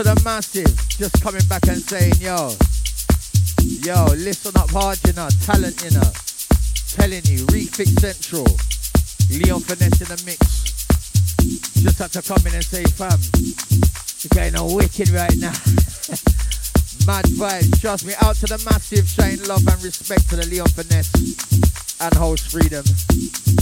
To 0.00 0.14
the 0.14 0.22
massive, 0.24 0.72
just 0.88 1.20
coming 1.20 1.44
back 1.44 1.68
and 1.68 1.76
saying, 1.76 2.16
yo, 2.24 2.56
yo, 3.84 4.08
listen 4.16 4.56
up 4.56 4.72
hard, 4.72 4.96
you 5.04 5.12
know, 5.12 5.28
talent, 5.44 5.76
you 5.84 5.92
know. 5.92 6.08
Telling 6.88 7.20
you, 7.28 7.44
Refix 7.52 7.92
Central, 8.00 8.48
Leon 9.28 9.60
Finesse 9.60 10.00
in 10.00 10.08
the 10.08 10.16
mix. 10.24 10.40
Just 11.84 12.00
had 12.00 12.16
to 12.16 12.24
come 12.24 12.40
in 12.48 12.56
and 12.56 12.64
say, 12.64 12.80
fam, 12.96 13.20
you're 14.24 14.32
getting 14.32 14.56
a 14.56 14.64
wicked 14.64 15.12
right 15.12 15.36
now. 15.36 15.52
Mad 17.04 17.28
vibes, 17.36 17.68
trust 17.84 18.08
me. 18.08 18.16
Out 18.24 18.40
to 18.40 18.48
the 18.48 18.56
massive, 18.64 19.04
shine 19.04 19.44
love 19.44 19.68
and 19.68 19.84
respect 19.84 20.30
to 20.30 20.36
the 20.40 20.48
Leon 20.48 20.72
Finesse. 20.72 21.12
and 22.00 22.14
host 22.16 22.48
3Dom. 22.48 22.88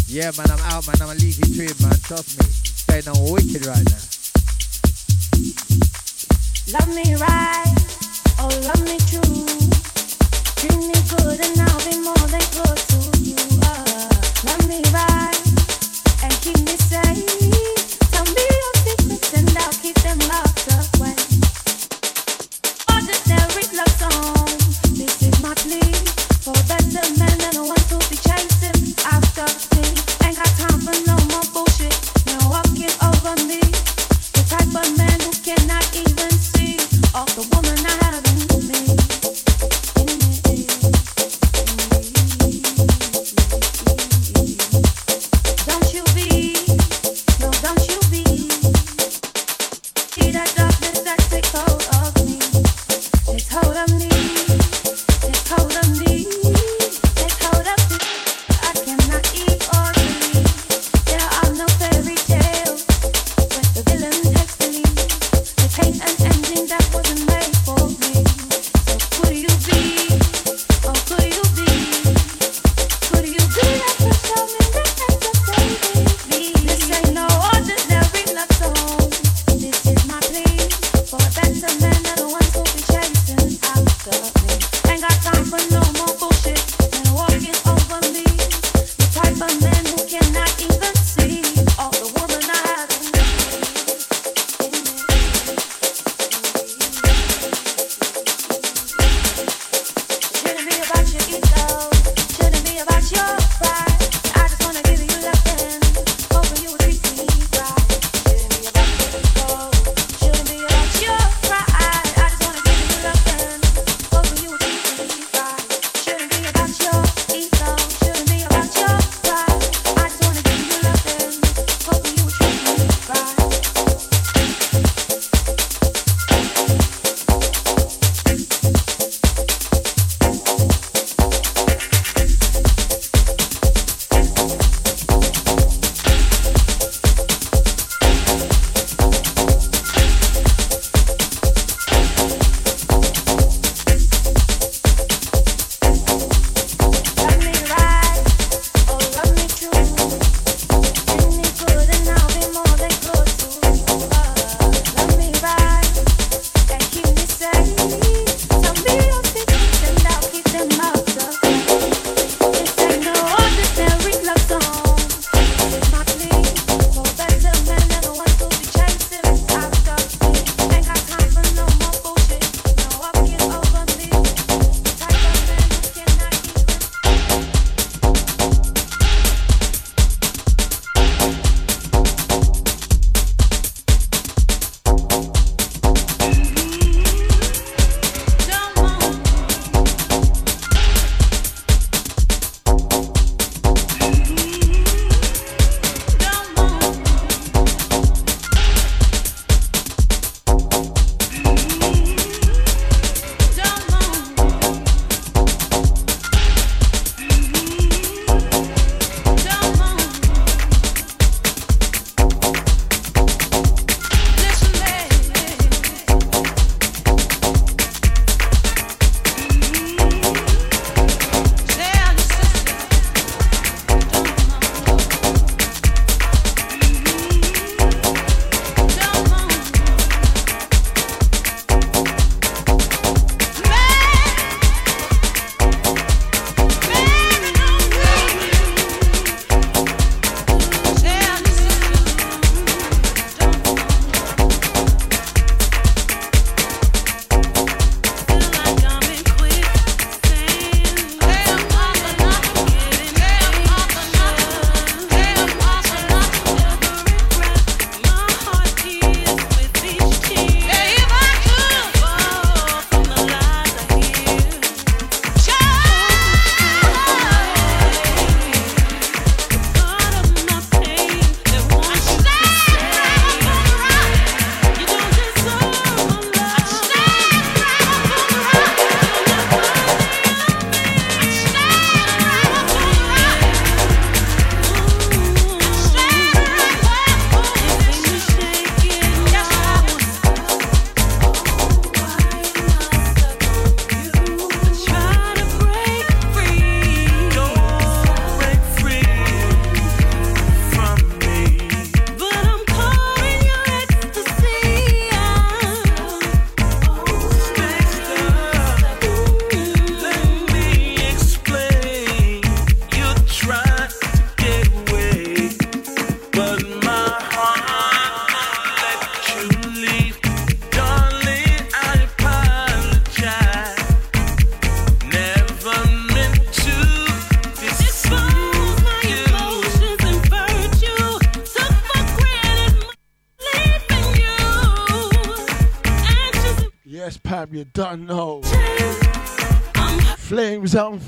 Yeah, 0.07 0.31
man, 0.39 0.55
I'm 0.55 0.63
out, 0.71 0.87
man. 0.87 1.03
I'm 1.03 1.11
a 1.11 1.19
leafy 1.19 1.51
tree, 1.51 1.75
man. 1.83 1.99
Trust 2.07 2.39
me. 2.39 2.47
Staying 2.47 3.11
on 3.11 3.27
wicked 3.27 3.67
right 3.67 3.83
now. 3.91 4.18
Love 6.73 6.89
me 6.89 7.15
right 7.15 7.75
and 16.23 16.33
keep 16.43 16.59
me 16.59 16.77
safe. 16.77 17.08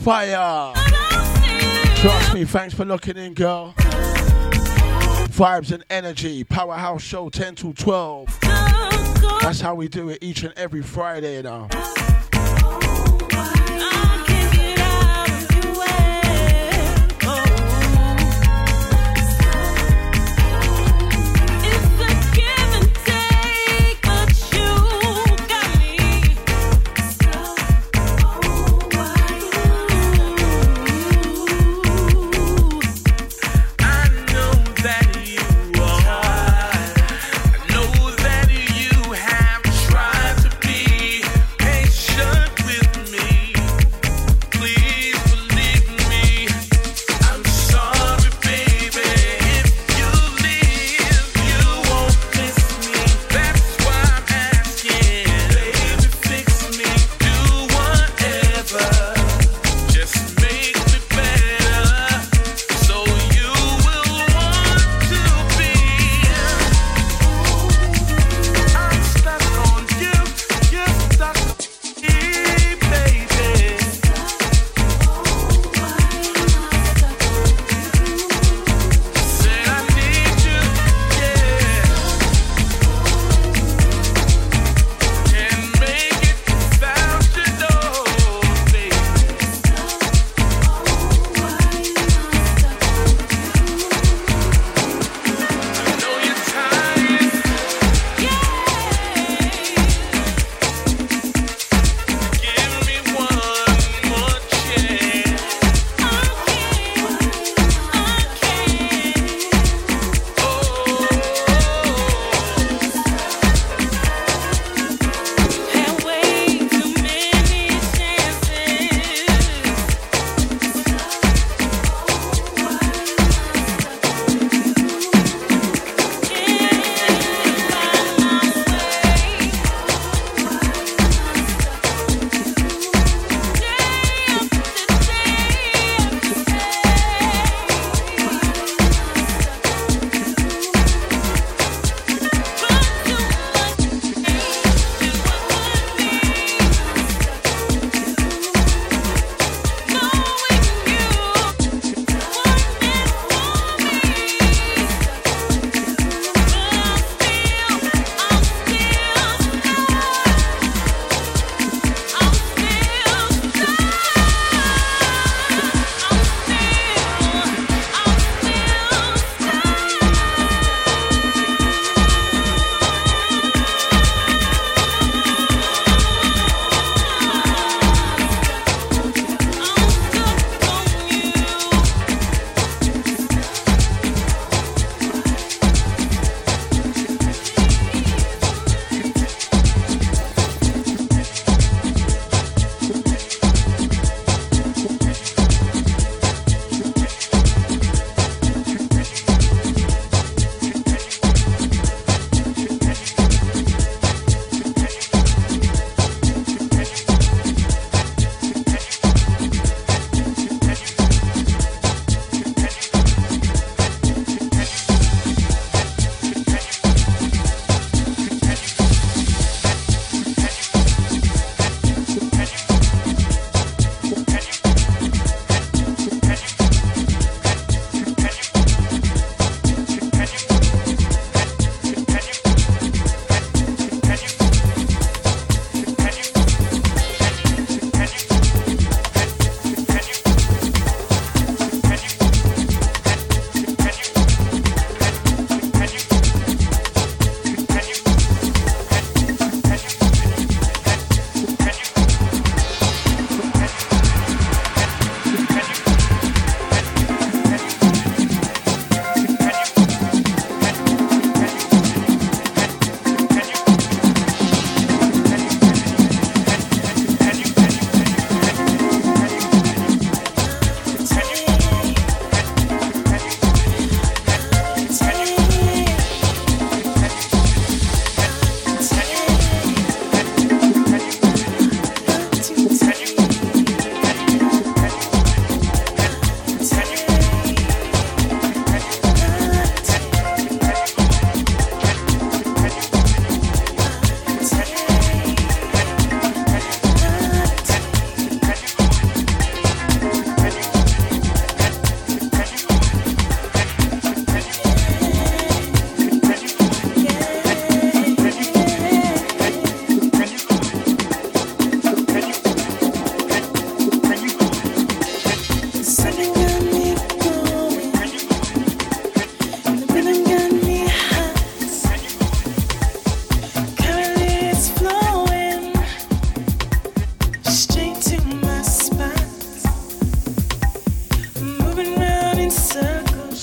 Fire. 0.00 0.72
Trust 1.96 2.34
me, 2.34 2.44
thanks 2.44 2.74
for 2.74 2.84
looking 2.84 3.16
in, 3.16 3.34
girl. 3.34 3.74
Vibes 5.36 5.72
and 5.72 5.84
energy, 5.90 6.42
Powerhouse 6.44 7.02
Show 7.02 7.28
10 7.28 7.54
to 7.56 7.72
12. 7.74 8.38
That's 9.42 9.60
how 9.60 9.74
we 9.74 9.88
do 9.88 10.08
it 10.08 10.18
each 10.22 10.42
and 10.42 10.54
every 10.56 10.82
Friday 10.82 11.42
now. 11.42 11.68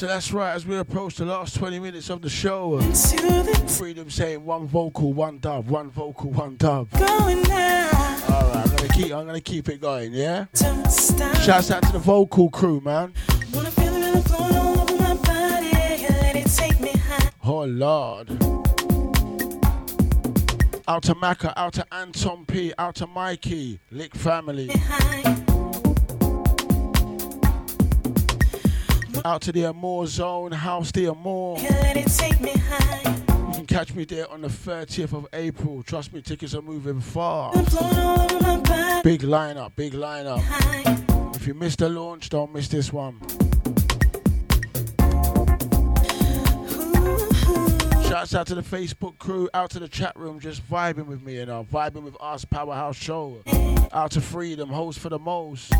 So 0.07 0.13
that's 0.13 0.31
right, 0.31 0.53
as 0.53 0.65
we 0.65 0.77
approach 0.77 1.15
the 1.15 1.25
last 1.25 1.57
20 1.57 1.79
minutes 1.79 2.09
of 2.09 2.21
the 2.21 2.29
show, 2.29 2.75
uh, 2.75 2.81
3Dom 2.81 4.09
saying 4.09 4.41
one 4.41 4.65
vocal, 4.65 5.11
one 5.11 5.37
dub, 5.39 5.67
one 5.67 5.89
vocal, 5.91 6.31
one 6.31 6.55
dub. 6.55 6.89
Going 6.91 7.41
now. 7.41 7.89
Alright, 8.29 8.55
I'm 8.55 8.75
gonna 8.77 8.87
keep 8.87 9.13
I'm 9.13 9.25
gonna 9.25 9.41
keep 9.41 9.67
it 9.67 9.81
going, 9.81 10.13
yeah? 10.13 10.45
Shouts 10.53 11.71
out 11.71 11.83
to 11.83 11.91
the 11.91 11.99
vocal 12.01 12.49
crew, 12.49 12.79
man. 12.79 13.13
Oh 17.43 17.65
Lord. 17.65 18.29
Out 20.87 21.03
to 21.03 21.15
Macca, 21.15 21.51
out 21.57 21.73
to 21.73 21.93
Anton 21.93 22.45
P, 22.45 22.73
out 22.77 22.95
to 22.95 23.07
Mikey, 23.07 23.81
Lick 23.91 24.15
family. 24.15 24.71
Out 29.27 29.41
to 29.41 29.51
the 29.51 29.65
Amore 29.65 30.07
Zone, 30.07 30.53
House 30.53 30.89
D'Amour. 30.93 31.59
You 31.59 31.67
can 31.67 33.65
catch 33.67 33.93
me 33.93 34.05
there 34.05 34.31
on 34.31 34.39
the 34.39 34.47
30th 34.47 35.11
of 35.11 35.27
April. 35.33 35.83
Trust 35.83 36.13
me, 36.13 36.21
tickets 36.21 36.55
are 36.55 36.61
moving 36.61 37.01
far. 37.01 37.51
Big 37.51 37.63
lineup, 39.23 39.75
big 39.75 39.91
lineup. 39.91 40.41
If 41.35 41.45
you 41.45 41.53
missed 41.55 41.79
the 41.79 41.89
launch, 41.89 42.29
don't 42.29 42.53
miss 42.53 42.69
this 42.69 42.93
one. 42.93 43.19
Shouts 48.07 48.33
out 48.33 48.47
to 48.47 48.55
the 48.55 48.63
Facebook 48.63 49.17
crew, 49.17 49.49
out 49.53 49.71
to 49.71 49.79
the 49.79 49.89
chat 49.89 50.17
room, 50.17 50.39
just 50.39 50.65
vibing 50.69 51.07
with 51.07 51.21
me, 51.21 51.35
you 51.35 51.45
know, 51.45 51.67
vibing 51.69 52.03
with 52.03 52.15
us, 52.21 52.45
Powerhouse 52.45 52.95
Show. 52.95 53.43
Out 53.91 54.11
to 54.11 54.21
3Dom, 54.21 54.69
host 54.69 54.99
for 54.99 55.09
the 55.09 55.19
most. 55.19 55.73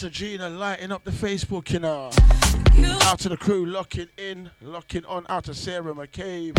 Out 0.00 0.12
to 0.12 0.18
Gina 0.18 0.48
lighting 0.48 0.92
up 0.92 1.04
the 1.04 1.10
Facebook, 1.10 1.70
you 1.70 1.78
know. 1.78 2.10
Out 3.02 3.18
to 3.18 3.28
the 3.28 3.36
crew 3.36 3.66
locking 3.66 4.08
in, 4.16 4.50
locking 4.62 5.04
on. 5.04 5.26
Out 5.28 5.44
to 5.44 5.54
Sarah 5.54 5.92
McCabe. 5.92 6.58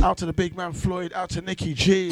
Out 0.00 0.16
to 0.18 0.26
the 0.26 0.32
big 0.32 0.56
man 0.56 0.72
Floyd. 0.72 1.12
Out 1.12 1.30
to 1.30 1.40
Nikki 1.40 1.74
G. 1.74 2.10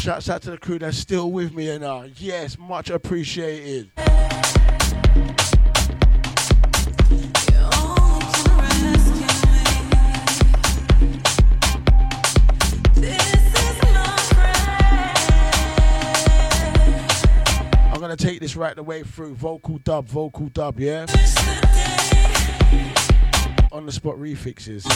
Shouts 0.00 0.30
out 0.30 0.40
to 0.42 0.52
the 0.52 0.58
crew 0.58 0.78
that's 0.78 0.96
still 0.96 1.30
with 1.32 1.52
me 1.52 1.68
and 1.68 1.84
uh, 1.84 2.04
yes, 2.16 2.56
much 2.56 2.88
appreciated. 2.88 3.90
This 18.46 18.54
right 18.54 18.76
the 18.76 18.82
way 18.84 19.02
through. 19.02 19.34
Vocal 19.34 19.78
dub, 19.78 20.06
vocal 20.06 20.46
dub, 20.46 20.78
yeah? 20.78 21.04
On 23.72 23.84
the 23.84 23.90
spot 23.90 24.16
refixes. 24.20 24.86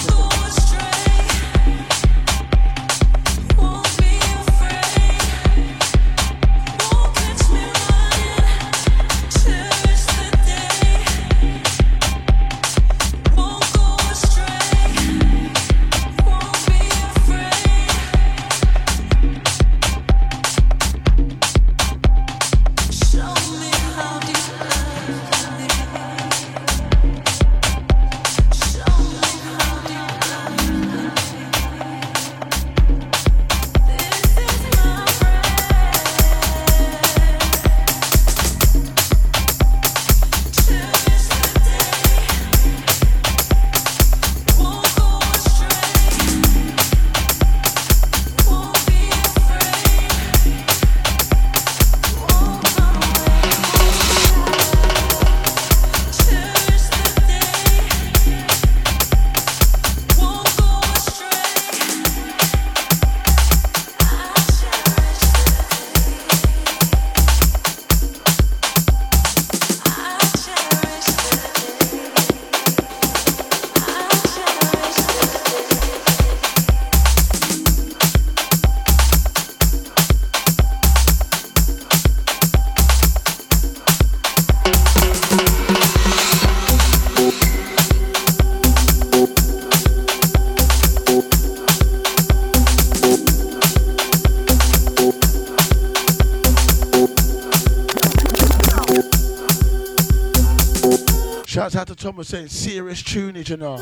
Thomas 102.01 102.29
saying 102.29 102.49
serious 102.49 103.03
tunage, 103.03 103.51
you 103.51 103.59
know. 103.59 103.77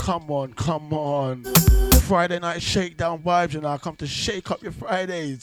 Come 0.00 0.30
on, 0.30 0.52
come 0.52 0.92
on. 0.92 1.42
Friday 2.02 2.38
night 2.38 2.60
shakedown 2.60 3.22
vibes, 3.22 3.54
you 3.54 3.62
know. 3.62 3.68
I 3.68 3.78
come 3.78 3.96
to 3.96 4.06
shake 4.06 4.50
up 4.50 4.62
your 4.62 4.72
Fridays. 4.72 5.40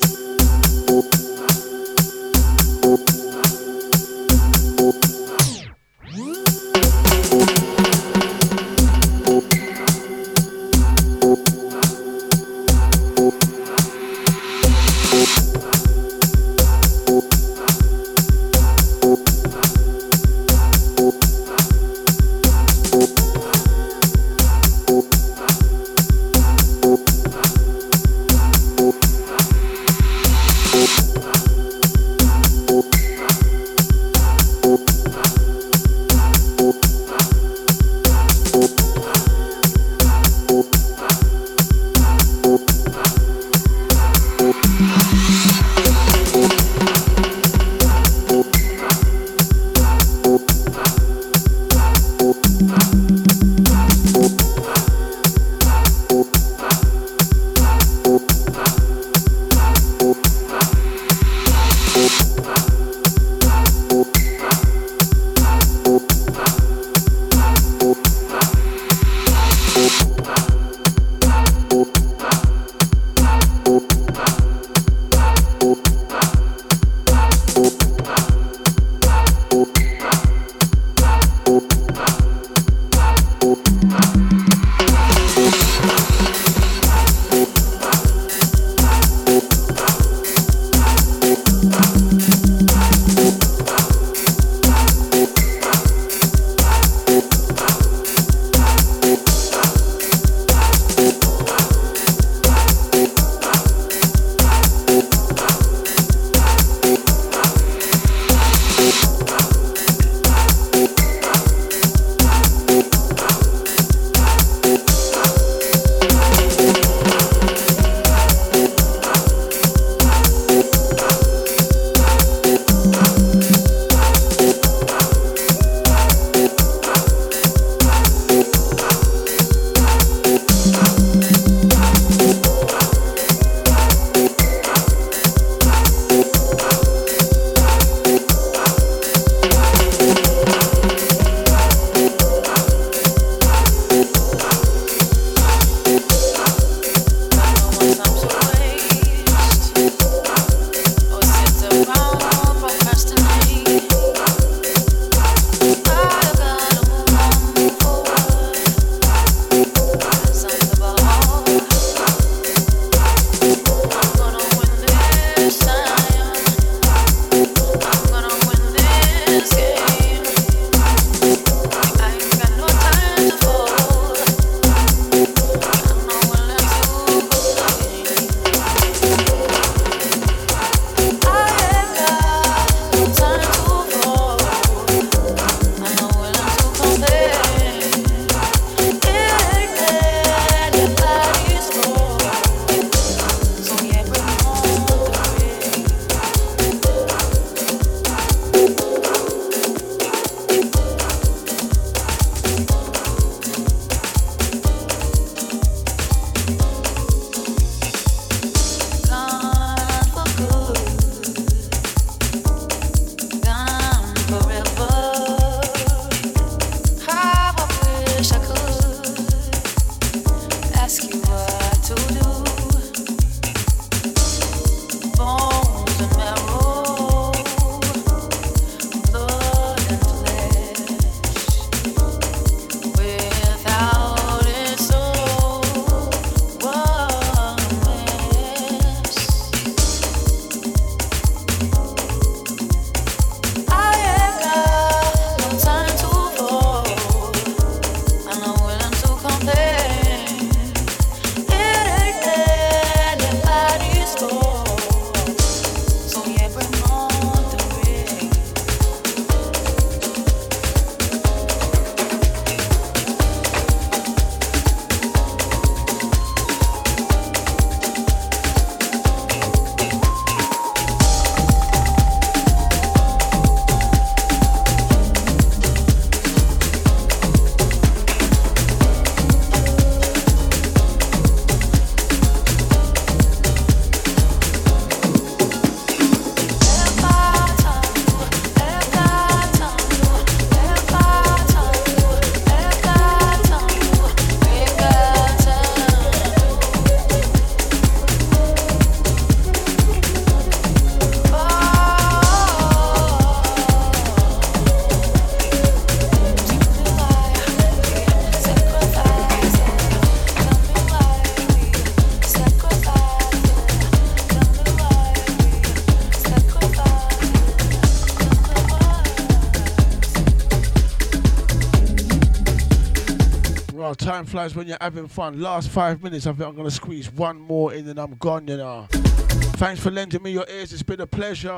Time 324.20 324.26
flies 324.26 324.54
when 324.54 324.68
you're 324.68 324.78
having 324.82 325.08
fun. 325.08 325.40
Last 325.40 325.70
five 325.70 326.04
minutes, 326.04 326.28
I 326.28 326.34
think 326.34 326.50
I'm 326.50 326.54
gonna 326.54 326.70
squeeze 326.70 327.10
one 327.10 327.40
more 327.40 327.74
in 327.74 327.88
and 327.88 327.98
I'm 327.98 328.16
gone, 328.16 328.50
you 328.50 328.58
know. 328.58 328.86
Thanks 328.92 329.82
for 329.82 329.92
lending 329.92 330.22
me 330.22 330.32
your 330.32 330.46
ears. 330.50 330.74
It's 330.74 330.84
been 330.84 331.00
a 331.00 331.08
pleasure. 331.08 331.58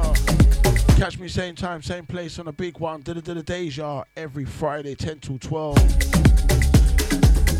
Catch 0.96 1.18
me 1.18 1.28
same 1.28 1.56
time, 1.56 1.82
same 1.82 2.06
place 2.06 2.38
on 2.38 2.48
a 2.48 2.52
big 2.52 2.78
one. 2.78 3.02
Da 3.02 3.14
da 3.14 3.34
da 3.34 3.42
Deja 3.42 4.04
every 4.16 4.46
Friday, 4.46 4.94
10 4.94 5.22
to 5.22 5.40
12. 5.40 5.76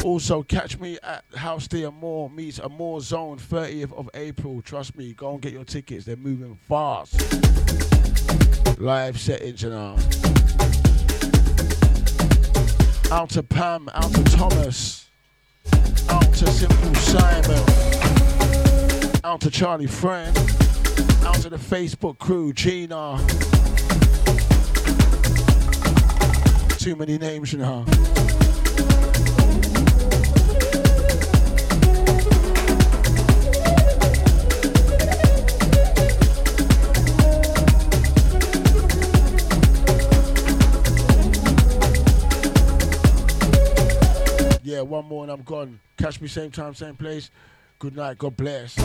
Also, 0.06 0.44
catch 0.44 0.78
me 0.78 1.00
at 1.02 1.26
House 1.34 1.68
D'Amour 1.68 2.30
meets 2.30 2.60
Amore 2.60 3.02
Zone, 3.02 3.40
30th 3.40 3.94
of 3.94 4.08
April. 4.14 4.62
Trust 4.62 4.96
me, 4.96 5.16
go 5.16 5.32
and 5.32 5.42
get 5.42 5.52
your 5.52 5.66
tickets. 5.66 6.06
They're 6.06 6.16
moving 6.16 6.60
fast. 6.70 7.20
Live 8.80 9.20
settings, 9.20 9.64
you 9.64 9.72
know. 9.72 9.98
Out 13.12 13.30
to 13.32 13.44
Pam, 13.44 13.90
out 13.94 14.10
to 14.14 14.24
Thomas, 14.24 15.10
out 16.08 16.34
to 16.34 16.50
Simple 16.50 16.96
Simon, 16.96 17.62
out 19.26 19.42
to 19.42 19.52
Charlie 19.52 19.86
Friend, 19.86 20.36
out 21.26 21.36
to 21.42 21.50
the 21.50 21.58
Facebook 21.58 22.18
crew, 22.20 22.54
Gina. 22.54 23.20
Too 26.78 26.96
many 26.96 27.18
names, 27.18 27.52
you 27.52 27.60
know. 27.60 27.86
I'm 45.32 45.44
gone. 45.44 45.80
Catch 45.98 46.20
me 46.22 46.28
same 46.28 46.52
time, 46.52 46.74
same 46.76 46.96
place. 46.96 47.32
Good 47.80 47.96
night. 47.96 48.18
God 48.18 48.36
bless. 48.36 48.76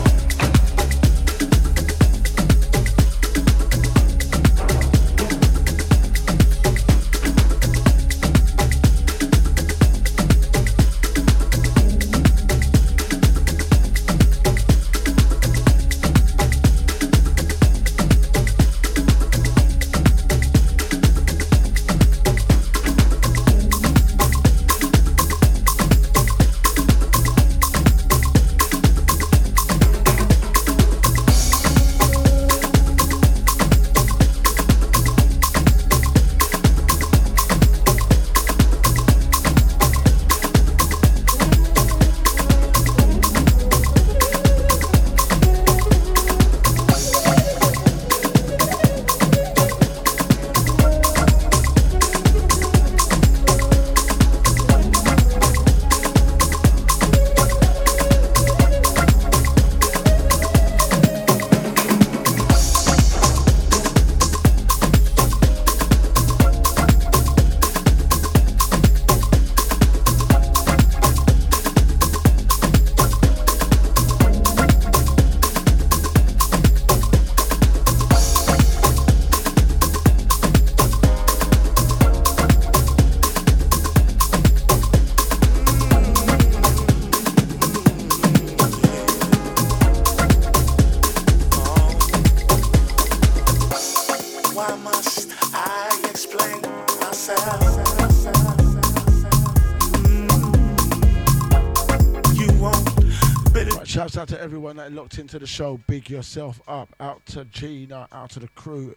Everyone 104.47 104.77
that 104.77 104.93
locked 104.93 105.19
into 105.19 105.39
the 105.39 105.45
show. 105.45 105.77
Big 105.87 106.09
yourself 106.09 106.61
up. 106.69 106.87
Out 107.01 107.25
to 107.25 107.43
Gina, 107.43 108.07
out 108.13 108.29
to 108.29 108.39
the 108.39 108.47
crew. 108.47 108.95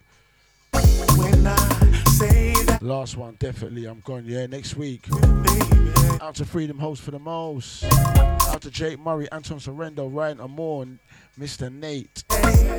when 0.71 1.45
I 1.45 2.03
say 2.11 2.53
that, 2.67 2.81
Last 2.81 3.17
one, 3.17 3.35
definitely. 3.37 3.83
I'm 3.83 3.99
going, 4.05 4.23
yeah, 4.23 4.45
next 4.45 4.77
week. 4.77 5.09
Out 6.21 6.35
to 6.35 6.45
3Dom 6.45 6.79
Host 6.79 7.01
for 7.01 7.11
the 7.11 7.19
most. 7.19 7.83
Out 7.83 8.61
to 8.61 8.71
Jake 8.71 8.97
Murray, 8.97 9.29
Anton 9.33 9.59
Sorrento, 9.59 10.07
Ryan 10.07 10.39
Amore, 10.39 10.83
and 10.83 10.99
Mr. 11.37 11.69
Nate. 11.69 12.23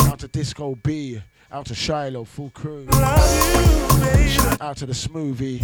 Out 0.05 0.21
to 0.21 0.29
Disco 0.29 0.75
B. 0.77 1.21
Out 1.53 1.67
to 1.67 1.75
Shiloh, 1.75 2.25
full 2.25 2.49
crew. 2.49 2.85
You, 2.85 4.57
Out 4.63 4.79
to 4.79 4.87
the 4.87 4.95
Smoothie. 4.95 5.61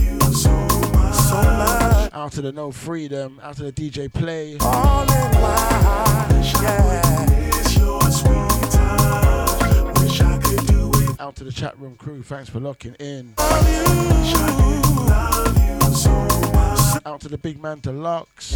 So 1.19 1.43
much. 1.43 2.13
Out 2.13 2.33
to 2.33 2.43
the 2.43 2.53
No 2.53 2.71
Freedom. 2.73 3.41
Out 3.43 3.57
to 3.57 3.65
the 3.71 3.73
DJ 3.73 4.13
Play. 4.13 4.57
All 4.61 5.03
in 5.03 5.33
my 5.41 6.29
eyes, 6.31 6.53
yeah. 6.63 7.27
It's 7.31 7.77
your 7.77 8.01
sweet 8.03 8.71
touch. 8.71 10.01
Wish 10.01 10.21
I 10.21 10.39
could 10.39 10.67
do 10.67 10.91
it. 10.95 11.21
Out 11.21 11.37
to 11.37 11.45
the 11.45 11.53
chat 11.53 11.79
room 11.79 11.97
crew. 11.97 12.23
Thanks 12.23 12.49
for 12.51 12.61
locking 12.61 12.95
in. 12.95 13.35
Love 13.39 13.69
you, 13.69 13.85
wish 14.09 14.35
I 14.35 14.47
did 14.57 14.87
love 15.09 15.57
you 15.67 15.95
so 15.95 16.13
much. 16.53 17.03
Out 17.07 17.21
to 17.23 17.29
the 17.29 17.39
big 17.39 17.61
man 17.63 17.81
Deluxe. 17.81 18.55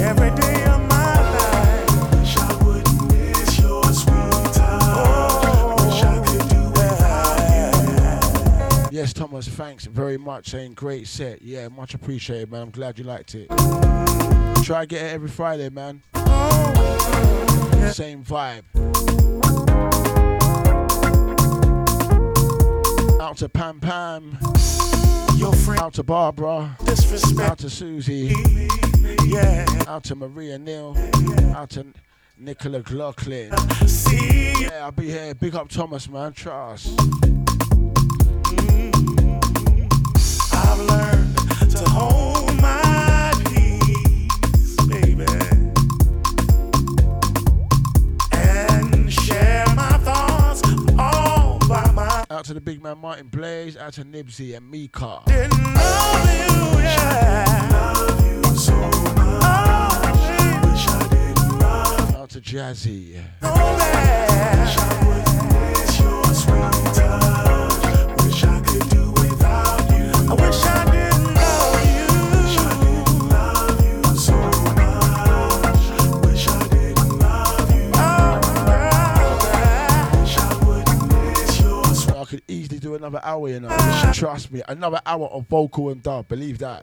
Every 0.00 0.30
day 0.40 0.64
of 0.64 0.80
my 0.88 1.14
life. 1.36 1.90
I 2.38 2.64
wouldn't 2.64 3.12
miss 3.12 3.58
your 3.60 3.84
sweet 3.84 4.52
touch. 4.54 4.70
Wish 4.96 5.29
Yes, 8.90 9.12
Thomas, 9.12 9.46
thanks 9.48 9.84
very 9.86 10.18
much. 10.18 10.50
Saying 10.50 10.74
great 10.74 11.06
set. 11.06 11.42
Yeah, 11.42 11.68
much 11.68 11.94
appreciated, 11.94 12.50
man. 12.50 12.62
I'm 12.62 12.70
glad 12.70 12.98
you 12.98 13.04
liked 13.04 13.34
it. 13.36 13.48
Try 14.64 14.80
to 14.82 14.86
get 14.86 15.02
it 15.02 15.12
every 15.14 15.28
Friday, 15.28 15.68
man. 15.70 16.02
Same 17.92 18.24
vibe. 18.24 18.64
Out 23.20 23.36
to 23.38 23.48
Pam 23.48 23.78
Pam. 23.80 24.36
Your 25.36 25.52
friend 25.54 25.80
Out 25.80 25.94
to 25.94 26.02
Barbara. 26.02 26.76
disrespect 26.84 27.50
Out 27.50 27.58
to 27.58 27.70
Susie. 27.70 28.34
yeah. 29.26 29.66
Out 29.86 30.04
to 30.04 30.14
Maria 30.16 30.58
Neal. 30.58 30.96
Out 31.54 31.70
to 31.70 31.86
Nicola 32.36 32.80
Glocklin. 32.82 33.88
See, 33.88 34.64
Yeah, 34.64 34.84
I'll 34.84 34.92
be 34.92 35.06
here. 35.10 35.34
Big 35.34 35.54
up 35.54 35.68
Thomas, 35.68 36.08
man. 36.08 36.32
Trust. 36.32 36.98
Out 52.40 52.46
to 52.46 52.54
the 52.54 52.60
big 52.62 52.82
man 52.82 52.96
Martin 52.96 53.28
Blaze. 53.28 53.76
Out 53.76 53.92
to 53.92 54.02
Nibsy 54.02 54.56
and 54.56 54.70
Mika. 54.70 55.20
Didn't 55.26 55.62
love 55.74 56.74
you, 56.74 56.80
could 82.30 82.42
easily 82.46 82.78
do 82.78 82.94
another 82.94 83.20
hour, 83.24 83.48
you 83.48 83.58
know. 83.58 83.76
Trust 84.14 84.52
me, 84.52 84.62
another 84.68 85.00
hour 85.04 85.26
of 85.26 85.48
vocal 85.48 85.90
and 85.90 86.00
dub. 86.00 86.28
Believe 86.28 86.58
that. 86.58 86.82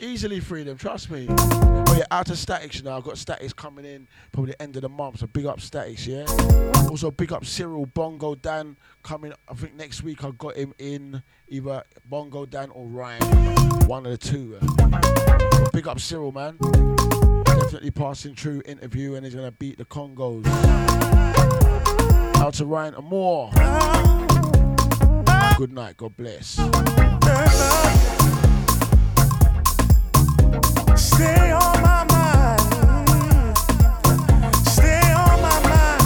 easily 0.00 0.40
free 0.40 0.62
them, 0.62 0.76
trust 0.76 1.10
me. 1.10 1.26
Oh 1.30 1.94
yeah, 1.96 2.04
out 2.10 2.30
of 2.30 2.38
statics, 2.38 2.76
you 2.76 2.82
know, 2.82 2.96
I've 2.96 3.04
got 3.04 3.16
statics 3.16 3.52
coming 3.52 3.84
in 3.84 4.08
probably 4.32 4.52
the 4.52 4.62
end 4.62 4.76
of 4.76 4.82
the 4.82 4.88
month, 4.88 5.20
so 5.20 5.26
big 5.26 5.46
up 5.46 5.60
statics, 5.60 6.06
yeah. 6.06 6.24
Also 6.90 7.10
big 7.10 7.32
up 7.32 7.44
Cyril 7.44 7.86
Bongo 7.86 8.34
Dan 8.34 8.76
coming. 9.02 9.32
I 9.48 9.54
think 9.54 9.74
next 9.76 10.02
week 10.02 10.24
I've 10.24 10.36
got 10.36 10.56
him 10.56 10.74
in 10.78 11.22
either 11.48 11.84
Bongo 12.06 12.44
Dan 12.44 12.70
or 12.70 12.86
Ryan, 12.86 13.22
one 13.86 14.04
of 14.04 14.12
the 14.12 14.18
two. 14.18 14.58
So 14.60 15.70
big 15.72 15.88
up 15.88 16.00
Cyril, 16.00 16.32
man. 16.32 16.56
Definitely 17.44 17.90
passing 17.90 18.34
through 18.34 18.62
interview, 18.66 19.14
and 19.14 19.24
he's 19.24 19.34
gonna 19.34 19.52
beat 19.52 19.78
the 19.78 19.84
Congos. 19.84 20.44
Out 22.40 22.54
to 22.54 22.64
Ryan 22.64 22.94
Amore. 22.94 23.50
Good 25.58 25.72
night. 25.74 25.98
God 25.98 26.16
bless. 26.16 26.52
Stay 30.96 31.52
on 31.52 31.82
my 31.82 32.04
mind. 32.08 32.60
Stay 34.66 35.12
on 35.12 35.42
my 35.42 35.60
mind. 35.68 36.02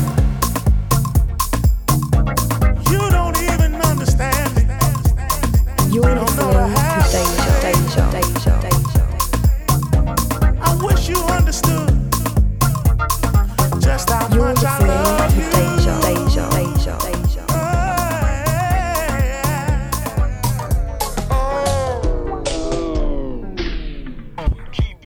You 2.91 3.11
don't 3.11 3.39
even 3.41 3.77
understand 3.77 4.57
me. 4.57 4.63
You're 5.95 6.11
I 6.11 6.15
don't 6.17 6.37
know 6.37 6.53
the 6.53 6.67
half. 6.67 7.13
Deja, 7.13 7.61
deja, 7.63 8.11
deja, 8.11 8.61
deja. 8.61 9.03
I 10.61 10.75
wish 10.85 11.09
you 11.09 11.17
understood. 11.27 11.94